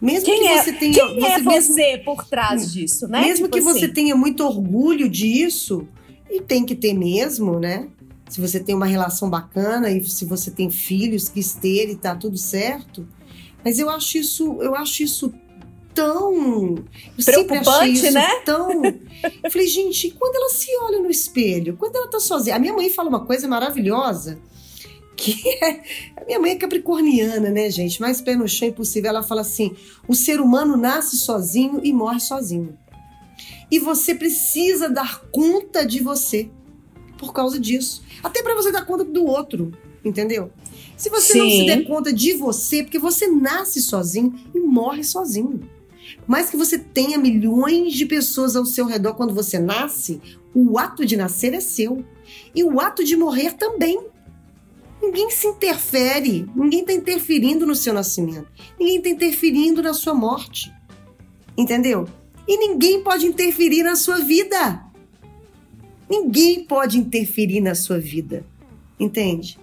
Mesmo 0.00 0.26
Quem 0.26 0.40
que 0.40 0.46
é, 0.48 0.62
você 0.62 0.72
tenha, 0.72 0.92
quem 0.94 1.20
você 1.20 1.26
é 1.26 1.38
mesmo, 1.38 1.74
você 1.74 1.98
por 2.04 2.24
trás 2.26 2.72
disso, 2.72 3.08
né? 3.08 3.20
mesmo 3.20 3.46
Tipo 3.46 3.56
que 3.56 3.60
você 3.62 3.84
assim. 3.86 3.94
tenha 3.94 4.14
muito 4.16 4.44
orgulho 4.44 5.08
disso, 5.08 5.86
e 6.30 6.40
tem 6.40 6.64
que 6.64 6.74
ter 6.74 6.92
mesmo, 6.94 7.58
né? 7.58 7.88
Se 8.28 8.40
você 8.40 8.58
tem 8.58 8.74
uma 8.74 8.86
relação 8.86 9.28
bacana 9.28 9.90
e 9.90 10.02
se 10.04 10.24
você 10.24 10.50
tem 10.50 10.70
filhos 10.70 11.28
que 11.28 11.42
ter 11.60 11.90
e 11.90 11.96
tá 11.96 12.14
tudo 12.14 12.38
certo. 12.38 13.06
Mas 13.64 13.78
eu 13.78 13.88
acho 13.88 14.18
isso, 14.18 14.58
eu 14.60 14.74
acho 14.74 15.02
isso 15.02 15.32
tão 15.94 16.74
eu 17.16 17.24
Preocupante, 17.24 17.92
isso 17.92 18.10
né? 18.10 18.40
Tão. 18.44 18.82
Eu 19.42 19.50
falei, 19.50 19.66
gente, 19.66 20.10
quando 20.10 20.36
ela 20.36 20.50
se 20.50 20.66
olha 20.82 21.00
no 21.00 21.08
espelho, 21.08 21.76
quando 21.78 21.96
ela 21.96 22.08
tá 22.08 22.20
sozinha, 22.20 22.56
a 22.56 22.58
minha 22.58 22.74
mãe 22.74 22.90
fala 22.90 23.08
uma 23.08 23.24
coisa 23.24 23.48
maravilhosa. 23.48 24.38
Que 25.16 25.48
é, 25.62 25.80
a 26.20 26.24
minha 26.26 26.40
mãe 26.40 26.50
é 26.50 26.56
capricorniana, 26.56 27.48
né, 27.50 27.70
gente? 27.70 28.00
Mais 28.00 28.20
pé 28.20 28.34
no 28.34 28.48
chão 28.48 28.68
impossível. 28.68 29.08
Ela 29.08 29.22
fala 29.22 29.40
assim: 29.42 29.74
o 30.08 30.14
ser 30.14 30.40
humano 30.40 30.76
nasce 30.76 31.16
sozinho 31.16 31.80
e 31.82 31.92
morre 31.92 32.20
sozinho. 32.20 32.76
E 33.70 33.78
você 33.78 34.14
precisa 34.14 34.88
dar 34.88 35.20
conta 35.30 35.86
de 35.86 36.00
você 36.00 36.50
por 37.16 37.32
causa 37.32 37.58
disso. 37.58 38.02
Até 38.22 38.42
para 38.42 38.54
você 38.54 38.70
dar 38.70 38.84
conta 38.84 39.04
do 39.04 39.24
outro, 39.24 39.72
entendeu? 40.04 40.50
Se 40.96 41.08
você 41.08 41.36
não 41.36 41.48
Sim. 41.48 41.60
se 41.60 41.66
der 41.66 41.84
conta 41.84 42.12
de 42.12 42.34
você, 42.34 42.82
porque 42.82 42.98
você 42.98 43.26
nasce 43.26 43.80
sozinho 43.82 44.34
e 44.54 44.60
morre 44.60 45.02
sozinho. 45.02 45.60
Mais 46.26 46.50
que 46.50 46.56
você 46.56 46.78
tenha 46.78 47.18
milhões 47.18 47.92
de 47.92 48.06
pessoas 48.06 48.56
ao 48.56 48.64
seu 48.64 48.86
redor 48.86 49.14
quando 49.14 49.34
você 49.34 49.58
nasce, 49.58 50.20
o 50.54 50.78
ato 50.78 51.04
de 51.04 51.16
nascer 51.16 51.54
é 51.54 51.60
seu. 51.60 52.04
E 52.54 52.62
o 52.62 52.80
ato 52.80 53.04
de 53.04 53.16
morrer 53.16 53.54
também. 53.54 54.00
Ninguém 55.02 55.30
se 55.30 55.46
interfere, 55.46 56.48
ninguém 56.56 56.80
está 56.80 56.92
interferindo 56.92 57.66
no 57.66 57.74
seu 57.74 57.92
nascimento, 57.92 58.46
ninguém 58.80 58.96
está 58.96 59.10
interferindo 59.10 59.82
na 59.82 59.92
sua 59.92 60.14
morte. 60.14 60.72
Entendeu? 61.58 62.08
E 62.48 62.56
ninguém 62.56 63.02
pode 63.02 63.26
interferir 63.26 63.82
na 63.82 63.96
sua 63.96 64.18
vida. 64.20 64.83
Ninguém 66.08 66.64
pode 66.64 66.98
interferir 66.98 67.60
na 67.60 67.74
sua 67.74 67.98
vida. 67.98 68.44
Entende? 68.98 69.58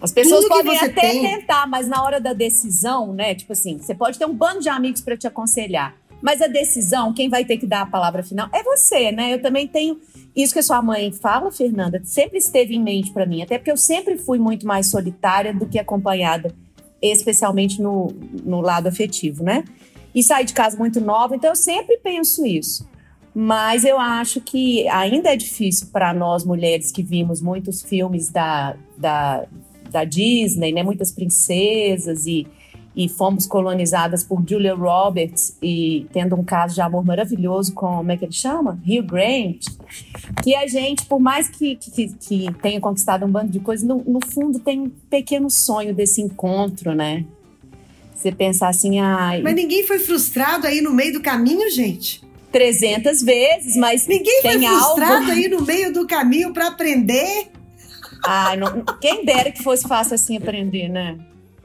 As 0.00 0.12
pessoas 0.12 0.42
Tudo 0.42 0.54
podem 0.54 0.78
até 0.78 1.00
tem- 1.00 1.22
tentar, 1.22 1.66
mas 1.66 1.88
na 1.88 2.02
hora 2.02 2.20
da 2.20 2.32
decisão, 2.32 3.12
né? 3.12 3.34
Tipo 3.34 3.52
assim, 3.52 3.78
você 3.78 3.94
pode 3.94 4.18
ter 4.18 4.26
um 4.26 4.34
bando 4.34 4.60
de 4.60 4.68
amigos 4.68 5.00
para 5.00 5.16
te 5.16 5.26
aconselhar. 5.26 5.96
Mas 6.20 6.42
a 6.42 6.46
decisão, 6.48 7.12
quem 7.12 7.28
vai 7.28 7.44
ter 7.44 7.58
que 7.58 7.66
dar 7.66 7.82
a 7.82 7.86
palavra 7.86 8.22
final 8.22 8.48
é 8.52 8.62
você, 8.62 9.12
né? 9.12 9.34
Eu 9.34 9.42
também 9.42 9.66
tenho 9.68 10.00
isso 10.34 10.52
que 10.52 10.58
a 10.58 10.62
sua 10.62 10.82
mãe 10.82 11.12
fala, 11.12 11.50
Fernanda, 11.50 12.00
sempre 12.04 12.38
esteve 12.38 12.74
em 12.74 12.82
mente 12.82 13.12
para 13.12 13.26
mim, 13.26 13.42
até 13.42 13.56
porque 13.58 13.70
eu 13.70 13.76
sempre 13.76 14.18
fui 14.18 14.38
muito 14.38 14.66
mais 14.66 14.88
solitária 14.90 15.52
do 15.54 15.66
que 15.66 15.78
acompanhada, 15.78 16.54
especialmente 17.00 17.80
no, 17.80 18.08
no 18.44 18.60
lado 18.60 18.88
afetivo, 18.88 19.42
né? 19.44 19.64
E 20.14 20.22
saí 20.22 20.44
de 20.44 20.54
casa 20.54 20.76
muito 20.76 21.00
nova, 21.00 21.36
então 21.36 21.50
eu 21.50 21.56
sempre 21.56 21.96
penso 21.98 22.44
isso. 22.44 22.88
Mas 23.40 23.84
eu 23.84 24.00
acho 24.00 24.40
que 24.40 24.88
ainda 24.88 25.32
é 25.32 25.36
difícil 25.36 25.86
para 25.92 26.12
nós 26.12 26.44
mulheres 26.44 26.90
que 26.90 27.04
vimos 27.04 27.40
muitos 27.40 27.80
filmes 27.80 28.30
da, 28.30 28.74
da, 28.96 29.46
da 29.92 30.02
Disney, 30.02 30.72
né? 30.72 30.82
Muitas 30.82 31.12
princesas 31.12 32.26
e, 32.26 32.48
e 32.96 33.08
fomos 33.08 33.46
colonizadas 33.46 34.24
por 34.24 34.42
Julia 34.44 34.74
Roberts 34.74 35.56
e 35.62 36.04
tendo 36.12 36.34
um 36.34 36.42
caso 36.42 36.74
de 36.74 36.80
amor 36.80 37.04
maravilhoso 37.04 37.72
com, 37.74 37.98
como 37.98 38.10
é 38.10 38.16
que 38.16 38.24
ele 38.24 38.32
chama? 38.32 38.76
Hugh 38.84 39.06
Grant. 39.06 39.66
Que 40.42 40.56
a 40.56 40.66
gente, 40.66 41.06
por 41.06 41.20
mais 41.20 41.48
que, 41.48 41.76
que, 41.76 42.08
que 42.08 42.52
tenha 42.60 42.80
conquistado 42.80 43.24
um 43.24 43.30
bando 43.30 43.52
de 43.52 43.60
coisas, 43.60 43.86
no, 43.86 44.02
no 44.04 44.18
fundo 44.26 44.58
tem 44.58 44.80
um 44.80 44.90
pequeno 45.08 45.48
sonho 45.48 45.94
desse 45.94 46.20
encontro, 46.20 46.92
né? 46.92 47.24
Você 48.16 48.32
pensar 48.32 48.70
assim, 48.70 48.98
ai, 48.98 49.42
Mas 49.42 49.54
ninguém 49.54 49.86
foi 49.86 50.00
frustrado 50.00 50.66
aí 50.66 50.80
no 50.80 50.92
meio 50.92 51.12
do 51.12 51.20
caminho, 51.20 51.70
gente. 51.70 52.26
300 52.50 53.22
vezes, 53.22 53.76
mas 53.76 54.06
Ninguém 54.06 54.42
foi 54.42 54.58
tem 54.58 54.66
algo... 54.66 54.80
frustrado 54.80 55.30
aí 55.30 55.48
no 55.48 55.62
meio 55.62 55.92
do 55.92 56.06
caminho 56.06 56.52
para 56.52 56.68
aprender. 56.68 57.48
Ai, 58.24 58.56
não, 58.56 58.84
quem 59.00 59.24
dera 59.24 59.50
que 59.50 59.62
fosse 59.62 59.86
fácil 59.86 60.14
assim 60.14 60.36
aprender, 60.36 60.88
né? 60.88 61.16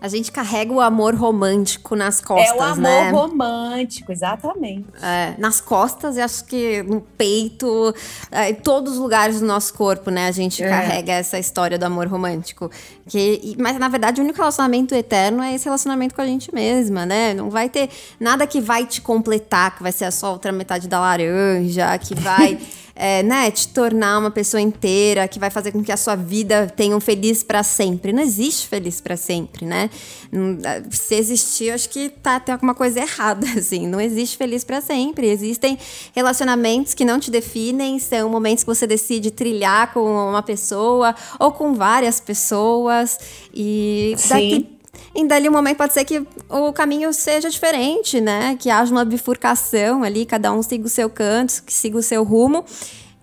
A 0.03 0.09
gente 0.09 0.33
carrega 0.33 0.73
o 0.73 0.81
amor 0.81 1.15
romântico 1.15 1.95
nas 1.95 2.19
costas, 2.19 2.49
é 2.49 2.53
o 2.55 2.61
amor 2.61 2.81
né? 2.81 3.11
romântico, 3.11 4.11
exatamente. 4.11 4.85
É, 5.01 5.33
nas 5.37 5.61
costas 5.61 6.17
e 6.17 6.19
acho 6.19 6.43
que 6.43 6.83
no 6.83 6.99
peito, 6.99 7.95
é, 8.29 8.49
em 8.49 8.55
todos 8.55 8.95
os 8.95 8.99
lugares 8.99 9.39
do 9.39 9.45
nosso 9.45 9.73
corpo, 9.73 10.11
né? 10.11 10.27
A 10.27 10.31
gente 10.31 10.61
É. 10.61 10.67
carrega 10.67 11.13
essa 11.13 11.39
história 11.39 11.79
do 11.79 11.85
amor 11.85 12.07
romântico. 12.07 12.69
Que, 13.07 13.55
mas 13.57 13.79
na 13.79 13.87
verdade 13.87 14.19
o 14.19 14.25
único 14.25 14.39
relacionamento 14.39 14.93
eterno 14.93 15.41
é 15.41 15.55
esse 15.55 15.63
relacionamento 15.63 16.13
com 16.13 16.21
a 16.21 16.25
gente 16.25 16.53
mesma, 16.53 17.05
né? 17.05 17.33
Não 17.33 17.49
vai 17.49 17.69
ter 17.69 17.89
nada 18.19 18.45
que 18.45 18.59
vai 18.59 18.85
te 18.85 18.99
completar, 18.99 19.77
que 19.77 19.83
vai 19.83 19.93
ser 19.93 20.03
a 20.03 20.11
sua 20.11 20.31
outra 20.31 20.51
metade 20.51 20.85
da 20.85 20.99
laranja, 20.99 21.97
que 21.97 22.13
vai. 22.13 22.59
é, 22.95 23.23
né, 23.23 23.49
te 23.49 23.67
tornar 23.69 24.19
uma 24.19 24.29
pessoa 24.29 24.61
inteira, 24.61 25.27
que 25.27 25.39
vai 25.39 25.49
fazer 25.49 25.71
com 25.71 25.83
que 25.83 25.91
a 25.91 25.97
sua 25.97 26.15
vida 26.15 26.71
tenha 26.75 26.95
um 26.95 26.99
feliz 26.99 27.43
pra 27.43 27.63
sempre. 27.63 28.13
Não 28.13 28.21
existe 28.21 28.67
feliz 28.67 29.01
pra 29.01 29.17
sempre, 29.17 29.65
né? 29.65 29.89
Não- 30.31 30.57
Se 30.91 31.15
existir, 31.15 31.71
acho 31.71 31.89
que 31.89 32.09
tá, 32.09 32.39
tem 32.39 32.53
alguma 32.53 32.75
coisa 32.75 32.99
errada, 32.99 33.47
assim. 33.57 33.87
Não 33.87 33.99
existe 33.99 34.37
feliz 34.37 34.63
pra 34.63 34.79
sempre. 34.79 35.27
Existem 35.27 35.77
relacionamentos 36.15 36.93
que 36.93 37.03
não 37.03 37.19
te 37.19 37.31
definem, 37.31 37.97
são 37.99 38.29
momentos 38.29 38.63
que 38.63 38.69
você 38.69 38.85
decide 38.85 39.31
trilhar 39.31 39.91
com 39.93 40.01
uma 40.29 40.43
pessoa 40.43 41.15
ou 41.39 41.51
com 41.51 41.73
várias 41.73 42.19
pessoas. 42.19 43.17
E 43.53 44.13
Sim. 44.17 44.29
daqui 44.29 44.69
E 45.15 45.25
dali 45.27 45.47
um 45.47 45.51
momento 45.51 45.77
pode 45.77 45.93
ser 45.93 46.05
que 46.05 46.25
o 46.49 46.73
caminho 46.73 47.13
seja 47.13 47.49
diferente, 47.49 48.19
né? 48.19 48.55
Que 48.59 48.69
haja 48.69 48.91
uma 48.91 49.05
bifurcação 49.05 50.03
ali, 50.03 50.25
cada 50.25 50.51
um 50.51 50.63
siga 50.63 50.85
o 50.85 50.89
seu 50.89 51.09
canto, 51.09 51.63
que 51.63 51.73
siga 51.73 51.97
o 51.97 52.03
seu 52.03 52.23
rumo. 52.23 52.65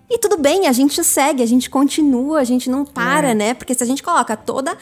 E 0.09 0.17
tudo 0.17 0.37
bem, 0.37 0.67
a 0.67 0.71
gente 0.73 1.01
segue, 1.03 1.41
a 1.41 1.45
gente 1.45 1.69
continua, 1.69 2.39
a 2.39 2.43
gente 2.43 2.69
não 2.69 2.85
para, 2.85 3.29
é. 3.29 3.33
né? 3.33 3.53
Porque 3.53 3.73
se 3.73 3.81
a 3.83 3.85
gente 3.85 4.03
coloca 4.03 4.35
toda 4.35 4.77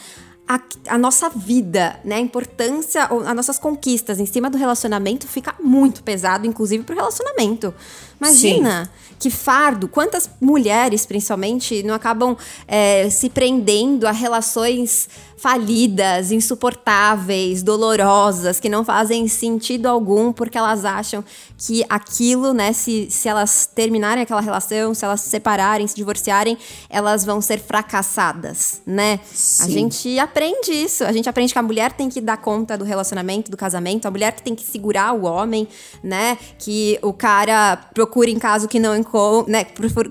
a, 0.49 0.59
a, 0.87 0.97
nossa 0.97 1.29
vida, 1.29 1.99
né? 2.03 2.15
A 2.15 2.19
importância, 2.19 3.03
as 3.03 3.35
nossas 3.35 3.59
conquistas 3.59 4.19
em 4.19 4.25
cima 4.25 4.49
do 4.49 4.57
relacionamento 4.57 5.27
fica 5.27 5.53
muito 5.61 6.01
pesado, 6.01 6.47
inclusive 6.47 6.83
pro 6.83 6.95
relacionamento. 6.95 7.71
Imagina 8.19 8.85
Sim. 8.85 9.15
que 9.19 9.29
fardo, 9.29 9.87
quantas 9.87 10.27
mulheres, 10.41 11.05
principalmente, 11.05 11.83
não 11.83 11.93
acabam 11.93 12.35
é, 12.67 13.09
se 13.11 13.29
prendendo 13.29 14.07
a 14.07 14.11
relações 14.11 15.07
falidas, 15.37 16.31
insuportáveis, 16.31 17.63
dolorosas, 17.63 18.59
que 18.59 18.67
não 18.67 18.83
fazem 18.83 19.25
sentido 19.29 19.85
algum 19.85 20.33
porque 20.33 20.57
elas 20.57 20.83
acham 20.83 21.23
que 21.57 21.85
aquilo, 21.87 22.53
né, 22.53 22.73
se, 22.73 23.07
se 23.09 23.29
elas 23.29 23.65
terminarem 23.65 24.23
aquela 24.23 24.41
relação, 24.41 24.93
se 24.93 25.05
elas 25.05 25.21
se 25.21 25.29
separarem, 25.29 25.87
se 25.87 25.95
divorciarem, 25.95 26.57
elas 26.89 27.23
vão 27.23 27.39
ser 27.39 27.59
fracassadas, 27.59 28.81
né? 28.85 29.21
Sim. 29.31 29.63
A 29.63 29.67
gente 29.69 30.19
aprende 30.19 30.38
isso, 30.45 31.03
a 31.03 31.11
gente 31.11 31.27
aprende 31.27 31.53
que 31.53 31.59
a 31.59 31.63
mulher 31.63 31.91
tem 31.91 32.09
que 32.09 32.21
dar 32.21 32.37
conta 32.37 32.77
do 32.77 32.83
relacionamento, 32.83 33.49
do 33.49 33.57
casamento, 33.57 34.07
a 34.07 34.11
mulher 34.11 34.33
que 34.33 34.41
tem 34.41 34.55
que 34.55 34.63
segurar 34.63 35.13
o 35.13 35.25
homem, 35.25 35.67
né? 36.03 36.37
Que 36.57 36.97
o 37.01 37.13
cara 37.13 37.77
procura 37.93 38.29
em 38.29 38.39
casa 38.39 38.65
o 38.65 38.69
que 38.69 38.79
não 38.79 38.95
encontra, 38.95 39.51
né? 39.51 39.65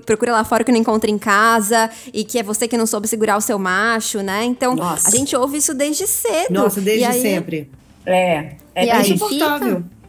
Procura 0.05 0.31
lá 0.31 0.43
fora 0.43 0.63
o 0.63 0.65
que 0.65 0.71
não 0.71 0.79
encontra 0.79 1.09
em 1.09 1.17
casa 1.17 1.89
e 2.13 2.23
que 2.23 2.39
é 2.39 2.43
você 2.43 2.67
que 2.67 2.77
não 2.77 2.85
soube 2.85 3.07
segurar 3.07 3.37
o 3.37 3.41
seu 3.41 3.57
macho, 3.57 4.21
né? 4.21 4.43
Então, 4.45 4.75
Nossa. 4.75 5.07
a 5.07 5.11
gente 5.11 5.35
ouve 5.35 5.57
isso 5.57 5.73
desde 5.73 6.05
cedo. 6.07 6.53
Nossa, 6.53 6.81
desde 6.81 7.05
aí, 7.05 7.21
sempre. 7.21 7.69
É. 8.05 8.55
É, 8.75 8.89
é 8.89 9.01
insuportável. 9.01 9.75
Fica... 9.77 9.99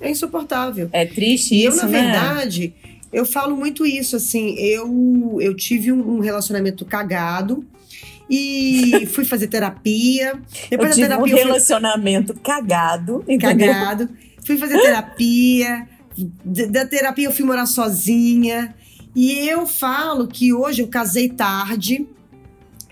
É 0.00 0.10
insuportável. 0.10 0.88
É 0.92 1.06
triste 1.06 1.54
e 1.54 1.64
isso, 1.66 1.78
eu, 1.78 1.84
na 1.84 1.88
né? 1.88 2.02
verdade, 2.02 2.74
eu 3.12 3.24
falo 3.24 3.56
muito 3.56 3.86
isso, 3.86 4.16
assim, 4.16 4.54
eu, 4.58 5.38
eu 5.40 5.54
tive 5.54 5.92
um, 5.92 6.16
um 6.16 6.20
relacionamento 6.20 6.84
cagado, 6.84 7.64
e 8.34 9.04
fui 9.04 9.26
fazer 9.26 9.46
terapia. 9.48 10.40
Depois 10.70 10.90
eu 10.90 10.94
tive 10.94 11.08
da 11.08 11.16
terapia, 11.16 11.34
um 11.34 11.36
relacionamento 11.36 12.32
fui... 12.32 12.42
cagado. 12.42 13.22
Entendeu? 13.28 13.68
Cagado. 13.68 14.08
Fui 14.42 14.56
fazer 14.56 14.80
terapia. 14.80 15.86
Da 16.42 16.86
terapia 16.86 17.26
eu 17.26 17.32
fui 17.32 17.44
morar 17.44 17.66
sozinha. 17.66 18.74
E 19.14 19.46
eu 19.46 19.66
falo 19.66 20.26
que 20.26 20.50
hoje 20.50 20.80
eu 20.80 20.88
casei 20.88 21.28
tarde. 21.28 22.08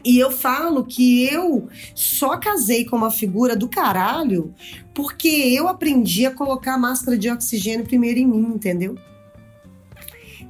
E 0.05 0.19
eu 0.19 0.31
falo 0.31 0.85
que 0.85 1.25
eu 1.25 1.69
só 1.95 2.37
casei 2.37 2.85
com 2.85 2.97
uma 2.97 3.11
figura 3.11 3.57
do 3.57 3.69
caralho 3.69 4.55
porque 4.95 5.29
eu 5.29 5.69
aprendi 5.69 6.27
a 6.27 6.31
colocar 6.31 6.75
a 6.75 6.79
máscara 6.79 7.17
de 7.17 7.31
oxigênio 7.31 7.87
primeiro 7.87 8.19
em 8.19 8.27
mim, 8.27 8.53
entendeu? 8.55 8.97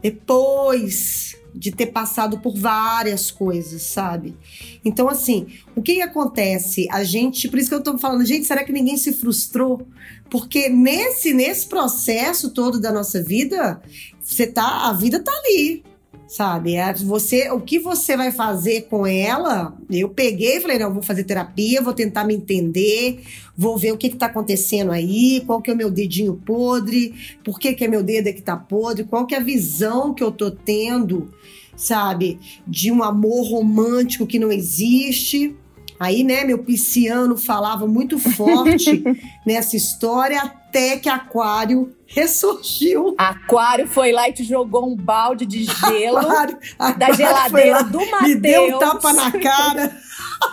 Depois 0.02 1.36
de 1.54 1.72
ter 1.72 1.86
passado 1.86 2.38
por 2.38 2.56
várias 2.56 3.30
coisas, 3.30 3.82
sabe? 3.82 4.36
Então, 4.84 5.08
assim, 5.08 5.48
o 5.74 5.82
que, 5.82 5.96
que 5.96 6.02
acontece? 6.02 6.86
A 6.90 7.02
gente, 7.02 7.48
por 7.48 7.58
isso 7.58 7.68
que 7.68 7.74
eu 7.74 7.82
tô 7.82 7.98
falando, 7.98 8.24
gente, 8.24 8.46
será 8.46 8.64
que 8.64 8.72
ninguém 8.72 8.96
se 8.96 9.12
frustrou? 9.12 9.86
Porque 10.30 10.68
nesse, 10.68 11.34
nesse 11.34 11.66
processo 11.66 12.50
todo 12.50 12.80
da 12.80 12.92
nossa 12.92 13.22
vida, 13.22 13.82
você 14.22 14.46
tá, 14.46 14.88
a 14.88 14.92
vida 14.92 15.18
tá 15.20 15.32
ali 15.32 15.82
sabe? 16.30 16.76
É 16.76 16.94
você, 16.94 17.50
o 17.50 17.60
que 17.60 17.80
você 17.80 18.16
vai 18.16 18.30
fazer 18.30 18.82
com 18.82 19.04
ela? 19.04 19.76
Eu 19.90 20.08
peguei 20.08 20.58
e 20.58 20.60
falei, 20.60 20.78
não, 20.78 20.94
vou 20.94 21.02
fazer 21.02 21.24
terapia, 21.24 21.82
vou 21.82 21.92
tentar 21.92 22.22
me 22.22 22.36
entender, 22.36 23.24
vou 23.56 23.76
ver 23.76 23.92
o 23.92 23.96
que 23.96 24.06
está 24.06 24.26
acontecendo 24.26 24.92
aí, 24.92 25.42
qual 25.44 25.60
que 25.60 25.72
é 25.72 25.74
o 25.74 25.76
meu 25.76 25.90
dedinho 25.90 26.40
podre, 26.46 27.12
por 27.42 27.58
que, 27.58 27.74
que 27.74 27.84
é 27.84 27.88
meu 27.88 28.04
dedo 28.04 28.28
é 28.28 28.32
que 28.32 28.42
tá 28.42 28.56
podre, 28.56 29.02
qual 29.02 29.26
que 29.26 29.34
é 29.34 29.38
a 29.38 29.42
visão 29.42 30.14
que 30.14 30.22
eu 30.22 30.30
tô 30.30 30.52
tendo, 30.52 31.34
sabe? 31.74 32.38
De 32.64 32.92
um 32.92 33.02
amor 33.02 33.50
romântico 33.50 34.24
que 34.24 34.38
não 34.38 34.52
existe. 34.52 35.56
Aí, 35.98 36.22
né, 36.22 36.44
meu 36.44 36.58
pisciano 36.58 37.36
falava 37.36 37.88
muito 37.88 38.20
forte 38.20 39.02
nessa 39.44 39.76
história, 39.76 40.40
até 40.40 40.96
que 40.96 41.08
Aquário 41.08 41.92
ressurgiu. 42.10 43.14
Aquário 43.16 43.86
foi 43.86 44.10
lá 44.10 44.28
e 44.28 44.32
te 44.32 44.42
jogou 44.44 44.90
um 44.90 44.96
balde 44.96 45.46
de 45.46 45.64
gelo 45.86 46.18
aquário, 46.18 46.58
aquário 46.78 46.98
da 46.98 47.12
geladeira 47.12 47.84
do 47.84 47.98
Matheus. 47.98 48.22
Me 48.22 48.34
deu 48.34 48.76
um 48.76 48.78
tapa 48.78 49.12
na 49.12 49.30
cara. 49.30 49.96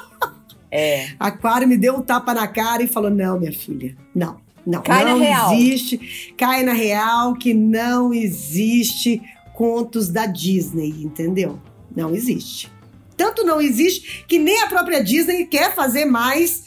é. 0.72 1.10
Aquário 1.20 1.68
me 1.68 1.76
deu 1.76 1.95
um 1.95 2.01
tapa 2.01 2.34
na 2.34 2.47
cara 2.47 2.84
e 2.84 2.88
falou: 2.88 3.10
não, 3.10 3.39
minha 3.39 3.51
filha, 3.51 3.95
não. 4.14 4.45
Não, 4.66 4.82
Cai 4.82 5.05
não 5.05 5.18
na 5.18 5.26
real. 5.26 5.53
existe. 5.53 6.34
Cai 6.38 6.62
na 6.62 6.74
real 6.74 7.34
que 7.36 7.53
não 7.53 8.14
existe 8.14 9.22
contos 9.53 10.10
da 10.10 10.26
Disney, 10.26 10.89
entendeu? 11.01 11.60
Não 11.95 12.14
existe. 12.14 12.72
Tanto 13.16 13.43
não 13.43 13.60
existe 13.60 14.26
que 14.28 14.38
nem 14.38 14.62
a 14.62 14.68
própria 14.68 15.03
Disney 15.03 15.45
quer 15.45 15.74
fazer 15.74 16.05
mais 16.05 16.66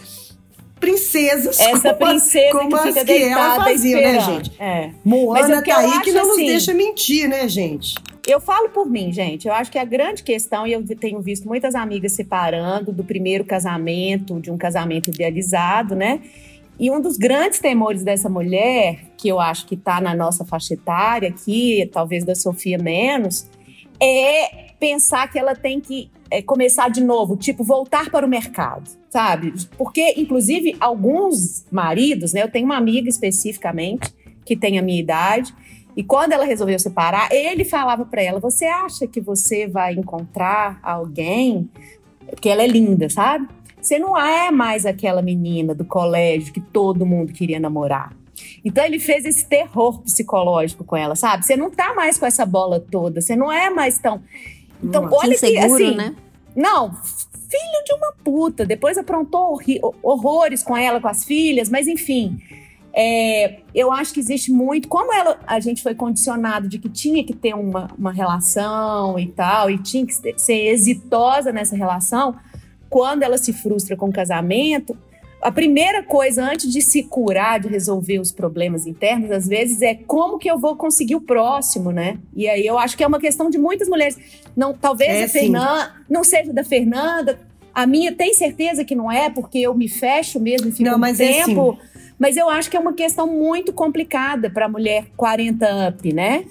princesas 0.81 1.61
Essa 1.61 1.95
como 1.95 2.11
princesa 2.11 2.59
como 2.59 2.69
que, 2.83 2.89
as 2.89 3.05
que 3.05 3.23
ela 3.23 3.65
fazia, 3.65 3.97
né, 4.01 4.21
gente? 4.21 4.53
É. 4.59 4.91
Moana 5.05 5.63
tá 5.63 5.77
aí 5.77 6.01
que 6.01 6.11
não 6.11 6.23
assim, 6.23 6.43
nos 6.43 6.51
deixa 6.51 6.75
mentir, 6.75 7.29
né, 7.29 7.47
gente? 7.49 7.95
Eu 8.27 8.41
falo 8.41 8.71
por 8.71 8.89
mim, 8.89 9.13
gente. 9.13 9.47
Eu 9.47 9.55
acho 9.55 9.71
que 9.71 9.79
a 9.79 9.85
grande 9.85 10.23
questão, 10.23 10.67
e 10.67 10.73
eu 10.73 10.85
tenho 10.97 11.21
visto 11.21 11.47
muitas 11.47 11.75
amigas 11.75 12.13
separando 12.13 12.93
do 12.93 13.05
primeiro 13.05 13.45
casamento, 13.45 14.41
de 14.41 14.51
um 14.51 14.57
casamento 14.57 15.11
idealizado, 15.11 15.95
né? 15.95 16.21
E 16.79 16.91
um 16.91 17.01
dos 17.01 17.19
grandes 17.19 17.59
temores 17.59 18.03
dessa 18.03 18.29
mulher, 18.29 19.01
que 19.17 19.29
eu 19.29 19.39
acho 19.39 19.67
que 19.67 19.75
está 19.75 20.01
na 20.01 20.15
nossa 20.15 20.45
faixa 20.45 20.75
etária 20.75 21.29
aqui, 21.29 21.89
talvez 21.93 22.25
da 22.25 22.35
Sofia 22.35 22.79
menos, 22.79 23.47
é 24.01 24.71
pensar 24.79 25.31
que 25.31 25.39
ela 25.39 25.55
tem 25.55 25.79
que 25.79 26.11
é, 26.31 26.41
começar 26.41 26.89
de 26.89 27.03
novo, 27.03 27.37
tipo, 27.37 27.65
voltar 27.65 28.11
para 28.11 28.25
o 28.25 28.29
mercado, 28.29 28.89
sabe? 29.09 29.53
Porque, 29.77 30.15
inclusive, 30.17 30.77
alguns 30.79 31.65
maridos, 31.71 32.33
né? 32.33 32.43
Eu 32.43 32.51
tenho 32.51 32.67
uma 32.67 32.77
amiga 32.77 33.09
especificamente 33.09 34.15
que 34.45 34.57
tem 34.57 34.79
a 34.79 34.83
minha 34.83 35.01
idade, 35.01 35.55
e 35.97 36.05
quando 36.05 36.33
ela 36.33 36.45
resolveu 36.45 36.79
separar, 36.79 37.31
ele 37.33 37.65
falava 37.65 38.05
para 38.05 38.23
ela: 38.23 38.41
Você 38.41 38.65
acha 38.65 39.07
que 39.07 39.21
você 39.21 39.67
vai 39.67 39.95
encontrar 39.95 40.79
alguém? 40.83 41.69
Porque 42.31 42.49
ela 42.49 42.63
é 42.63 42.67
linda, 42.67 43.09
sabe? 43.11 43.49
Você 43.81 43.99
não 43.99 44.17
é 44.17 44.51
mais 44.51 44.87
aquela 44.87 45.23
menina 45.23 45.75
do 45.75 45.85
colégio 45.85 46.53
que 46.53 46.61
todo 46.61 47.07
mundo 47.07 47.33
queria 47.33 47.59
namorar. 47.59 48.15
Então 48.65 48.85
ele 48.85 48.99
fez 48.99 49.25
esse 49.25 49.47
terror 49.49 50.01
psicológico 50.03 50.85
com 50.85 50.97
ela, 50.97 51.17
sabe? 51.17 51.45
Você 51.45 51.57
não 51.57 51.71
tá 51.71 51.95
mais 51.95 52.19
com 52.19 52.27
essa 52.27 52.45
bola 52.47 52.79
toda, 52.79 53.21
você 53.21 53.35
não 53.35 53.51
é 53.51 53.71
mais 53.71 53.99
tão. 53.99 54.23
Então, 54.83 55.03
Nossa, 55.03 55.17
olha 55.17 55.39
que 55.39 55.59
assim. 55.59 55.95
Né? 55.95 56.15
Não, 56.55 56.93
filho 56.93 57.85
de 57.85 57.93
uma 57.95 58.13
puta. 58.25 58.65
Depois 58.65 58.97
aprontou 58.97 59.59
horrores 60.03 60.63
com 60.63 60.77
ela, 60.77 61.01
com 61.01 61.09
as 61.09 61.25
filhas, 61.25 61.69
mas 61.69 61.87
enfim. 61.89 62.41
É, 62.93 63.61
eu 63.73 63.93
acho 63.93 64.13
que 64.13 64.21
existe 64.21 64.51
muito. 64.51 64.89
Como 64.89 65.13
ela, 65.13 65.39
a 65.47 65.61
gente 65.61 65.83
foi 65.83 65.95
condicionado 65.95 66.69
de 66.69 66.79
que 66.79 66.89
tinha 66.89 67.25
que 67.25 67.33
ter 67.33 67.55
uma, 67.55 67.89
uma 67.97 68.13
relação 68.13 69.19
e 69.19 69.27
tal, 69.27 69.71
e 69.71 69.79
tinha 69.79 70.05
que 70.05 70.13
ser 70.13 70.67
exitosa 70.67 71.53
nessa 71.53 71.77
relação, 71.77 72.35
quando 72.89 73.23
ela 73.23 73.39
se 73.39 73.53
frustra 73.53 73.97
com 73.97 74.09
o 74.09 74.13
casamento, 74.13 74.97
a 75.41 75.51
primeira 75.51 76.03
coisa 76.03 76.45
antes 76.45 76.71
de 76.71 76.83
se 76.83 77.03
curar, 77.03 77.61
de 77.61 77.69
resolver 77.69 78.19
os 78.19 78.31
problemas 78.31 78.87
internos, 78.87 79.31
às 79.31 79.47
vezes 79.47 79.81
é 79.83 79.95
como 79.95 80.39
que 80.39 80.51
eu 80.51 80.59
vou 80.59 80.77
conseguir 80.77 81.17
o 81.17 81.21
próximo, 81.21 81.91
né? 81.91 82.19
E 82.35 82.49
aí 82.49 82.67
eu 82.67 82.79
acho 82.79 82.97
que 82.97 83.03
é 83.03 83.07
uma 83.07 83.19
questão 83.19 83.49
de 83.49 83.59
muitas 83.59 83.89
mulheres. 83.89 84.19
Não, 84.57 84.75
talvez 84.75 85.11
é, 85.11 85.25
a 85.25 85.29
Fernanda 85.29 85.95
não 86.09 86.23
seja 86.23 86.53
da 86.53 86.63
Fernanda. 86.63 87.41
A 87.75 87.87
minha 87.87 88.13
tem 88.13 88.35
certeza 88.35 88.85
que 88.85 88.95
não 88.95 89.11
é, 89.11 89.31
porque 89.31 89.59
eu 89.59 89.75
me 89.75 89.89
fecho 89.89 90.39
mesmo 90.39 90.69
e 90.69 90.73
fico 90.73 90.91
não, 90.91 90.99
mas 90.99 91.19
um 91.19 91.25
tempo. 91.25 91.79
É 91.87 91.91
mas 92.21 92.37
eu 92.37 92.51
acho 92.51 92.71
que 92.71 92.77
é 92.77 92.81
uma 92.81 92.93
questão 92.93 93.27
muito 93.27 93.73
complicada 93.73 94.51
para 94.51 94.67
a 94.67 94.69
mulher 94.69 95.07
40 95.17 95.89
up, 95.89 96.13
né? 96.13 96.45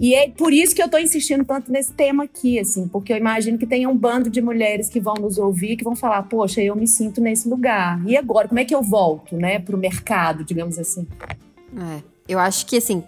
E 0.00 0.14
é 0.14 0.30
por 0.30 0.50
isso 0.50 0.74
que 0.74 0.80
eu 0.80 0.86
estou 0.86 0.98
insistindo 0.98 1.44
tanto 1.44 1.70
nesse 1.70 1.92
tema 1.92 2.24
aqui, 2.24 2.58
assim, 2.58 2.88
porque 2.88 3.12
eu 3.12 3.18
imagino 3.18 3.58
que 3.58 3.66
tem 3.66 3.86
um 3.86 3.94
bando 3.94 4.30
de 4.30 4.40
mulheres 4.40 4.88
que 4.88 4.98
vão 4.98 5.12
nos 5.14 5.36
ouvir, 5.36 5.76
que 5.76 5.84
vão 5.84 5.94
falar, 5.94 6.22
poxa, 6.22 6.62
eu 6.62 6.74
me 6.74 6.86
sinto 6.86 7.20
nesse 7.20 7.46
lugar. 7.46 8.02
E 8.06 8.16
agora, 8.16 8.48
como 8.48 8.58
é 8.58 8.64
que 8.64 8.74
eu 8.74 8.82
volto, 8.82 9.36
né, 9.36 9.58
para 9.58 9.76
o 9.76 9.78
mercado, 9.78 10.42
digamos 10.42 10.78
assim? 10.78 11.06
É, 11.76 12.02
eu 12.26 12.38
acho 12.38 12.64
que, 12.64 12.78
assim, 12.78 13.04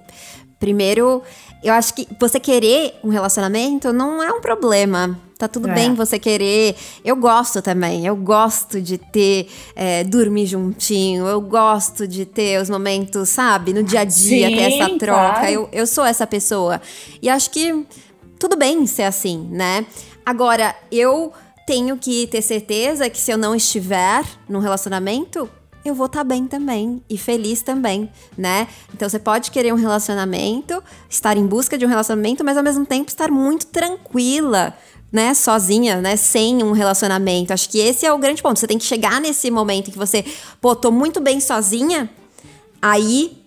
primeiro, 0.61 1.22
eu 1.64 1.72
acho 1.72 1.95
que 1.95 2.07
você 2.20 2.38
querer 2.38 2.93
um 3.03 3.09
relacionamento 3.09 3.90
não 3.90 4.22
é 4.22 4.30
um 4.30 4.43
problema. 4.43 5.18
Tá 5.43 5.49
tudo 5.49 5.68
é. 5.70 5.74
bem 5.74 5.93
você 5.93 6.20
querer. 6.20 6.76
Eu 7.05 7.16
gosto 7.16 7.61
também. 7.61 8.07
Eu 8.07 8.14
gosto 8.14 8.80
de 8.80 8.97
ter, 8.97 9.49
é, 9.74 10.05
dormir 10.05 10.47
juntinho. 10.47 11.26
Eu 11.26 11.40
gosto 11.40 12.07
de 12.07 12.24
ter 12.24 12.62
os 12.62 12.70
momentos, 12.70 13.28
sabe? 13.30 13.72
No 13.72 13.82
dia 13.82 14.03
a 14.03 14.05
dia, 14.05 14.49
Sim, 14.49 14.55
ter 14.55 14.72
essa 14.72 14.99
troca. 15.01 15.40
Claro. 15.40 15.51
Eu, 15.51 15.68
eu 15.72 15.84
sou 15.84 16.05
essa 16.05 16.28
pessoa. 16.28 16.80
E 17.20 17.28
acho 17.28 17.51
que 17.51 17.84
tudo 18.38 18.55
bem 18.55 18.86
ser 18.86 19.03
assim, 19.03 19.49
né? 19.51 19.84
Agora, 20.24 20.76
eu 20.93 21.32
tenho 21.66 21.97
que 21.97 22.28
ter 22.28 22.40
certeza 22.40 23.11
que 23.11 23.18
se 23.18 23.32
eu 23.32 23.36
não 23.36 23.53
estiver 23.53 24.22
num 24.49 24.61
relacionamento, 24.61 25.51
eu 25.84 25.95
vou 25.95 26.07
estar 26.07 26.20
tá 26.20 26.24
bem 26.24 26.47
também 26.47 27.03
e 27.11 27.18
feliz 27.18 27.62
também, 27.62 28.09
né? 28.38 28.68
Então 28.95 29.09
você 29.09 29.18
pode 29.18 29.51
querer 29.51 29.72
um 29.72 29.76
relacionamento, 29.76 30.82
estar 31.11 31.36
em 31.36 31.47
busca 31.47 31.76
de 31.76 31.84
um 31.84 31.88
relacionamento, 31.88 32.45
mas 32.45 32.57
ao 32.57 32.62
mesmo 32.62 32.86
tempo 32.86 33.09
estar 33.09 33.30
muito 33.30 33.66
tranquila, 33.66 34.74
né, 35.13 35.35
sozinha, 35.35 36.01
né, 36.01 36.17
sem 36.17 36.63
um 36.63 36.73
relacionamento. 36.73 37.53
Acho 37.53 37.69
que 37.69 37.79
esse 37.79 38.07
é 38.07 38.13
o 38.13 38.19
grande 38.19 38.43
ponto. 38.43 38.59
Você 38.59 38.67
tem 38.67 38.79
que 38.79 38.85
chegar 38.85 39.21
nesse 39.21 39.51
momento 39.51 39.91
que 39.91 39.99
você, 39.99 40.25
pô, 40.61 40.75
tô 40.75 40.91
muito 40.91 41.21
bem 41.21 41.39
sozinha, 41.39 42.09
aí 42.81 43.41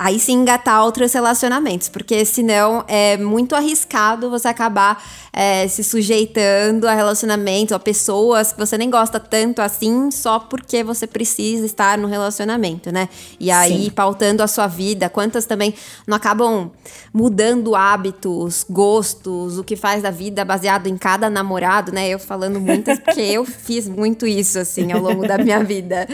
aí 0.00 0.18
sim 0.18 0.32
engatar 0.32 0.82
outros 0.82 1.12
relacionamentos, 1.12 1.90
porque 1.90 2.24
senão 2.24 2.82
é 2.88 3.18
muito 3.18 3.54
arriscado 3.54 4.30
você 4.30 4.48
acabar 4.48 5.04
é, 5.30 5.68
se 5.68 5.84
sujeitando 5.84 6.88
a 6.88 6.94
relacionamentos, 6.94 7.74
a 7.74 7.78
pessoas 7.78 8.50
que 8.50 8.58
você 8.58 8.78
nem 8.78 8.88
gosta 8.88 9.20
tanto 9.20 9.60
assim, 9.60 10.10
só 10.10 10.38
porque 10.38 10.82
você 10.82 11.06
precisa 11.06 11.66
estar 11.66 11.98
no 11.98 12.08
relacionamento, 12.08 12.90
né? 12.90 13.10
E 13.38 13.50
aí 13.50 13.84
sim. 13.84 13.90
pautando 13.90 14.42
a 14.42 14.46
sua 14.46 14.66
vida, 14.66 15.10
quantas 15.10 15.44
também 15.44 15.74
não 16.06 16.16
acabam 16.16 16.70
mudando 17.12 17.76
hábitos, 17.76 18.64
gostos, 18.70 19.58
o 19.58 19.64
que 19.64 19.76
faz 19.76 20.02
da 20.02 20.10
vida 20.10 20.46
baseado 20.46 20.86
em 20.86 20.96
cada 20.96 21.28
namorado, 21.28 21.92
né? 21.92 22.08
Eu 22.08 22.18
falando 22.18 22.58
muitas, 22.58 22.98
porque 22.98 23.20
eu 23.20 23.44
fiz 23.46 23.86
muito 23.86 24.26
isso, 24.26 24.58
assim, 24.58 24.90
ao 24.92 25.00
longo 25.00 25.28
da 25.28 25.36
minha 25.36 25.62
vida. 25.62 26.08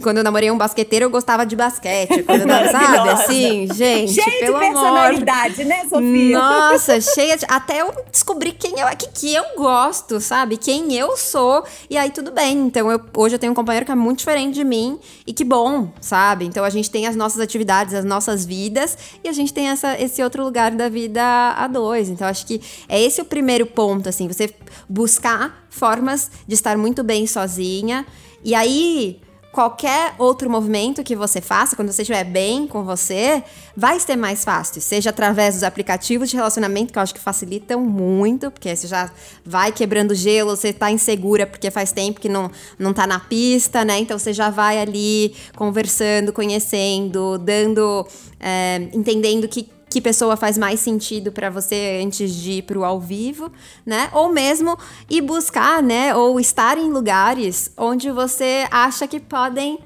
Quando 0.00 0.18
eu 0.18 0.24
namorei 0.24 0.48
um 0.48 0.58
basqueteiro, 0.58 1.06
eu 1.06 1.10
gostava 1.10 1.44
de 1.44 1.56
basquete, 1.56 2.22
quando 2.22 2.42
eu, 2.42 2.48
sabe? 2.70 3.15
Assim, 3.24 3.68
gente. 3.74 4.12
Cheia 4.14 4.40
pelo 4.40 4.58
de 4.58 4.64
personalidade, 4.66 5.62
amor. 5.62 5.68
né, 5.68 5.82
Sofia? 5.88 6.38
Nossa, 6.38 7.00
cheia 7.00 7.36
de. 7.36 7.44
Até 7.48 7.82
eu 7.82 7.92
descobri 8.10 8.52
quem 8.52 8.78
eu 8.80 8.86
que, 8.96 9.08
que 9.08 9.34
eu 9.34 9.44
gosto, 9.56 10.20
sabe? 10.20 10.56
Quem 10.56 10.94
eu 10.94 11.16
sou. 11.16 11.64
E 11.90 11.96
aí 11.96 12.10
tudo 12.10 12.30
bem. 12.30 12.58
Então, 12.58 12.90
eu, 12.90 13.00
hoje 13.16 13.34
eu 13.34 13.38
tenho 13.38 13.52
um 13.52 13.54
companheiro 13.54 13.84
que 13.84 13.92
é 13.92 13.94
muito 13.94 14.18
diferente 14.18 14.54
de 14.54 14.64
mim. 14.64 14.98
E 15.26 15.32
que 15.32 15.44
bom, 15.44 15.92
sabe? 16.00 16.44
Então 16.44 16.64
a 16.64 16.70
gente 16.70 16.90
tem 16.90 17.06
as 17.06 17.16
nossas 17.16 17.40
atividades, 17.40 17.94
as 17.94 18.04
nossas 18.04 18.44
vidas. 18.44 18.96
E 19.22 19.28
a 19.28 19.32
gente 19.32 19.52
tem 19.52 19.68
essa, 19.68 20.00
esse 20.00 20.22
outro 20.22 20.42
lugar 20.42 20.70
da 20.72 20.88
vida 20.88 21.22
a 21.56 21.66
dois. 21.66 22.08
Então, 22.08 22.26
acho 22.26 22.46
que 22.46 22.60
é 22.88 23.00
esse 23.00 23.20
o 23.20 23.24
primeiro 23.24 23.66
ponto, 23.66 24.08
assim, 24.08 24.28
você 24.28 24.50
buscar 24.88 25.66
formas 25.70 26.30
de 26.46 26.54
estar 26.54 26.76
muito 26.76 27.02
bem 27.02 27.26
sozinha. 27.26 28.06
E 28.44 28.54
aí, 28.54 29.20
qualquer 29.56 30.14
outro 30.18 30.50
movimento 30.50 31.02
que 31.02 31.16
você 31.16 31.40
faça, 31.40 31.74
quando 31.74 31.90
você 31.90 32.02
estiver 32.02 32.24
bem 32.24 32.66
com 32.66 32.84
você, 32.84 33.42
vai 33.74 33.98
ser 33.98 34.14
mais 34.14 34.44
fácil. 34.44 34.82
Seja 34.82 35.08
através 35.08 35.54
dos 35.54 35.62
aplicativos 35.62 36.28
de 36.28 36.36
relacionamento, 36.36 36.92
que 36.92 36.98
eu 36.98 37.02
acho 37.02 37.14
que 37.14 37.20
facilitam 37.20 37.80
muito, 37.80 38.50
porque 38.50 38.76
você 38.76 38.86
já 38.86 39.10
vai 39.42 39.72
quebrando 39.72 40.14
gelo, 40.14 40.54
você 40.54 40.74
tá 40.74 40.90
insegura 40.90 41.46
porque 41.46 41.70
faz 41.70 41.90
tempo 41.90 42.20
que 42.20 42.28
não, 42.28 42.50
não 42.78 42.92
tá 42.92 43.06
na 43.06 43.18
pista, 43.18 43.82
né? 43.82 43.98
Então 43.98 44.18
você 44.18 44.30
já 44.30 44.50
vai 44.50 44.78
ali 44.78 45.34
conversando, 45.56 46.34
conhecendo, 46.34 47.38
dando. 47.38 48.06
É, 48.38 48.90
entendendo 48.92 49.48
que 49.48 49.70
que 49.96 50.00
pessoa 50.02 50.36
faz 50.36 50.58
mais 50.58 50.80
sentido 50.80 51.32
para 51.32 51.48
você 51.48 52.02
antes 52.04 52.34
de 52.34 52.52
ir 52.52 52.62
pro 52.64 52.84
ao 52.84 53.00
vivo, 53.00 53.50
né? 53.86 54.10
Ou 54.12 54.30
mesmo 54.30 54.76
ir 55.08 55.22
buscar, 55.22 55.82
né? 55.82 56.14
Ou 56.14 56.38
estar 56.38 56.76
em 56.76 56.90
lugares 56.90 57.72
onde 57.78 58.10
você 58.10 58.66
acha 58.70 59.08
que 59.08 59.18
podem 59.18 59.78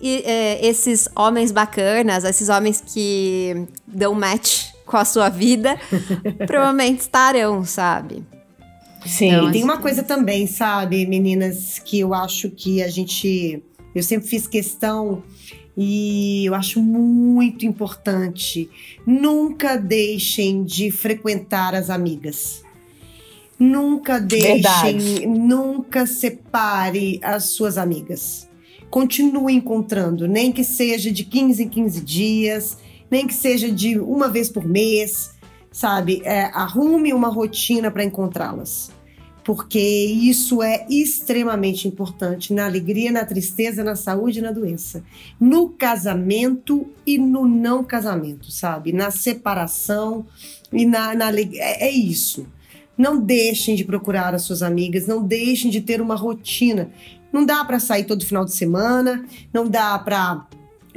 e, 0.00 0.22
é, 0.24 0.66
esses 0.66 1.06
homens 1.14 1.52
bacanas, 1.52 2.24
esses 2.24 2.48
homens 2.48 2.82
que 2.94 3.66
dão 3.86 4.14
match 4.14 4.70
com 4.86 4.96
a 4.96 5.04
sua 5.04 5.28
vida, 5.28 5.78
provavelmente 6.48 7.00
estarão, 7.00 7.62
sabe? 7.62 8.24
Sim. 9.04 9.32
Então, 9.32 9.52
tem 9.52 9.62
uma 9.62 9.76
coisa 9.76 10.02
também, 10.02 10.46
sabe, 10.46 11.04
meninas, 11.04 11.78
que 11.78 12.00
eu 12.00 12.14
acho 12.14 12.48
que 12.48 12.82
a 12.82 12.88
gente. 12.88 13.62
Eu 13.94 14.02
sempre 14.02 14.26
fiz 14.26 14.46
questão 14.46 15.22
e 15.76 16.44
eu 16.44 16.54
acho 16.54 16.82
muito 16.82 17.64
importante. 17.66 18.68
Nunca 19.06 19.76
deixem 19.76 20.64
de 20.64 20.90
frequentar 20.90 21.74
as 21.74 21.90
amigas. 21.90 22.62
Nunca 23.58 24.18
deixem, 24.18 24.98
Verdade. 24.98 25.26
nunca 25.26 26.06
separe 26.06 27.20
as 27.22 27.44
suas 27.44 27.78
amigas. 27.78 28.48
Continue 28.90 29.54
encontrando, 29.54 30.26
nem 30.26 30.52
que 30.52 30.64
seja 30.64 31.10
de 31.10 31.24
15 31.24 31.62
em 31.62 31.68
15 31.68 32.00
dias, 32.00 32.78
nem 33.10 33.26
que 33.26 33.34
seja 33.34 33.70
de 33.70 33.98
uma 33.98 34.28
vez 34.28 34.50
por 34.50 34.66
mês, 34.66 35.30
sabe? 35.70 36.20
É, 36.24 36.44
arrume 36.52 37.14
uma 37.14 37.28
rotina 37.28 37.90
para 37.90 38.04
encontrá-las 38.04 38.90
porque 39.44 39.78
isso 39.78 40.62
é 40.62 40.86
extremamente 40.88 41.88
importante 41.88 42.52
na 42.52 42.66
alegria, 42.66 43.10
na 43.10 43.24
tristeza, 43.24 43.82
na 43.82 43.96
saúde 43.96 44.38
e 44.38 44.42
na 44.42 44.52
doença. 44.52 45.02
No 45.40 45.68
casamento 45.70 46.86
e 47.06 47.18
no 47.18 47.46
não 47.46 47.82
casamento, 47.82 48.50
sabe? 48.52 48.92
Na 48.92 49.10
separação 49.10 50.24
e 50.72 50.86
na, 50.86 51.14
na 51.14 51.30
é, 51.32 51.88
é 51.88 51.90
isso. 51.90 52.46
Não 52.96 53.20
deixem 53.20 53.74
de 53.74 53.84
procurar 53.84 54.34
as 54.34 54.42
suas 54.42 54.62
amigas, 54.62 55.06
não 55.06 55.22
deixem 55.22 55.70
de 55.70 55.80
ter 55.80 56.00
uma 56.00 56.14
rotina. 56.14 56.90
Não 57.32 57.44
dá 57.44 57.64
para 57.64 57.80
sair 57.80 58.04
todo 58.04 58.26
final 58.26 58.44
de 58.44 58.52
semana, 58.52 59.24
não 59.52 59.66
dá 59.66 59.98
para 59.98 60.46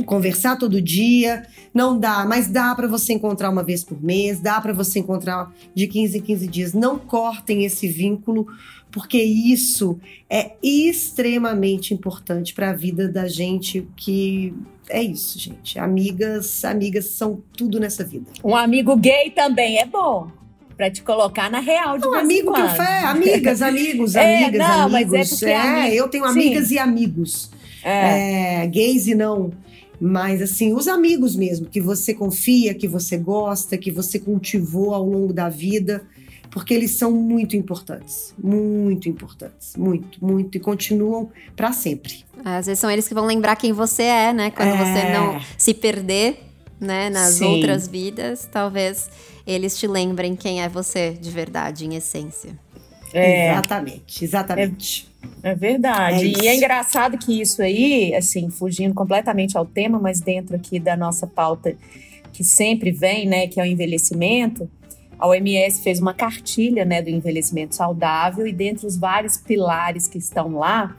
conversar 0.04 0.58
todo 0.58 0.82
dia, 0.82 1.46
não 1.74 1.98
dá, 1.98 2.26
mas 2.26 2.48
dá 2.48 2.76
para 2.76 2.88
você 2.88 3.14
encontrar 3.14 3.50
uma 3.50 3.64
vez 3.64 3.84
por 3.84 4.02
mês, 4.02 4.40
dá 4.40 4.60
para 4.60 4.74
você 4.74 5.00
encontrar 5.00 5.54
de 5.74 5.88
15 5.88 6.18
em 6.18 6.22
15 6.22 6.48
dias. 6.48 6.74
Não 6.74 7.00
cortem 7.00 7.64
esse 7.64 7.88
vínculo, 7.88 8.48
porque 8.92 9.22
isso 9.22 10.00
é 10.30 10.52
extremamente 10.62 11.94
importante 11.94 12.54
para 12.54 12.72
a 12.72 12.74
vida 12.74 13.08
da 13.08 13.28
gente 13.28 13.88
que 13.96 14.54
é 14.90 15.02
isso, 15.02 15.40
gente. 15.40 15.80
Amigas, 15.80 16.64
amigas 16.64 17.06
são 17.06 17.42
tudo 17.58 17.80
nessa 17.80 18.04
vida. 18.04 18.26
Um 18.44 18.56
amigo 18.56 18.96
gay 18.96 19.32
também 19.32 19.80
é 19.80 19.86
bom. 19.86 20.30
Pra 20.78 20.92
te 20.92 21.02
colocar 21.02 21.50
na 21.50 21.62
real 21.62 21.98
de 21.98 22.06
um 22.06 22.14
amigo 22.14 22.52
café, 22.52 23.06
amigas, 23.06 23.62
amigos, 23.62 24.14
é, 24.16 24.44
amigas, 24.44 24.68
não, 24.68 24.82
amigos. 24.88 25.12
Mas 25.14 25.44
é, 25.44 25.90
é 25.90 25.96
eu 25.96 26.10
tenho 26.10 26.26
amigas 26.26 26.68
Sim. 26.68 26.76
e 26.76 26.80
amigos. 26.80 27.50
É. 27.82 28.64
é. 28.64 28.68
gays 28.68 29.08
e 29.08 29.16
não 29.16 29.52
mas 30.00 30.42
assim, 30.42 30.74
os 30.74 30.88
amigos 30.88 31.36
mesmo, 31.36 31.68
que 31.68 31.80
você 31.80 32.14
confia, 32.14 32.74
que 32.74 32.88
você 32.88 33.18
gosta, 33.18 33.78
que 33.78 33.92
você 33.92 34.20
cultivou 34.20 34.94
ao 34.94 35.06
longo 35.06 35.34
da 35.34 35.50
vida, 35.50 36.06
porque 36.52 36.74
eles 36.74 36.92
são 36.92 37.12
muito 37.12 37.56
importantes, 37.56 38.34
muito 38.42 39.10
importantes, 39.10 39.76
muito, 39.76 40.24
muito 40.24 40.56
e 40.56 40.60
continuam 40.60 41.30
para 41.56 41.74
sempre. 41.74 42.24
É, 42.46 42.58
às 42.58 42.66
vezes 42.66 42.80
são 42.80 42.90
eles 42.90 43.08
que 43.08 43.14
vão 43.14 43.26
lembrar 43.26 43.56
quem 43.56 43.74
você 43.74 44.04
é, 44.04 44.34
né? 44.34 44.52
Quando 44.52 44.70
é... 44.70 44.78
você 44.78 45.10
não 45.12 45.42
se 45.58 45.74
perder, 45.74 46.40
né, 46.80 47.10
nas 47.10 47.36
Sim. 47.36 47.46
outras 47.46 47.88
vidas, 47.88 48.48
talvez 48.52 49.10
eles 49.46 49.78
te 49.78 49.88
lembrem 49.88 50.36
quem 50.36 50.62
é 50.62 50.70
você 50.70 51.12
de 51.20 51.30
verdade, 51.30 51.86
em 51.86 51.96
essência. 51.96 52.58
É, 53.14 53.52
exatamente, 53.52 54.26
exatamente. 54.26 55.08
É, 55.10 55.15
é 55.44 55.56
verdade. 55.56 56.34
É 56.40 56.44
e 56.44 56.48
é 56.48 56.56
engraçado 56.56 57.18
que 57.18 57.42
isso 57.42 57.62
aí, 57.62 58.14
assim, 58.16 58.50
fugindo 58.50 58.94
completamente 58.94 59.58
ao 59.58 59.66
tema, 59.66 60.00
mas 60.00 60.20
dentro 60.20 60.56
aqui 60.56 60.80
da 60.80 60.96
nossa 60.96 61.28
pauta 61.28 61.76
que 62.34 62.44
sempre 62.44 62.92
vem, 62.92 63.28
né, 63.28 63.48
que 63.48 63.60
é 63.60 63.64
o 63.64 63.66
envelhecimento, 63.66 64.70
a 65.18 65.28
OMS 65.28 65.82
fez 65.82 66.00
uma 66.00 66.14
cartilha, 66.14 66.84
né, 66.84 67.02
do 67.02 67.10
envelhecimento 67.10 67.76
saudável 67.76 68.46
e 68.46 68.52
dentre 68.52 68.86
os 68.86 68.98
vários 68.98 69.38
pilares 69.38 70.08
que 70.08 70.18
estão 70.18 70.58
lá, 70.58 70.96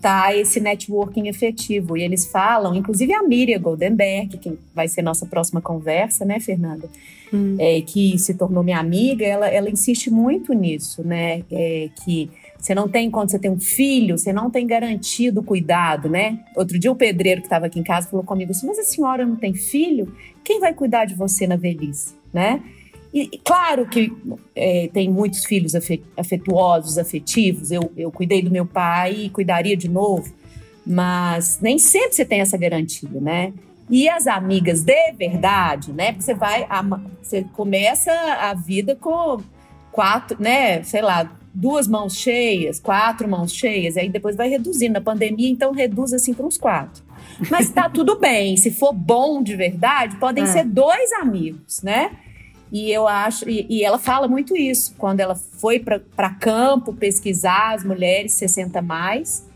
tá 0.00 0.36
esse 0.36 0.60
networking 0.60 1.28
efetivo. 1.28 1.96
E 1.96 2.02
eles 2.02 2.26
falam, 2.26 2.74
inclusive 2.74 3.14
a 3.14 3.22
Miriam 3.22 3.60
Goldenberg, 3.60 4.36
que 4.38 4.58
vai 4.74 4.88
ser 4.88 5.02
nossa 5.02 5.24
próxima 5.24 5.62
conversa, 5.62 6.24
né, 6.24 6.40
Fernanda? 6.40 6.88
Hum. 7.32 7.56
É, 7.58 7.80
que 7.80 8.18
se 8.18 8.34
tornou 8.34 8.62
minha 8.62 8.78
amiga, 8.78 9.24
ela, 9.24 9.48
ela 9.48 9.70
insiste 9.70 10.10
muito 10.10 10.52
nisso, 10.52 11.02
né? 11.02 11.42
É, 11.50 11.88
que 12.04 12.30
você 12.64 12.74
não 12.74 12.88
tem, 12.88 13.10
quando 13.10 13.30
você 13.30 13.38
tem 13.38 13.50
um 13.50 13.60
filho, 13.60 14.16
você 14.16 14.32
não 14.32 14.50
tem 14.50 14.66
garantido 14.66 15.42
cuidado, 15.42 16.08
né? 16.08 16.38
Outro 16.56 16.78
dia 16.78 16.90
o 16.90 16.96
pedreiro 16.96 17.42
que 17.42 17.46
estava 17.46 17.66
aqui 17.66 17.78
em 17.78 17.82
casa 17.82 18.08
falou 18.08 18.24
comigo 18.24 18.52
assim: 18.52 18.66
Mas 18.66 18.78
a 18.78 18.82
senhora 18.82 19.26
não 19.26 19.36
tem 19.36 19.52
filho? 19.52 20.16
Quem 20.42 20.60
vai 20.60 20.72
cuidar 20.72 21.04
de 21.04 21.14
você 21.14 21.46
na 21.46 21.56
velhice, 21.56 22.14
né? 22.32 22.62
E, 23.12 23.38
claro 23.44 23.86
que 23.86 24.10
é, 24.56 24.88
tem 24.94 25.10
muitos 25.10 25.44
filhos 25.44 25.74
afetuosos, 26.16 26.96
afetivos. 26.96 27.70
Eu, 27.70 27.92
eu 27.98 28.10
cuidei 28.10 28.40
do 28.40 28.50
meu 28.50 28.64
pai 28.64 29.12
e 29.12 29.28
cuidaria 29.28 29.76
de 29.76 29.88
novo, 29.90 30.32
mas 30.86 31.58
nem 31.60 31.78
sempre 31.78 32.14
você 32.14 32.24
tem 32.24 32.40
essa 32.40 32.56
garantia, 32.56 33.20
né? 33.20 33.52
E 33.90 34.08
as 34.08 34.26
amigas 34.26 34.80
de 34.82 35.12
verdade, 35.12 35.92
né? 35.92 36.12
Porque 36.12 36.24
você 36.24 36.34
vai, 36.34 36.66
você 37.22 37.44
começa 37.52 38.10
a 38.10 38.54
vida 38.54 38.96
com 38.96 39.42
quatro, 39.92 40.40
né? 40.40 40.82
Sei 40.82 41.02
lá, 41.02 41.30
duas 41.54 41.86
mãos 41.86 42.16
cheias, 42.16 42.80
quatro 42.80 43.28
mãos 43.28 43.52
cheias, 43.54 43.96
e 43.96 44.00
aí 44.00 44.08
depois 44.08 44.34
vai 44.34 44.48
reduzindo. 44.48 44.94
Na 44.94 45.00
pandemia, 45.00 45.48
então 45.48 45.72
reduz 45.72 46.12
assim 46.12 46.34
para 46.34 46.44
uns 46.44 46.58
quatro. 46.58 47.02
Mas 47.50 47.70
tá 47.70 47.88
tudo 47.88 48.18
bem. 48.20 48.56
Se 48.56 48.70
for 48.70 48.92
bom 48.92 49.42
de 49.42 49.54
verdade, 49.54 50.16
podem 50.16 50.44
é. 50.44 50.46
ser 50.46 50.64
dois 50.64 51.12
amigos, 51.12 51.82
né? 51.82 52.10
E 52.72 52.90
eu 52.90 53.06
acho, 53.06 53.48
e, 53.48 53.66
e 53.70 53.84
ela 53.84 53.98
fala 53.98 54.26
muito 54.26 54.56
isso, 54.56 54.94
quando 54.98 55.20
ela 55.20 55.36
foi 55.36 55.78
para 55.78 56.30
campo 56.30 56.92
pesquisar 56.92 57.74
as 57.74 57.84
mulheres 57.84 58.32
60 58.32 58.82
mais, 58.82 59.46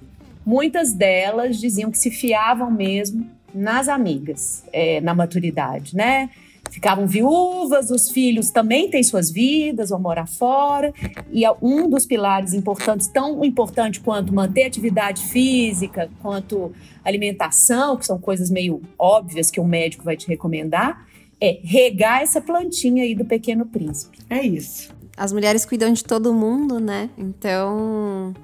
muitas 0.47 0.93
delas 0.93 1.59
diziam 1.59 1.91
que 1.91 1.99
se 1.99 2.13
fiavam 2.13 2.71
mesmo 2.71 3.29
nas 3.53 3.89
amigas, 3.89 4.63
é, 4.73 5.01
na 5.01 5.15
maturidade, 5.15 5.97
né? 5.97 6.31
Ficavam 6.71 7.07
viúvas, 7.07 7.91
os 7.91 8.11
filhos 8.11 8.51
também 8.51 8.91
têm 8.91 9.03
suas 9.03 9.31
vidas, 9.31 9.91
vão 9.91 10.01
morar 10.01 10.27
fora. 10.27 10.93
E 11.31 11.45
é 11.45 11.53
um 11.63 11.89
dos 11.89 12.07
pilares 12.07 12.53
importantes, 12.53 13.09
tão 13.09 13.45
importante 13.45 14.01
quanto 14.01 14.35
manter 14.35 14.65
atividade 14.65 15.23
física, 15.23 16.11
quanto 16.21 16.73
alimentação, 17.05 17.97
que 17.97 18.07
são 18.07 18.19
coisas 18.19 18.51
meio 18.51 18.83
óbvias 18.99 19.51
que 19.51 19.61
um 19.61 19.67
médico 19.67 20.05
vai 20.05 20.17
te 20.17 20.29
recomendar, 20.29 21.07
é 21.41 21.61
regar 21.63 22.23
essa 22.23 22.41
plantinha 22.41 23.05
aí 23.05 23.15
do 23.15 23.25
Pequeno 23.25 23.65
Príncipe. 23.67 24.19
É 24.29 24.43
isso. 24.43 24.93
As 25.17 25.33
mulheres 25.33 25.65
cuidam 25.65 25.93
de 25.93 26.05
todo 26.05 26.33
mundo, 26.33 26.79
né? 26.79 27.11
Então, 27.19 28.35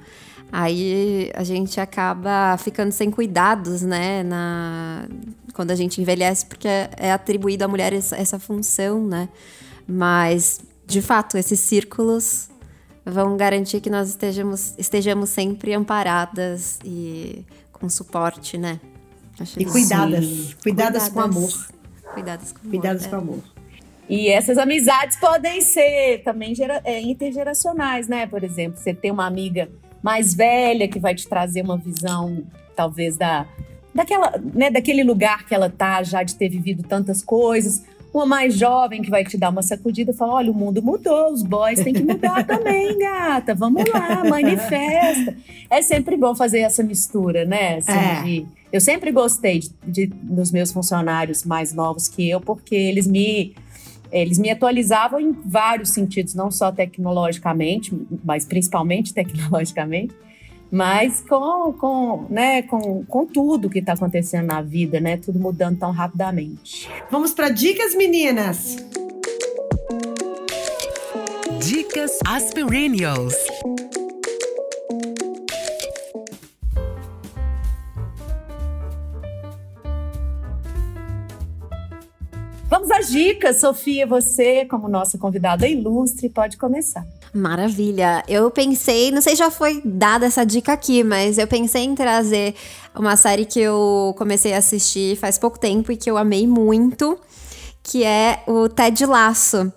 aí 0.51 1.31
a 1.35 1.45
gente 1.45 1.81
acaba 1.81 2.57
ficando 2.57 2.91
sem 2.93 3.11
cuidados, 3.11 3.83
né? 3.83 4.22
Na... 4.22 5.07
Quando 5.55 5.71
a 5.71 5.75
gente 5.75 6.01
envelhece, 6.01 6.45
porque 6.47 6.69
é 6.69 7.13
atribuído 7.13 7.65
à 7.65 7.69
mulher 7.69 7.93
essa, 7.93 8.17
essa 8.17 8.39
função, 8.39 9.07
né? 9.07 9.29
Mas, 9.87 10.61
de 10.87 11.01
fato, 11.01 11.39
esses 11.39 11.61
círculos 11.61 12.51
vão 13.05 13.37
garantir 13.37 13.81
que 13.81 13.89
nós 13.89 14.09
estejamos, 14.09 14.75
estejamos 14.77 15.31
sempre 15.31 15.73
amparadas 15.75 16.79
e 16.85 17.45
com 17.73 17.89
suporte, 17.89 18.59
né? 18.59 18.81
Acho 19.39 19.61
e 19.61 19.65
cuidadas, 19.65 20.55
cuidadas, 20.63 20.63
cuidadas, 20.63 21.09
com 21.09 21.21
amor. 21.21 21.51
Cuidadas 22.15 22.53
com 22.53 22.59
amor. 22.61 22.71
Cuidadas 22.71 23.05
é. 23.05 23.09
com 23.09 23.17
amor. 23.17 23.55
E 24.09 24.29
essas 24.29 24.59
amizades 24.59 25.17
podem 25.19 25.61
ser 25.61 26.23
também 26.23 26.55
gera, 26.55 26.81
é, 26.85 27.01
intergeracionais, 27.01 28.07
né? 28.07 28.27
Por 28.27 28.45
exemplo, 28.45 28.79
você 28.79 28.93
tem 28.93 29.11
uma 29.11 29.27
amiga 29.27 29.71
mais 30.03 30.35
velha 30.35 30.87
que 30.87 30.99
vai 30.99 31.15
te 31.15 31.27
trazer 31.27 31.63
uma 31.63 31.79
visão, 31.79 32.45
talvez, 32.77 33.17
da, 33.17 33.47
daquela, 33.95 34.32
né, 34.53 34.70
daquele 34.70 35.05
lugar 35.05 35.47
que 35.47 35.55
ela 35.55 35.70
tá, 35.70 36.03
já 36.03 36.22
de 36.22 36.34
ter 36.34 36.49
vivido 36.49 36.82
tantas 36.82 37.22
coisas. 37.22 37.84
Uma 38.12 38.26
mais 38.26 38.57
jovem 38.57 39.03
que 39.03 39.11
vai 39.11 39.24
te 39.24 39.36
dar 39.36 39.51
uma 39.51 39.62
sacudida 39.62 40.12
e 40.12 40.14
falar: 40.14 40.34
olha, 40.34 40.51
o 40.51 40.55
mundo 40.55 40.80
mudou, 40.82 41.32
os 41.32 41.42
boys 41.42 41.82
têm 41.82 41.92
que 41.92 42.03
mudar 42.03 42.45
também, 42.47 42.97
gata. 42.99 43.55
Vamos 43.55 43.84
lá, 43.88 44.22
manifesta. 44.24 45.36
É 45.68 45.82
sempre 45.82 46.16
bom 46.16 46.34
fazer 46.34 46.61
essa 46.61 46.82
mistura, 46.82 47.45
né? 47.45 47.78
Assim, 47.78 47.92
é. 47.92 48.22
de, 48.22 48.47
eu 48.72 48.80
sempre 48.80 49.11
gostei 49.11 49.61
de, 49.61 49.70
de, 49.84 50.07
dos 50.07 50.53
meus 50.53 50.70
funcionários 50.70 51.45
mais 51.45 51.72
novos 51.72 52.09
que 52.09 52.28
eu, 52.28 52.40
porque 52.40 52.74
eles 52.74 53.07
me 53.07 53.55
eles 54.12 54.38
me 54.38 54.49
atualizavam 54.49 55.18
em 55.18 55.32
vários 55.32 55.88
sentidos, 55.88 56.34
não 56.34 56.49
só 56.49 56.70
tecnologicamente, 56.70 57.92
mas 58.24 58.45
principalmente 58.45 59.12
tecnologicamente, 59.12 60.14
mas 60.75 61.20
com, 61.20 61.72
com, 61.75 62.27
né, 62.29 62.62
com, 62.62 63.05
com 63.05 63.25
tudo 63.25 63.70
que 63.70 63.79
está 63.79 63.93
acontecendo 63.93 64.47
na 64.47 64.61
vida, 64.61 64.99
né? 64.99 65.16
Tudo 65.16 65.39
mudando 65.39 65.79
tão 65.79 65.93
rapidamente. 65.93 66.91
Vamos 67.09 67.33
para 67.33 67.49
dicas, 67.49 67.95
meninas! 67.95 68.79
Dicas 71.61 72.18
Aspirinios. 72.27 73.35
Vamos 82.64 82.91
às 82.91 83.12
dicas, 83.12 83.61
Sofia. 83.61 84.09
Você, 84.09 84.64
como 84.64 84.89
nossa 84.89 85.16
convidada 85.18 85.68
ilustre, 85.68 86.29
pode 86.29 86.57
começar. 86.57 87.07
Maravilha. 87.35 88.22
Eu 88.28 88.49
pensei, 88.49 89.11
não 89.11 89.20
sei 89.20 89.32
se 89.32 89.41
já 89.41 89.51
foi 89.51 89.82
dada 89.85 90.24
essa 90.24 90.47
dica 90.47 90.72
aqui, 90.72 91.03
mas 91.03 91.37
eu 91.37 91.49
pensei 91.49 91.82
em 91.82 91.93
trazer 91.93 92.55
uma 92.95 93.16
série 93.16 93.45
que 93.45 93.59
eu 93.59 94.14
comecei 94.16 94.55
a 94.55 94.59
assistir 94.59 95.16
faz 95.16 95.37
pouco 95.37 95.59
tempo 95.59 95.91
e 95.91 95.97
que 95.97 96.09
eu 96.09 96.16
amei 96.16 96.47
muito, 96.47 97.18
que 97.82 98.05
é 98.05 98.45
o 98.47 98.68
Ted 98.68 99.05
Laço. 99.05 99.72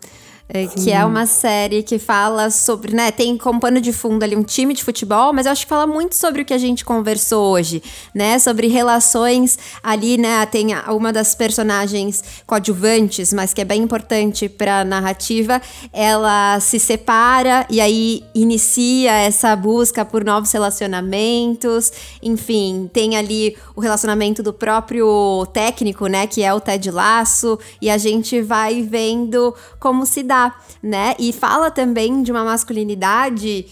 É, 0.49 0.65
que 0.65 0.93
é 0.93 1.03
uma 1.03 1.25
série 1.25 1.83
que 1.83 1.99
fala 1.99 2.49
sobre, 2.49 2.95
né, 2.95 3.11
tem 3.11 3.37
como 3.37 3.59
pano 3.59 3.81
de 3.81 3.91
fundo 3.91 4.23
ali 4.23 4.33
um 4.33 4.43
time 4.43 4.73
de 4.73 4.81
futebol, 4.81 5.33
mas 5.33 5.45
eu 5.45 5.51
acho 5.51 5.65
que 5.65 5.69
fala 5.69 5.85
muito 5.85 6.15
sobre 6.15 6.41
o 6.41 6.45
que 6.45 6.53
a 6.53 6.57
gente 6.57 6.85
conversou 6.85 7.51
hoje, 7.51 7.83
né, 8.15 8.39
sobre 8.39 8.67
relações 8.67 9.59
ali, 9.83 10.17
né, 10.17 10.45
tem 10.45 10.67
uma 10.87 11.11
das 11.11 11.35
personagens 11.35 12.23
coadjuvantes, 12.45 13.33
mas 13.33 13.53
que 13.53 13.59
é 13.59 13.65
bem 13.65 13.81
importante 13.81 14.47
para 14.47 14.79
a 14.79 14.85
narrativa, 14.85 15.61
ela 15.91 16.57
se 16.61 16.79
separa 16.79 17.67
e 17.69 17.81
aí 17.81 18.23
inicia 18.33 19.11
essa 19.11 19.53
busca 19.53 20.05
por 20.05 20.23
novos 20.23 20.49
relacionamentos, 20.53 21.91
enfim, 22.23 22.89
tem 22.93 23.17
ali 23.17 23.57
o 23.75 23.81
relacionamento 23.81 24.41
do 24.41 24.53
próprio 24.53 25.45
técnico, 25.51 26.07
né, 26.07 26.25
que 26.25 26.41
é 26.41 26.53
o 26.53 26.61
Ted 26.61 26.89
Laço, 26.89 27.59
e 27.81 27.89
a 27.89 27.97
gente 27.97 28.41
vai 28.41 28.81
vendo 28.81 29.53
como 29.77 30.05
se 30.05 30.23
dá 30.23 30.36
né? 30.81 31.15
E 31.19 31.31
fala 31.33 31.71
também 31.71 32.23
de 32.23 32.31
uma 32.31 32.43
masculinidade 32.43 33.65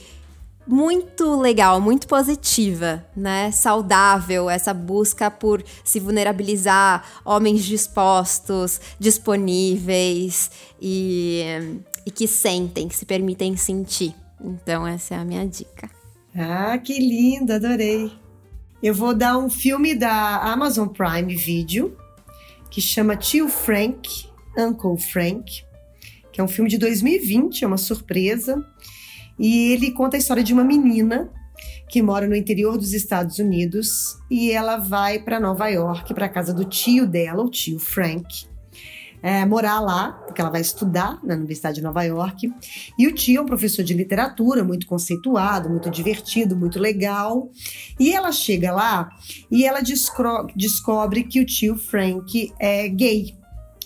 muito 0.68 1.39
legal, 1.39 1.80
muito 1.80 2.07
positiva, 2.07 3.05
né? 3.16 3.51
Saudável, 3.51 4.49
essa 4.49 4.74
busca 4.74 5.30
por 5.30 5.63
se 5.84 5.99
vulnerabilizar, 5.99 7.03
homens 7.24 7.63
dispostos, 7.63 8.82
disponíveis 8.99 10.49
e, 10.82 11.43
e 12.05 12.11
que 12.11 12.28
sentem, 12.28 12.88
que 12.88 12.95
se 12.95 13.05
permitem 13.05 13.55
sentir. 13.55 14.16
Então, 14.41 14.88
essa 14.88 15.16
é 15.16 15.18
a 15.18 15.26
minha 15.26 15.47
dica. 15.47 15.89
Ah, 16.36 16.78
que 16.78 16.99
lindo, 16.99 17.53
adorei. 17.53 18.11
Eu 18.82 18.93
vou 18.93 19.13
dar 19.13 19.38
um 19.38 19.49
filme 19.49 19.95
da 19.95 20.38
Amazon 20.38 20.88
Prime 20.88 21.36
Video 21.36 21.95
que 22.70 22.82
chama 22.82 23.16
Tio 23.16 23.47
Frank, 23.47 24.28
Uncle 24.57 24.97
Frank 24.97 25.63
que 26.36 26.41
é 26.41 26.43
um 26.43 26.49
filme 26.49 26.69
de 26.69 26.77
2020, 26.77 27.63
é 27.63 27.67
uma 27.67 27.77
surpresa. 27.77 28.61
E 29.39 29.71
ele 29.71 29.91
conta 29.91 30.17
a 30.17 30.19
história 30.19 30.43
de 30.43 30.53
uma 30.53 30.65
menina 30.65 31.31
que 31.88 32.01
mora 32.01 32.27
no 32.27 32.36
interior 32.36 32.77
dos 32.77 32.91
Estados 32.91 33.39
Unidos 33.39 34.17
e 34.29 34.51
ela 34.51 34.75
vai 34.75 35.17
para 35.17 35.39
Nova 35.39 35.69
York, 35.69 36.13
para 36.13 36.27
casa 36.27 36.53
do 36.53 36.65
tio 36.65 37.07
dela, 37.07 37.41
o 37.41 37.49
tio 37.49 37.79
Frank, 37.79 38.47
é, 39.23 39.45
morar 39.45 39.79
lá, 39.79 40.11
porque 40.25 40.41
ela 40.41 40.49
vai 40.49 40.59
estudar 40.59 41.21
na 41.23 41.36
Universidade 41.36 41.77
de 41.77 41.81
Nova 41.81 42.03
York. 42.03 42.51
E 42.99 43.07
o 43.07 43.13
tio 43.13 43.39
é 43.39 43.41
um 43.41 43.45
professor 43.45 43.81
de 43.81 43.93
literatura, 43.93 44.61
muito 44.61 44.88
conceituado, 44.88 45.69
muito 45.69 45.89
divertido, 45.89 46.53
muito 46.53 46.79
legal. 46.79 47.49
E 47.97 48.11
ela 48.11 48.33
chega 48.33 48.73
lá 48.73 49.09
e 49.49 49.65
ela 49.65 49.79
descobre 50.53 51.23
que 51.23 51.39
o 51.39 51.45
tio 51.45 51.77
Frank 51.77 52.51
é 52.59 52.89
gay 52.89 53.44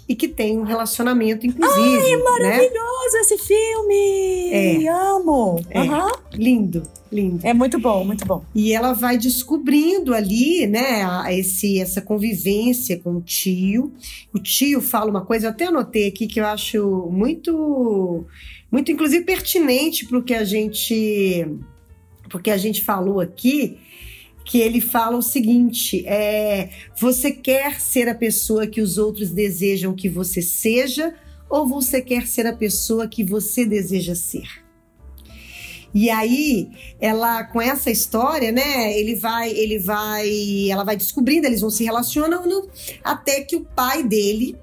e 0.09 0.15
que 0.15 0.27
tem 0.27 0.57
um 0.57 0.63
relacionamento, 0.63 1.45
inclusive. 1.45 1.97
Ai, 1.97 2.13
é 2.13 2.17
né? 2.17 2.23
maravilhoso 2.23 3.13
né? 3.13 3.19
esse 3.21 3.37
filme! 3.37 4.49
É. 4.51 4.87
Amo! 4.87 5.63
É. 5.69 5.81
Uhum. 5.81 6.11
Lindo, 6.33 6.83
lindo. 7.11 7.45
É 7.45 7.53
muito 7.53 7.79
bom, 7.79 8.03
muito 8.03 8.25
bom. 8.25 8.43
E 8.55 8.73
ela 8.73 8.93
vai 8.93 9.19
descobrindo 9.19 10.15
ali, 10.15 10.65
né, 10.65 11.03
esse, 11.37 11.79
essa 11.79 12.01
convivência 12.01 12.97
com 12.97 13.17
o 13.17 13.21
tio. 13.21 13.93
O 14.33 14.39
tio 14.39 14.81
fala 14.81 15.11
uma 15.11 15.23
coisa, 15.23 15.45
eu 15.45 15.51
até 15.51 15.65
anotei 15.65 16.07
aqui 16.07 16.25
que 16.25 16.39
eu 16.39 16.45
acho 16.47 17.07
muito, 17.11 18.25
muito 18.71 18.91
inclusive 18.91 19.23
pertinente 19.23 20.07
para 20.07 20.17
o 20.17 20.23
que 20.23 20.33
a 20.33 20.43
gente, 20.43 21.47
porque 22.31 22.49
a 22.49 22.57
gente 22.57 22.83
falou 22.83 23.19
aqui 23.19 23.77
que 24.49 24.57
ele 24.57 24.81
fala 24.81 25.15
o 25.15 25.21
seguinte: 25.21 26.03
é, 26.07 26.71
você 26.97 27.31
quer 27.31 27.79
ser 27.79 28.09
a 28.09 28.15
pessoa 28.15 28.65
que 28.65 28.81
os 28.81 28.97
outros 28.97 29.29
desejam 29.29 29.93
que 29.93 30.09
você 30.09 30.41
seja, 30.41 31.13
ou 31.47 31.67
você 31.67 32.01
quer 32.01 32.25
ser 32.25 32.47
a 32.47 32.53
pessoa 32.53 33.07
que 33.07 33.23
você 33.23 33.63
deseja 33.63 34.15
ser? 34.15 34.47
E 35.93 36.09
aí, 36.09 36.67
ela 36.99 37.43
com 37.43 37.61
essa 37.61 37.91
história, 37.91 38.51
né, 38.51 38.97
ele 38.99 39.15
vai, 39.15 39.51
ele 39.51 39.77
vai, 39.77 40.67
ela 40.69 40.83
vai 40.83 40.97
descobrindo, 40.97 41.45
eles 41.45 41.61
vão 41.61 41.69
se 41.69 41.83
relacionando 41.83 42.67
até 43.03 43.41
que 43.41 43.55
o 43.55 43.63
pai 43.63 44.03
dele 44.03 44.55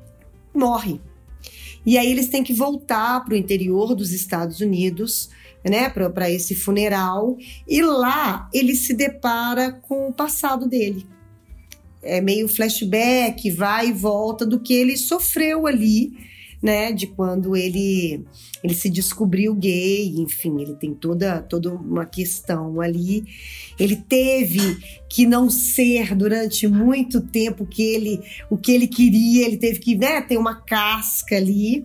morre. 0.53 1.01
E 1.85 1.97
aí 1.97 2.11
eles 2.11 2.29
têm 2.29 2.43
que 2.43 2.53
voltar 2.53 3.25
para 3.25 3.35
o 3.35 3.37
interior 3.37 3.95
dos 3.95 4.11
Estados 4.11 4.59
Unidos 4.59 5.31
né, 5.69 5.89
para 5.89 6.31
esse 6.31 6.55
funeral, 6.55 7.37
e 7.67 7.83
lá 7.83 8.49
ele 8.53 8.75
se 8.75 8.95
depara 8.95 9.73
com 9.73 10.09
o 10.09 10.13
passado 10.13 10.69
dele. 10.69 11.07
É 12.03 12.21
meio 12.21 12.49
flashback, 12.49 13.51
vai 13.51 13.89
e 13.89 13.93
volta 13.93 14.47
do 14.47 14.61
que 14.61 14.73
ele 14.75 14.97
sofreu 14.97 15.67
ali, 15.67 16.13
né, 16.63 16.93
de 16.93 17.07
quando 17.07 17.57
ele 17.57 18.25
ele 18.63 18.75
se 18.75 18.89
descobriu 18.89 19.55
gay, 19.55 20.15
enfim, 20.19 20.61
ele 20.61 20.75
tem 20.75 20.95
toda 20.95 21.43
toda 21.43 21.73
uma 21.73 22.05
questão 22.05 22.81
ali. 22.81 23.25
Ele 23.79 23.97
teve 23.97 24.79
que 25.09 25.27
não 25.27 25.51
ser 25.51 26.15
durante 26.15 26.67
muito 26.67 27.21
tempo 27.21 27.67
que 27.67 27.83
ele 27.83 28.21
o 28.51 28.57
que 28.57 28.73
ele 28.73 28.87
queria, 28.87 29.47
ele 29.47 29.57
teve 29.57 29.79
que, 29.79 29.95
né, 29.97 30.21
ter 30.23 30.39
uma 30.39 30.55
casca 30.55 31.37
ali, 31.37 31.85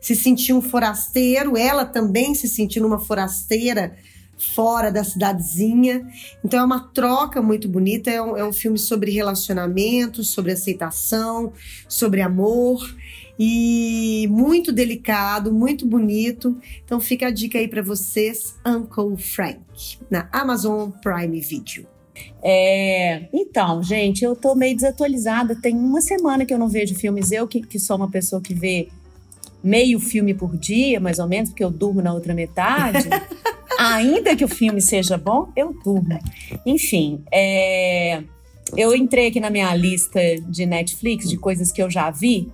se 0.00 0.14
sentir 0.14 0.52
um 0.52 0.62
forasteiro, 0.62 1.56
ela 1.56 1.84
também 1.84 2.34
se 2.34 2.48
sentindo 2.48 2.86
uma 2.86 2.98
forasteira 2.98 3.96
fora 4.54 4.90
da 4.90 5.04
cidadezinha. 5.04 6.06
Então 6.44 6.60
é 6.60 6.64
uma 6.64 6.80
troca 6.80 7.40
muito 7.40 7.68
bonita. 7.68 8.10
É 8.10 8.20
um, 8.20 8.36
é 8.36 8.44
um 8.44 8.52
filme 8.52 8.78
sobre 8.78 9.12
relacionamento, 9.12 10.24
sobre 10.24 10.52
aceitação, 10.52 11.52
sobre 11.88 12.20
amor 12.20 12.82
e 13.44 14.28
muito 14.28 14.70
delicado, 14.70 15.52
muito 15.52 15.84
bonito. 15.84 16.56
Então 16.84 17.00
fica 17.00 17.26
a 17.26 17.30
dica 17.32 17.58
aí 17.58 17.66
para 17.66 17.82
vocês, 17.82 18.54
Uncle 18.64 19.16
Frank, 19.16 19.58
na 20.08 20.28
Amazon 20.30 20.90
Prime 21.02 21.40
Video. 21.40 21.84
É, 22.40 23.28
então, 23.32 23.82
gente, 23.82 24.22
eu 24.22 24.36
tô 24.36 24.54
meio 24.54 24.76
desatualizada. 24.76 25.56
Tem 25.60 25.76
uma 25.76 26.00
semana 26.00 26.46
que 26.46 26.54
eu 26.54 26.58
não 26.58 26.68
vejo 26.68 26.94
filmes. 26.94 27.32
Eu, 27.32 27.48
que, 27.48 27.62
que 27.62 27.80
sou 27.80 27.96
uma 27.96 28.08
pessoa 28.08 28.40
que 28.40 28.54
vê 28.54 28.86
meio 29.60 29.98
filme 29.98 30.34
por 30.34 30.56
dia, 30.56 31.00
mais 31.00 31.18
ou 31.18 31.26
menos, 31.26 31.50
porque 31.50 31.64
eu 31.64 31.70
durmo 31.70 32.00
na 32.00 32.14
outra 32.14 32.34
metade. 32.34 33.08
ainda 33.76 34.36
que 34.36 34.44
o 34.44 34.48
filme 34.48 34.80
seja 34.80 35.18
bom, 35.18 35.50
eu 35.56 35.74
durmo. 35.82 36.16
Enfim, 36.64 37.24
é, 37.32 38.22
eu 38.76 38.94
entrei 38.94 39.26
aqui 39.26 39.40
na 39.40 39.50
minha 39.50 39.74
lista 39.74 40.20
de 40.46 40.64
Netflix 40.64 41.28
de 41.28 41.36
coisas 41.36 41.72
que 41.72 41.82
eu 41.82 41.90
já 41.90 42.08
vi. 42.08 42.52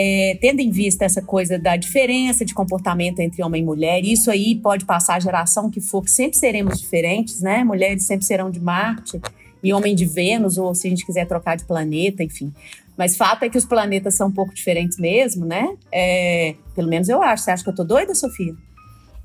É, 0.00 0.38
tendo 0.40 0.60
em 0.60 0.70
vista 0.70 1.04
essa 1.04 1.20
coisa 1.20 1.58
da 1.58 1.74
diferença 1.74 2.44
de 2.44 2.54
comportamento 2.54 3.18
entre 3.18 3.42
homem 3.42 3.62
e 3.62 3.64
mulher, 3.64 4.04
isso 4.04 4.30
aí 4.30 4.54
pode 4.54 4.84
passar 4.84 5.16
a 5.16 5.18
geração 5.18 5.68
que 5.68 5.80
for, 5.80 6.04
que 6.04 6.10
sempre 6.12 6.38
seremos 6.38 6.78
diferentes, 6.78 7.40
né? 7.40 7.64
Mulheres 7.64 8.04
sempre 8.04 8.24
serão 8.24 8.48
de 8.48 8.60
Marte 8.60 9.20
e 9.60 9.72
homem 9.72 9.96
de 9.96 10.06
Vênus, 10.06 10.56
ou 10.56 10.72
se 10.72 10.86
a 10.86 10.90
gente 10.90 11.04
quiser 11.04 11.26
trocar 11.26 11.56
de 11.56 11.64
planeta, 11.64 12.22
enfim. 12.22 12.54
Mas 12.96 13.16
fato 13.16 13.42
é 13.42 13.48
que 13.48 13.58
os 13.58 13.64
planetas 13.64 14.14
são 14.14 14.28
um 14.28 14.32
pouco 14.32 14.54
diferentes 14.54 14.96
mesmo, 14.98 15.44
né? 15.44 15.76
É, 15.90 16.54
pelo 16.76 16.88
menos 16.88 17.08
eu 17.08 17.20
acho. 17.20 17.42
Você 17.42 17.50
acha 17.50 17.64
que 17.64 17.70
eu 17.70 17.74
tô 17.74 17.82
doida, 17.82 18.14
Sofia? 18.14 18.54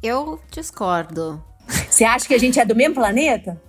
Eu 0.02 0.40
discordo. 0.50 1.40
Você 1.88 2.04
acha 2.04 2.28
que 2.28 2.34
a 2.34 2.40
gente 2.40 2.60
é 2.60 2.66
do 2.66 2.76
mesmo 2.76 2.96
planeta? 2.96 3.62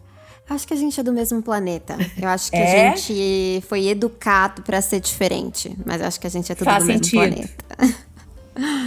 Acho 0.48 0.66
que 0.68 0.74
a 0.74 0.76
gente 0.76 0.98
é 1.00 1.02
do 1.02 1.12
mesmo 1.12 1.42
planeta. 1.42 1.96
Eu 2.20 2.28
acho 2.28 2.50
que 2.50 2.56
É? 2.56 2.88
a 2.88 2.96
gente 2.96 3.62
foi 3.66 3.86
educado 3.88 4.62
pra 4.62 4.80
ser 4.82 5.00
diferente, 5.00 5.74
mas 5.86 6.02
acho 6.02 6.20
que 6.20 6.26
a 6.26 6.30
gente 6.30 6.50
é 6.52 6.54
tudo 6.54 6.66
Faz 6.66 6.84
do 6.84 6.86
mesmo 6.88 7.04
sentido. 7.04 7.20
planeta. 7.20 7.96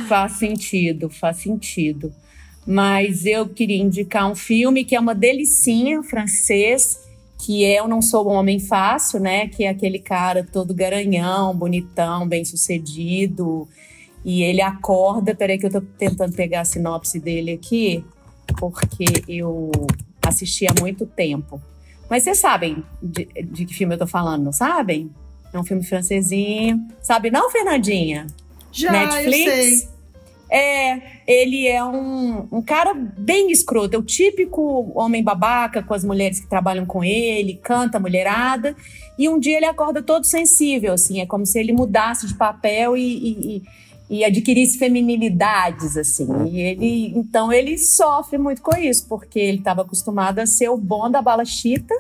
Faz 0.07 0.33
sentido, 0.33 1.09
faz 1.09 1.37
sentido. 1.37 2.13
Mas 2.65 3.25
eu 3.25 3.47
queria 3.47 3.77
indicar 3.81 4.29
um 4.29 4.35
filme 4.35 4.85
que 4.85 4.95
é 4.95 4.99
uma 4.99 5.15
delicinha 5.15 6.03
francês, 6.03 6.99
que 7.39 7.63
é 7.65 7.79
Eu 7.79 7.87
Não 7.87 8.01
Sou 8.01 8.29
um 8.29 8.33
Homem 8.33 8.59
Fácil, 8.59 9.19
né? 9.19 9.47
Que 9.47 9.63
é 9.63 9.69
aquele 9.69 9.99
cara 9.99 10.43
todo 10.51 10.73
garanhão, 10.73 11.55
bonitão, 11.55 12.27
bem 12.27 12.45
sucedido. 12.45 13.67
E 14.23 14.43
ele 14.43 14.61
acorda. 14.61 15.33
Peraí, 15.33 15.57
que 15.57 15.65
eu 15.65 15.71
tô 15.71 15.81
tentando 15.81 16.33
pegar 16.35 16.61
a 16.61 16.65
sinopse 16.65 17.19
dele 17.19 17.51
aqui, 17.53 18.03
porque 18.59 19.05
eu 19.27 19.71
assisti 20.27 20.65
há 20.65 20.73
muito 20.79 21.05
tempo. 21.05 21.61
Mas 22.09 22.23
vocês 22.23 22.39
sabem 22.39 22.83
de, 23.01 23.25
de 23.43 23.65
que 23.65 23.73
filme 23.73 23.95
eu 23.95 23.99
tô 23.99 24.07
falando, 24.07 24.43
não 24.43 24.53
sabem? 24.53 25.11
É 25.53 25.59
um 25.59 25.63
filme 25.63 25.83
francesinho. 25.83 26.79
Sabe, 27.01 27.29
não, 27.29 27.49
Fernandinha? 27.49 28.27
Já, 28.71 28.91
Netflix? 28.91 29.89
É, 30.49 31.01
ele 31.27 31.67
é 31.67 31.83
um, 31.83 32.47
um 32.49 32.61
cara 32.61 32.93
bem 32.93 33.51
escroto, 33.51 33.97
é 33.97 33.99
o 33.99 34.03
típico 34.03 34.91
homem 34.95 35.21
babaca 35.21 35.83
com 35.83 35.93
as 35.93 36.05
mulheres 36.05 36.39
que 36.39 36.47
trabalham 36.47 36.85
com 36.85 37.03
ele, 37.03 37.59
canta 37.61 37.99
mulherada, 37.99 38.73
e 39.19 39.27
um 39.27 39.37
dia 39.37 39.57
ele 39.57 39.65
acorda 39.65 40.01
todo 40.01 40.23
sensível, 40.23 40.93
assim, 40.93 41.19
é 41.19 41.25
como 41.25 41.45
se 41.45 41.59
ele 41.59 41.73
mudasse 41.73 42.25
de 42.25 42.33
papel 42.33 42.95
e, 42.95 43.01
e, 43.01 43.57
e- 43.57 43.63
e 44.09 44.23
adquirisse 44.23 44.77
feminilidades, 44.77 45.97
assim. 45.97 46.27
E 46.47 46.59
ele, 46.59 47.13
então 47.15 47.51
ele 47.51 47.77
sofre 47.77 48.37
muito 48.37 48.61
com 48.61 48.75
isso, 48.77 49.05
porque 49.07 49.39
ele 49.39 49.57
estava 49.57 49.81
acostumado 49.81 50.39
a 50.39 50.45
ser 50.45 50.69
o 50.69 50.77
bom 50.77 51.09
da 51.09 51.21
bala 51.21 51.43
chita, 51.43 51.93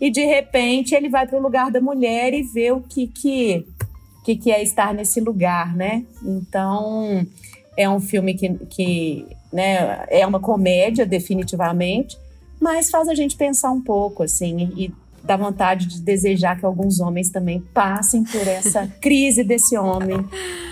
e 0.00 0.10
de 0.10 0.24
repente 0.24 0.94
ele 0.94 1.08
vai 1.08 1.26
para 1.26 1.38
o 1.38 1.42
lugar 1.42 1.70
da 1.70 1.80
mulher 1.80 2.34
e 2.34 2.42
vê 2.42 2.72
o 2.72 2.80
que 2.80 3.06
que, 3.06 3.66
que, 4.24 4.36
que 4.36 4.50
é 4.50 4.62
estar 4.62 4.92
nesse 4.92 5.20
lugar, 5.20 5.74
né? 5.74 6.04
Então 6.22 7.26
é 7.76 7.88
um 7.88 8.00
filme 8.00 8.34
que, 8.34 8.50
que 8.66 9.26
né, 9.52 10.04
é 10.08 10.26
uma 10.26 10.40
comédia, 10.40 11.06
definitivamente, 11.06 12.18
mas 12.60 12.90
faz 12.90 13.08
a 13.08 13.14
gente 13.14 13.36
pensar 13.36 13.70
um 13.70 13.80
pouco, 13.80 14.22
assim, 14.22 14.72
e 14.76 14.92
dá 15.24 15.36
vontade 15.36 15.86
de 15.86 16.00
desejar 16.00 16.58
que 16.58 16.66
alguns 16.66 17.00
homens 17.00 17.30
também 17.30 17.60
passem 17.72 18.22
por 18.24 18.46
essa 18.46 18.86
crise 19.00 19.42
desse 19.42 19.76
homem, 19.76 20.24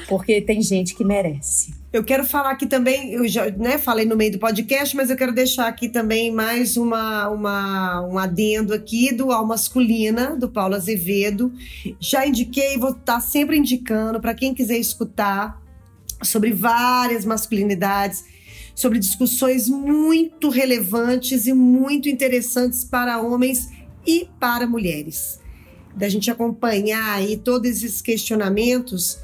porque 0.09 0.41
tem 0.41 0.61
gente 0.61 0.95
que 0.95 1.05
merece. 1.05 1.73
Eu 1.93 2.03
quero 2.03 2.25
falar 2.25 2.53
aqui 2.53 2.67
também, 2.67 3.13
eu 3.13 3.29
já 3.29 3.51
né, 3.51 3.77
falei 3.77 4.07
no 4.07 4.17
meio 4.17 4.33
do 4.33 4.39
podcast, 4.39 4.97
mas 4.97 5.11
eu 5.11 5.17
quero 5.17 5.33
deixar 5.33 5.69
aqui 5.69 5.89
também 5.89 6.33
mais 6.33 6.77
uma, 6.77 7.29
uma, 7.29 8.07
um 8.07 8.19
adendo 8.19 8.73
aqui 8.73 9.13
do 9.13 9.31
Al 9.31 9.47
Masculina, 9.47 10.35
do 10.37 10.49
Paulo 10.49 10.75
Azevedo. 10.75 11.53
Já 12.01 12.27
indiquei, 12.27 12.79
vou 12.79 12.91
estar 12.91 13.21
sempre 13.21 13.59
indicando 13.59 14.21
para 14.21 14.33
quem 14.33 14.55
quiser 14.55 14.79
escutar 14.79 15.61
sobre 16.23 16.53
várias 16.53 17.27
masculinidades, 17.27 18.25
sobre 18.75 18.99
discussões 18.99 19.69
muito 19.69 20.49
relevantes 20.49 21.47
e 21.47 21.53
muito 21.53 22.09
interessantes 22.09 22.85
para 22.85 23.21
homens 23.21 23.69
e 24.07 24.29
para 24.39 24.67
mulheres. 24.67 25.41
Da 25.95 26.09
gente 26.09 26.31
acompanhar 26.31 27.15
aí 27.15 27.37
todos 27.37 27.69
esses 27.69 28.01
questionamentos 28.01 29.19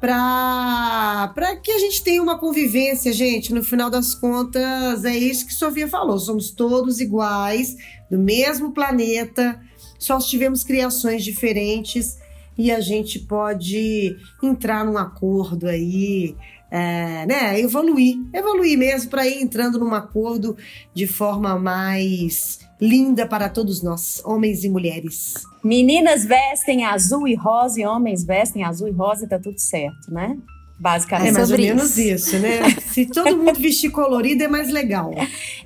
para 0.00 1.56
que 1.62 1.70
a 1.70 1.78
gente 1.78 2.02
tenha 2.02 2.20
uma 2.20 2.36
convivência, 2.36 3.12
gente. 3.12 3.54
No 3.54 3.62
final 3.62 3.88
das 3.88 4.14
contas, 4.14 5.04
é 5.04 5.16
isso 5.16 5.46
que 5.46 5.54
Sofia 5.54 5.86
falou. 5.86 6.18
Somos 6.18 6.50
todos 6.50 7.00
iguais, 7.00 7.76
do 8.10 8.18
mesmo 8.18 8.72
planeta, 8.72 9.60
só 9.98 10.18
tivemos 10.18 10.64
criações 10.64 11.22
diferentes 11.22 12.18
e 12.58 12.70
a 12.72 12.80
gente 12.80 13.20
pode 13.20 14.16
entrar 14.42 14.84
num 14.84 14.98
acordo 14.98 15.68
aí, 15.68 16.34
é, 16.74 17.26
né? 17.26 17.60
Evoluir, 17.60 18.16
evoluir 18.32 18.78
mesmo 18.78 19.10
para 19.10 19.26
ir 19.26 19.42
entrando 19.42 19.78
num 19.78 19.92
acordo 19.92 20.56
de 20.94 21.06
forma 21.06 21.58
mais 21.58 22.60
linda 22.80 23.26
para 23.26 23.50
todos 23.50 23.82
nós, 23.82 24.22
homens 24.24 24.64
e 24.64 24.70
mulheres. 24.70 25.34
Meninas 25.62 26.24
vestem 26.24 26.84
azul 26.84 27.28
e 27.28 27.34
rosa 27.34 27.78
e 27.80 27.84
homens 27.86 28.24
vestem 28.24 28.64
azul 28.64 28.88
e 28.88 28.90
rosa 28.90 29.26
e 29.26 29.28
tá 29.28 29.38
tudo 29.38 29.58
certo, 29.58 30.10
né? 30.10 30.34
É 30.38 30.82
Basicamente. 30.82 31.32
mais 31.32 31.50
ou 31.50 31.56
sobre 31.56 31.66
menos 31.66 31.96
isso, 31.98 32.38
né? 32.38 32.70
Se 32.90 33.04
todo 33.06 33.36
mundo 33.36 33.60
vestir 33.60 33.90
colorido 33.90 34.42
é 34.42 34.48
mais 34.48 34.68
legal. 34.72 35.12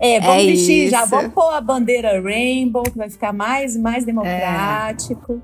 É, 0.00 0.20
vamos 0.20 0.42
É 0.42 0.46
vestir, 0.46 0.90
já 0.90 1.02
isso. 1.02 1.10
vamos 1.10 1.32
pôr 1.32 1.54
a 1.54 1.60
bandeira 1.60 2.20
rainbow, 2.20 2.82
que 2.82 2.98
vai 2.98 3.08
ficar 3.08 3.32
mais, 3.32 3.76
mais 3.76 4.04
democrático. 4.04 5.40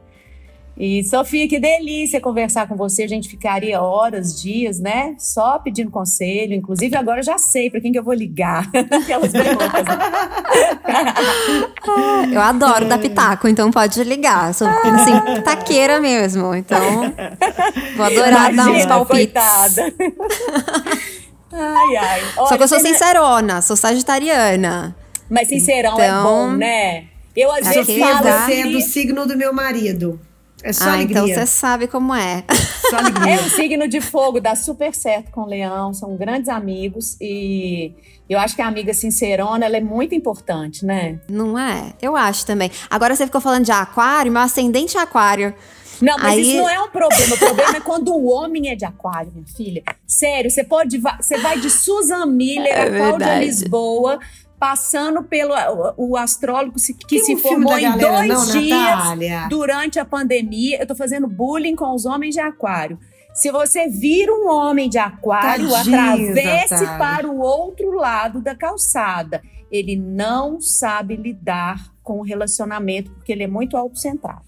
E, 0.77 1.05
Sofia, 1.05 1.47
que 1.47 1.61
delícia 1.61 2.21
conversar 2.21 2.67
com 2.67 2.75
você. 2.77 3.03
A 3.03 3.09
gente 3.09 3.29
ficaria 3.29 3.81
horas, 3.81 4.41
dias, 4.41 4.81
né? 4.81 5.15
Só 5.19 5.59
pedindo 5.59 5.91
conselho. 5.91 6.55
Inclusive, 6.55 6.97
agora 6.97 7.21
eu 7.21 7.25
já 7.25 7.37
sei 7.39 7.71
para 7.71 7.81
quem 7.81 7.93
que 7.93 7.99
eu 7.99 8.03
vou 8.03 8.15
ligar. 8.15 8.69
Aquelas 9.03 9.33
perguntas. 9.33 9.85
Eu 12.33 12.41
adoro 12.41 12.87
dar 12.89 12.99
pitaco, 12.99 13.47
então 13.49 13.71
pode 13.71 14.03
ligar. 14.05 14.55
Sou 14.55 14.67
assim, 14.69 15.43
taqueira 15.45 16.01
mesmo. 16.01 16.55
Então, 16.55 17.13
vou 17.97 18.07
adorar 18.07 18.55
dar 18.55 18.63
uns 18.69 18.69
Imagina, 18.69 18.89
palpites. 18.89 19.33
coitada. 19.33 19.95
Ai, 21.53 21.97
ai. 21.97 22.21
Só 22.35 22.45
Olha, 22.45 22.57
que 22.57 22.63
eu 22.65 22.69
sou 22.69 22.81
tem- 22.81 22.93
sincerona, 22.93 23.61
sou 23.61 23.77
sagitariana. 23.77 24.97
Mas 25.29 25.49
sincerão 25.49 26.01
é 26.01 26.07
Então, 26.07 26.23
bom, 26.23 26.51
né? 26.53 27.05
Eu 27.37 27.51
às 27.53 27.67
aqui 27.67 27.83
vezes 27.83 27.99
falo 27.99 28.25
dá- 28.25 28.47
Você 28.47 28.53
é 28.55 28.63
assim, 28.63 28.73
do 28.73 28.81
signo 28.81 29.27
do 29.27 29.37
meu 29.37 29.53
marido. 29.53 30.19
É 30.63 30.73
só 30.73 30.85
ah, 30.85 30.93
alegria. 30.95 31.23
então 31.23 31.27
você 31.27 31.47
sabe 31.47 31.87
como 31.87 32.15
é. 32.15 32.45
Só 32.89 32.99
alegria. 32.99 33.35
É 33.35 33.41
um 33.41 33.49
signo 33.49 33.89
de 33.89 34.01
fogo, 34.01 34.41
dá 34.41 34.55
super 34.55 34.95
certo 34.95 35.31
com 35.31 35.43
o 35.43 35.47
leão, 35.47 35.95
são 35.95 36.17
grandes 36.17 36.49
amigos 36.49 37.17
e 37.21 37.93
eu 38.29 38.39
acho 38.39 38.55
que 38.55 38.63
a 38.63 38.67
amiga 38.67 38.93
sincerona, 38.95 39.65
ela 39.65 39.77
é 39.77 39.81
muito 39.81 40.15
importante, 40.15 40.85
né? 40.85 41.19
Não 41.29 41.59
é? 41.59 41.93
Eu 42.01 42.17
acho 42.17 42.47
também. 42.47 42.71
Agora 42.91 43.15
você 43.15 43.27
ficou 43.27 43.41
falando 43.41 43.65
de 43.65 43.73
aquário, 43.73 44.31
meu 44.31 44.43
ascendente 44.43 44.97
é 44.97 45.01
aquário. 45.01 45.55
Não, 46.03 46.17
mas 46.19 46.33
Aí- 46.33 46.43
isso 46.43 46.57
não 46.57 46.69
é 46.69 46.81
um 46.81 46.89
problema. 46.89 47.35
O 47.35 47.39
problema 47.39 47.77
é 47.77 47.81
quando 47.81 48.13
o 48.13 48.27
homem 48.27 48.69
é 48.69 48.75
de 48.75 48.85
aquário, 48.85 49.31
minha 49.33 49.47
filha. 49.47 49.83
Sério, 50.05 50.51
você 50.51 50.65
pode. 50.65 50.99
Você 50.99 51.39
vai 51.39 51.61
de 51.61 51.71
Susan 51.71 52.27
Miller 52.27 52.73
É 52.75 52.83
a 52.83 52.91
Cláudia. 52.91 53.39
Lisboa, 53.39 54.19
passando 54.63 55.25
pelo 55.25 55.53
o, 55.97 56.17
astrólogo 56.17 56.77
que 57.09 57.17
Tem 57.17 57.25
se 57.25 57.35
um 57.35 57.39
formou 57.39 57.77
em 57.77 57.83
galera, 57.83 58.19
dois 58.19 58.29
não, 58.29 58.61
dias 58.61 58.79
Natália? 58.79 59.47
durante 59.51 59.99
a 59.99 60.05
pandemia. 60.05 60.79
Eu 60.79 60.87
tô 60.87 60.95
fazendo 60.95 61.27
bullying 61.27 61.75
com 61.75 61.93
os 61.93 62.07
homens 62.07 62.33
de 62.33 62.41
aquário. 62.41 62.97
Se 63.35 63.51
você 63.51 63.89
vira 63.89 64.33
um 64.33 64.49
homem 64.49 64.89
de 64.89 64.99
aquário, 64.99 65.69
Tadinho, 65.69 66.05
atravesse 66.05 66.75
Natália. 66.75 66.97
para 66.97 67.29
o 67.29 67.41
outro 67.41 67.91
lado 67.91 68.41
da 68.41 68.55
calçada. 68.55 69.43
Ele 69.69 69.97
não 69.97 70.61
sabe 70.61 71.17
lidar 71.17 71.93
com 72.01 72.21
o 72.21 72.23
relacionamento 72.23 73.11
porque 73.11 73.33
ele 73.33 73.43
é 73.43 73.49
muito 73.49 73.77
autocentrado. 73.77 74.45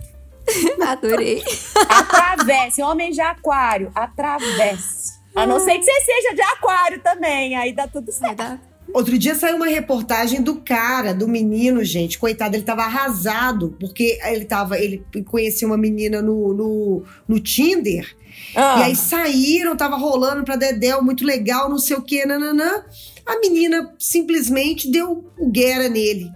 Adorei. 0.87 1.43
Atravesse, 1.89 2.81
homem 2.85 3.11
de 3.11 3.21
aquário, 3.21 3.91
atravesse. 3.93 5.15
A 5.35 5.45
não 5.45 5.59
ser 5.59 5.77
que 5.77 5.83
você 5.83 6.01
seja 6.03 6.37
de 6.37 6.43
aquário 6.43 7.03
também, 7.03 7.57
aí 7.57 7.73
dá 7.73 7.89
tudo 7.89 8.13
certo. 8.13 8.74
Outro 8.93 9.19
dia 9.19 9.35
saiu 9.35 9.57
uma 9.57 9.67
reportagem 9.67 10.41
do 10.41 10.57
cara, 10.57 11.13
do 11.13 11.27
menino, 11.27 11.83
gente. 11.83 12.19
Coitado, 12.19 12.55
ele 12.55 12.63
tava 12.63 12.83
arrasado, 12.83 13.77
porque 13.81 14.19
ele 14.25 14.45
tava. 14.45 14.79
Ele 14.79 15.05
conhecia 15.27 15.67
uma 15.67 15.77
menina 15.77 16.23
no, 16.23 16.55
no, 16.55 17.03
no 17.27 17.41
Tinder. 17.41 18.15
Ah, 18.55 18.81
E 18.81 18.83
aí 18.85 18.97
saíram, 18.97 19.77
tava 19.77 19.97
rolando 19.97 20.45
pra 20.45 20.57
Dedéu, 20.57 21.03
muito 21.03 21.25
legal, 21.25 21.69
não 21.69 21.79
sei 21.79 21.97
o 21.97 22.03
que, 22.03 22.25
nananã. 22.25 22.85
A 23.27 23.39
menina 23.41 23.93
simplesmente 23.99 24.91
deu 24.91 25.25
o 25.39 25.51
guera 25.51 25.89
nele. 25.89 26.31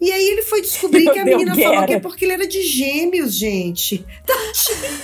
E 0.00 0.10
aí 0.10 0.26
ele 0.28 0.42
foi 0.42 0.62
descobrir 0.62 1.04
que 1.12 1.18
a 1.18 1.24
menina 1.24 1.54
falou 1.54 1.70
guera. 1.72 1.86
que 1.86 1.92
é 1.94 2.00
porque 2.00 2.24
ele 2.24 2.32
era 2.32 2.46
de 2.46 2.62
gêmeos, 2.62 3.34
gente. 3.34 4.04
Tadinho, 4.24 5.02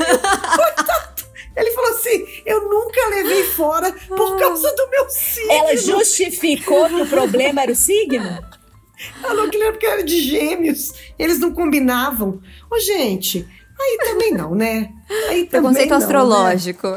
coitado. 0.56 1.15
Ele 1.56 1.70
falou 1.70 1.90
assim: 1.90 2.26
eu 2.44 2.68
nunca 2.68 3.06
levei 3.08 3.44
fora 3.44 3.90
por 4.08 4.36
causa 4.38 4.70
do 4.74 4.90
meu 4.90 5.08
signo. 5.08 5.52
ela 5.52 5.76
justificou 5.76 6.86
que 6.88 7.00
o 7.02 7.06
problema 7.06 7.62
era 7.62 7.72
o 7.72 7.76
signo? 7.76 8.28
Falou 9.20 9.48
que 9.50 9.56
ele 9.56 9.64
era 9.64 9.72
porque 9.72 9.86
era 9.86 10.02
de 10.02 10.20
gêmeos. 10.22 10.92
Eles 11.18 11.38
não 11.38 11.52
combinavam. 11.52 12.40
Ô, 12.70 12.78
gente, 12.78 13.46
aí 13.78 13.98
também 14.06 14.32
não, 14.32 14.54
né? 14.54 14.90
Aí 15.28 15.44
também 15.44 15.46
Preconceito 15.48 15.90
não, 15.90 15.98
né? 15.98 16.04
astrológico. 16.04 16.88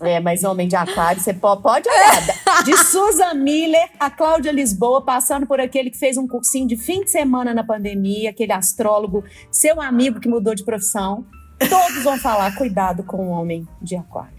É, 0.00 0.20
mas 0.20 0.44
homem 0.44 0.68
de 0.68 0.76
aquário, 0.76 1.20
você 1.20 1.34
po- 1.34 1.56
pode 1.56 1.88
olhar. 1.88 2.62
De 2.64 2.76
Susan 2.76 3.34
Miller 3.34 3.88
a 3.98 4.08
Cláudia 4.10 4.52
Lisboa, 4.52 5.02
passando 5.04 5.46
por 5.46 5.60
aquele 5.60 5.90
que 5.90 5.98
fez 5.98 6.16
um 6.16 6.26
cursinho 6.28 6.68
de 6.68 6.76
fim 6.76 7.02
de 7.02 7.10
semana 7.10 7.52
na 7.52 7.64
pandemia, 7.64 8.30
aquele 8.30 8.52
astrólogo, 8.52 9.24
seu 9.50 9.80
amigo 9.80 10.20
que 10.20 10.28
mudou 10.28 10.54
de 10.54 10.64
profissão. 10.64 11.26
Todos 11.58 12.02
vão 12.04 12.18
falar, 12.18 12.54
cuidado 12.56 13.02
com 13.02 13.28
o 13.28 13.30
homem 13.30 13.66
de 13.82 13.96
aquário. 13.96 14.36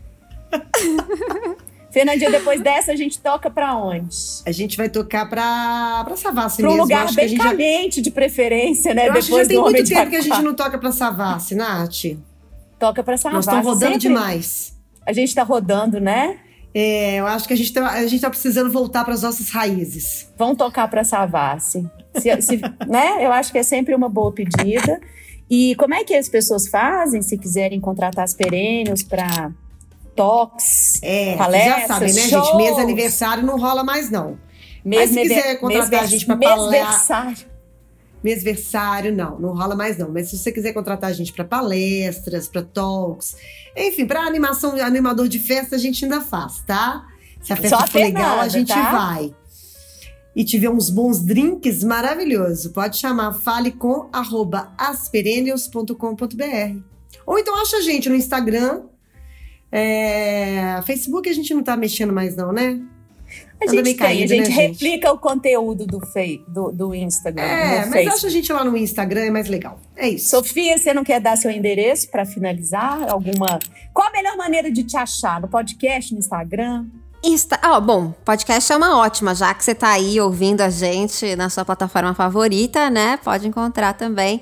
Fernandinha, 1.91 2.29
depois 2.29 2.61
dessa 2.61 2.91
a 2.91 2.95
gente 2.95 3.19
toca 3.19 3.49
pra 3.49 3.75
onde? 3.75 4.15
A 4.45 4.51
gente 4.51 4.77
vai 4.77 4.87
tocar 4.89 5.27
pra, 5.27 6.03
pra 6.05 6.15
Savassi 6.15 6.57
Pra 6.61 6.67
um 6.69 6.73
mesmo. 6.73 6.83
lugar 6.83 7.05
acho 7.05 7.15
bem 7.15 7.27
gente 7.27 7.37
já- 7.39 7.43
caliente, 7.49 8.01
de 8.01 8.11
preferência, 8.11 8.93
né? 8.93 9.07
Eu 9.07 9.13
acho 9.13 9.27
que 9.27 9.31
já 9.31 9.37
depois 9.43 9.47
tem 9.47 9.57
muito 9.59 9.89
tempo 9.89 10.09
que 10.11 10.15
a 10.15 10.21
gente 10.21 10.41
não 10.43 10.53
toca 10.53 10.77
pra 10.77 10.91
Savassi, 10.91 11.55
Nath. 11.55 12.15
Toca 12.77 13.03
pra 13.03 13.17
Savassi. 13.17 13.35
Nós 13.35 13.45
estamos 13.45 13.65
rodando 13.65 13.93
sempre. 13.93 13.99
demais. 14.07 14.77
A 15.05 15.11
gente 15.13 15.33
tá 15.33 15.41
rodando, 15.43 15.99
né? 15.99 16.37
É, 16.75 17.15
eu 17.15 17.25
acho 17.25 17.47
que 17.47 17.53
a 17.55 17.57
gente, 17.57 17.73
tá, 17.73 17.87
a 17.89 18.05
gente 18.05 18.21
tá 18.21 18.29
precisando 18.29 18.71
voltar 18.71 19.03
pras 19.03 19.23
nossas 19.23 19.49
raízes. 19.49 20.31
Vão 20.37 20.55
tocar 20.55 20.87
para 20.87 21.03
Savassi. 21.03 21.89
Se, 22.15 22.39
se- 22.43 22.61
né? 22.87 23.17
Eu 23.25 23.31
acho 23.33 23.51
que 23.51 23.57
é 23.57 23.63
sempre 23.63 23.95
uma 23.95 24.07
boa 24.07 24.31
pedida. 24.31 25.01
E 25.49 25.75
como 25.75 25.93
é 25.93 26.03
que 26.03 26.13
as 26.13 26.29
pessoas 26.29 26.67
fazem 26.67 27.21
se 27.21 27.37
quiserem 27.37 27.79
contratar 27.79 28.23
as 28.23 28.33
perênios 28.33 29.01
para 29.01 29.51
toques, 30.15 30.99
É, 31.01 31.25
vocês 31.25 31.37
palestras, 31.37 31.81
já 31.81 31.87
sabem, 31.87 32.13
né, 32.13 32.21
shows? 32.21 32.47
gente? 32.47 32.57
Mês 32.57 32.77
aniversário 32.77 33.43
não 33.43 33.57
rola 33.57 33.83
mais, 33.83 34.09
não. 34.11 34.37
Mês, 34.83 35.11
Mas 35.11 35.21
se 35.21 35.21
quiser 35.21 35.59
contratar 35.59 36.03
a 36.03 36.05
gente 36.05 36.25
pra 36.25 36.37
palestra-. 36.37 37.33
Mêsversário, 38.23 39.15
não, 39.15 39.39
não 39.39 39.55
rola 39.55 39.75
mais 39.75 39.97
não. 39.97 40.11
Mas 40.11 40.29
se 40.29 40.37
você 40.37 40.51
quiser 40.51 40.73
contratar 40.73 41.09
a 41.09 41.13
gente 41.13 41.31
pra 41.31 41.45
palestras, 41.45 42.47
pra 42.49 42.61
talks, 42.61 43.35
enfim, 43.75 44.05
pra 44.05 44.21
animação, 44.21 44.71
animador 44.81 45.27
de 45.29 45.39
festa, 45.39 45.75
a 45.77 45.79
gente 45.79 46.03
ainda 46.03 46.19
faz, 46.21 46.59
tá? 46.67 47.05
Se 47.41 47.53
a 47.53 47.55
festa 47.55 47.77
Só 47.77 47.83
a 47.83 47.87
for 47.87 47.99
legal, 47.99 48.39
a 48.41 48.47
gente 48.49 48.67
tá? 48.67 48.91
vai. 48.91 49.33
E 50.39 50.43
tiver 50.45 50.69
uns 50.69 50.89
bons 50.89 51.19
drinks, 51.19 51.83
maravilhoso. 51.83 52.71
Pode 52.71 52.95
chamar 52.95 53.33
fale 53.33 53.73
com 53.73 54.07
arroba 54.09 54.71
asperenius.com.br. 54.77 56.79
Ou 57.25 57.37
então 57.37 57.61
acha 57.61 57.75
a 57.75 57.81
gente 57.81 58.07
no 58.07 58.15
Instagram. 58.15 58.83
É, 59.69 60.81
Facebook 60.85 61.29
a 61.29 61.33
gente 61.33 61.53
não 61.53 61.61
tá 61.61 61.75
mexendo 61.75 62.13
mais 62.13 62.37
não, 62.37 62.53
né? 62.53 62.81
A 63.59 63.65
Anda 63.65 63.73
gente 63.73 63.83
tem, 63.83 63.95
caído, 63.97 64.33
a 64.33 64.37
gente 64.37 64.49
né, 64.49 64.55
gente? 64.55 64.81
replica 64.81 65.11
o 65.11 65.17
conteúdo 65.17 65.85
do, 65.85 65.99
fei, 66.05 66.41
do, 66.47 66.71
do 66.71 66.95
Instagram. 66.95 67.43
É, 67.43 67.79
mas 67.79 67.89
Facebook. 67.89 68.15
acha 68.15 68.27
a 68.27 68.29
gente 68.29 68.53
lá 68.53 68.63
no 68.63 68.77
Instagram, 68.77 69.25
é 69.25 69.31
mais 69.31 69.49
legal. 69.49 69.77
É 69.97 70.07
isso. 70.07 70.29
Sofia, 70.29 70.77
você 70.77 70.93
não 70.93 71.03
quer 71.03 71.19
dar 71.19 71.35
seu 71.35 71.51
endereço 71.51 72.09
para 72.09 72.25
finalizar? 72.25 73.11
Alguma. 73.11 73.59
Qual 73.93 74.07
a 74.07 74.11
melhor 74.13 74.37
maneira 74.37 74.71
de 74.71 74.85
te 74.85 74.95
achar? 74.95 75.41
No 75.41 75.49
podcast, 75.49 76.13
no 76.13 76.19
Instagram? 76.19 76.85
Insta... 77.23 77.59
Ah, 77.61 77.79
bom, 77.79 78.11
podcast 78.23 78.71
é 78.71 78.77
uma 78.77 78.97
ótima, 78.97 79.35
já 79.35 79.53
que 79.53 79.63
você 79.63 79.75
tá 79.75 79.89
aí 79.89 80.19
ouvindo 80.21 80.61
a 80.61 80.69
gente 80.69 81.35
na 81.35 81.49
sua 81.49 81.65
plataforma 81.65 82.13
favorita, 82.13 82.89
né? 82.89 83.17
Pode 83.17 83.45
encontrar 83.45 83.93
também 83.93 84.41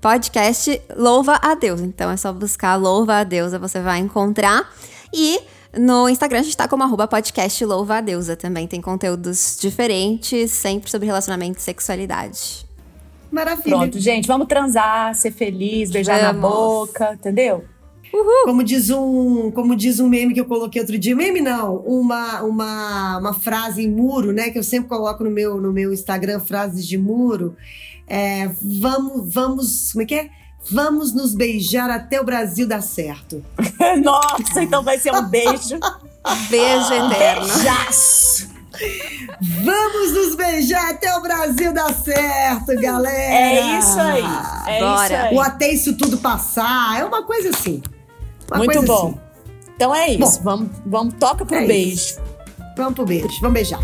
podcast 0.00 0.80
Louva 0.96 1.38
a 1.42 1.54
Deus. 1.54 1.80
Então 1.80 2.10
é 2.10 2.16
só 2.16 2.32
buscar 2.32 2.76
Louva 2.76 3.16
a 3.16 3.24
Deusa, 3.24 3.58
você 3.58 3.80
vai 3.80 3.98
encontrar. 3.98 4.72
E 5.12 5.40
no 5.76 6.08
Instagram 6.08 6.40
a 6.40 6.42
gente 6.42 6.56
tá 6.56 6.68
como 6.68 6.84
arroba 6.84 7.08
podcast 7.08 7.64
Louva 7.64 7.96
a 7.96 8.00
Deusa. 8.00 8.36
Também 8.36 8.68
tem 8.68 8.80
conteúdos 8.80 9.58
diferentes, 9.60 10.52
sempre 10.52 10.90
sobre 10.90 11.06
relacionamento 11.06 11.58
e 11.58 11.62
sexualidade. 11.62 12.64
Maravilha. 13.32 13.78
Pronto, 13.78 13.98
gente, 13.98 14.28
vamos 14.28 14.46
transar, 14.46 15.14
ser 15.14 15.32
feliz, 15.32 15.90
beijar 15.90 16.20
na 16.22 16.32
Vamos. 16.32 16.50
boca, 16.50 17.14
entendeu? 17.14 17.64
Como 18.44 18.62
diz 18.62 18.90
um, 18.90 19.50
como 19.50 19.74
diz 19.74 19.98
um 19.98 20.08
meme 20.08 20.34
que 20.34 20.40
eu 20.40 20.44
coloquei 20.44 20.80
outro 20.80 20.98
dia, 20.98 21.16
meme 21.16 21.40
não, 21.40 21.76
uma, 21.76 22.42
uma, 22.42 23.18
uma 23.18 23.32
frase 23.32 23.82
em 23.82 23.90
muro, 23.90 24.32
né, 24.32 24.50
que 24.50 24.58
eu 24.58 24.62
sempre 24.62 24.88
coloco 24.88 25.24
no 25.24 25.30
meu 25.30 25.60
no 25.60 25.72
meu 25.72 25.92
Instagram, 25.92 26.38
frases 26.38 26.86
de 26.86 26.98
muro. 26.98 27.56
É, 28.06 28.50
vamos, 28.60 29.32
vamos, 29.32 29.92
como 29.92 30.02
é 30.02 30.06
que 30.06 30.14
é? 30.14 30.30
Vamos 30.70 31.14
nos 31.14 31.34
beijar 31.34 31.90
até 31.90 32.20
o 32.20 32.24
Brasil 32.24 32.68
dar 32.68 32.82
certo. 32.82 33.42
Nossa, 34.02 34.62
então 34.62 34.82
vai 34.82 34.98
ser 34.98 35.12
um 35.12 35.22
beijo. 35.22 35.78
Beijo 36.48 36.94
eterno. 36.94 37.48
Beijaço. 37.48 38.48
Vamos 39.64 40.12
nos 40.12 40.34
beijar 40.36 40.90
até 40.90 41.16
o 41.16 41.20
Brasil 41.20 41.72
dar 41.72 41.92
certo, 41.92 42.80
galera. 42.80 43.34
É 43.34 43.78
isso 43.78 43.98
aí. 43.98 44.24
É 44.68 44.80
Bora. 44.80 45.04
isso 45.04 45.14
aí. 45.14 45.34
Ou 45.34 45.40
até 45.40 45.72
isso 45.72 45.96
tudo 45.96 46.18
passar, 46.18 47.00
é 47.00 47.04
uma 47.04 47.24
coisa 47.24 47.50
assim. 47.50 47.82
Uma 48.52 48.64
Muito 48.64 48.82
bom. 48.82 49.08
assim. 49.08 49.20
Então 49.74 49.94
é 49.94 50.10
isso. 50.10 50.38
Bom, 50.38 50.44
vamos, 50.44 50.68
vamos 50.86 51.14
toca 51.14 51.44
pro 51.44 51.56
é 51.56 51.66
beijo. 51.66 51.94
isso. 51.94 52.20
Vamos 52.76 52.94
pro 52.94 53.04
beijo, 53.04 53.28
vamos 53.40 53.54
beijar. 53.54 53.80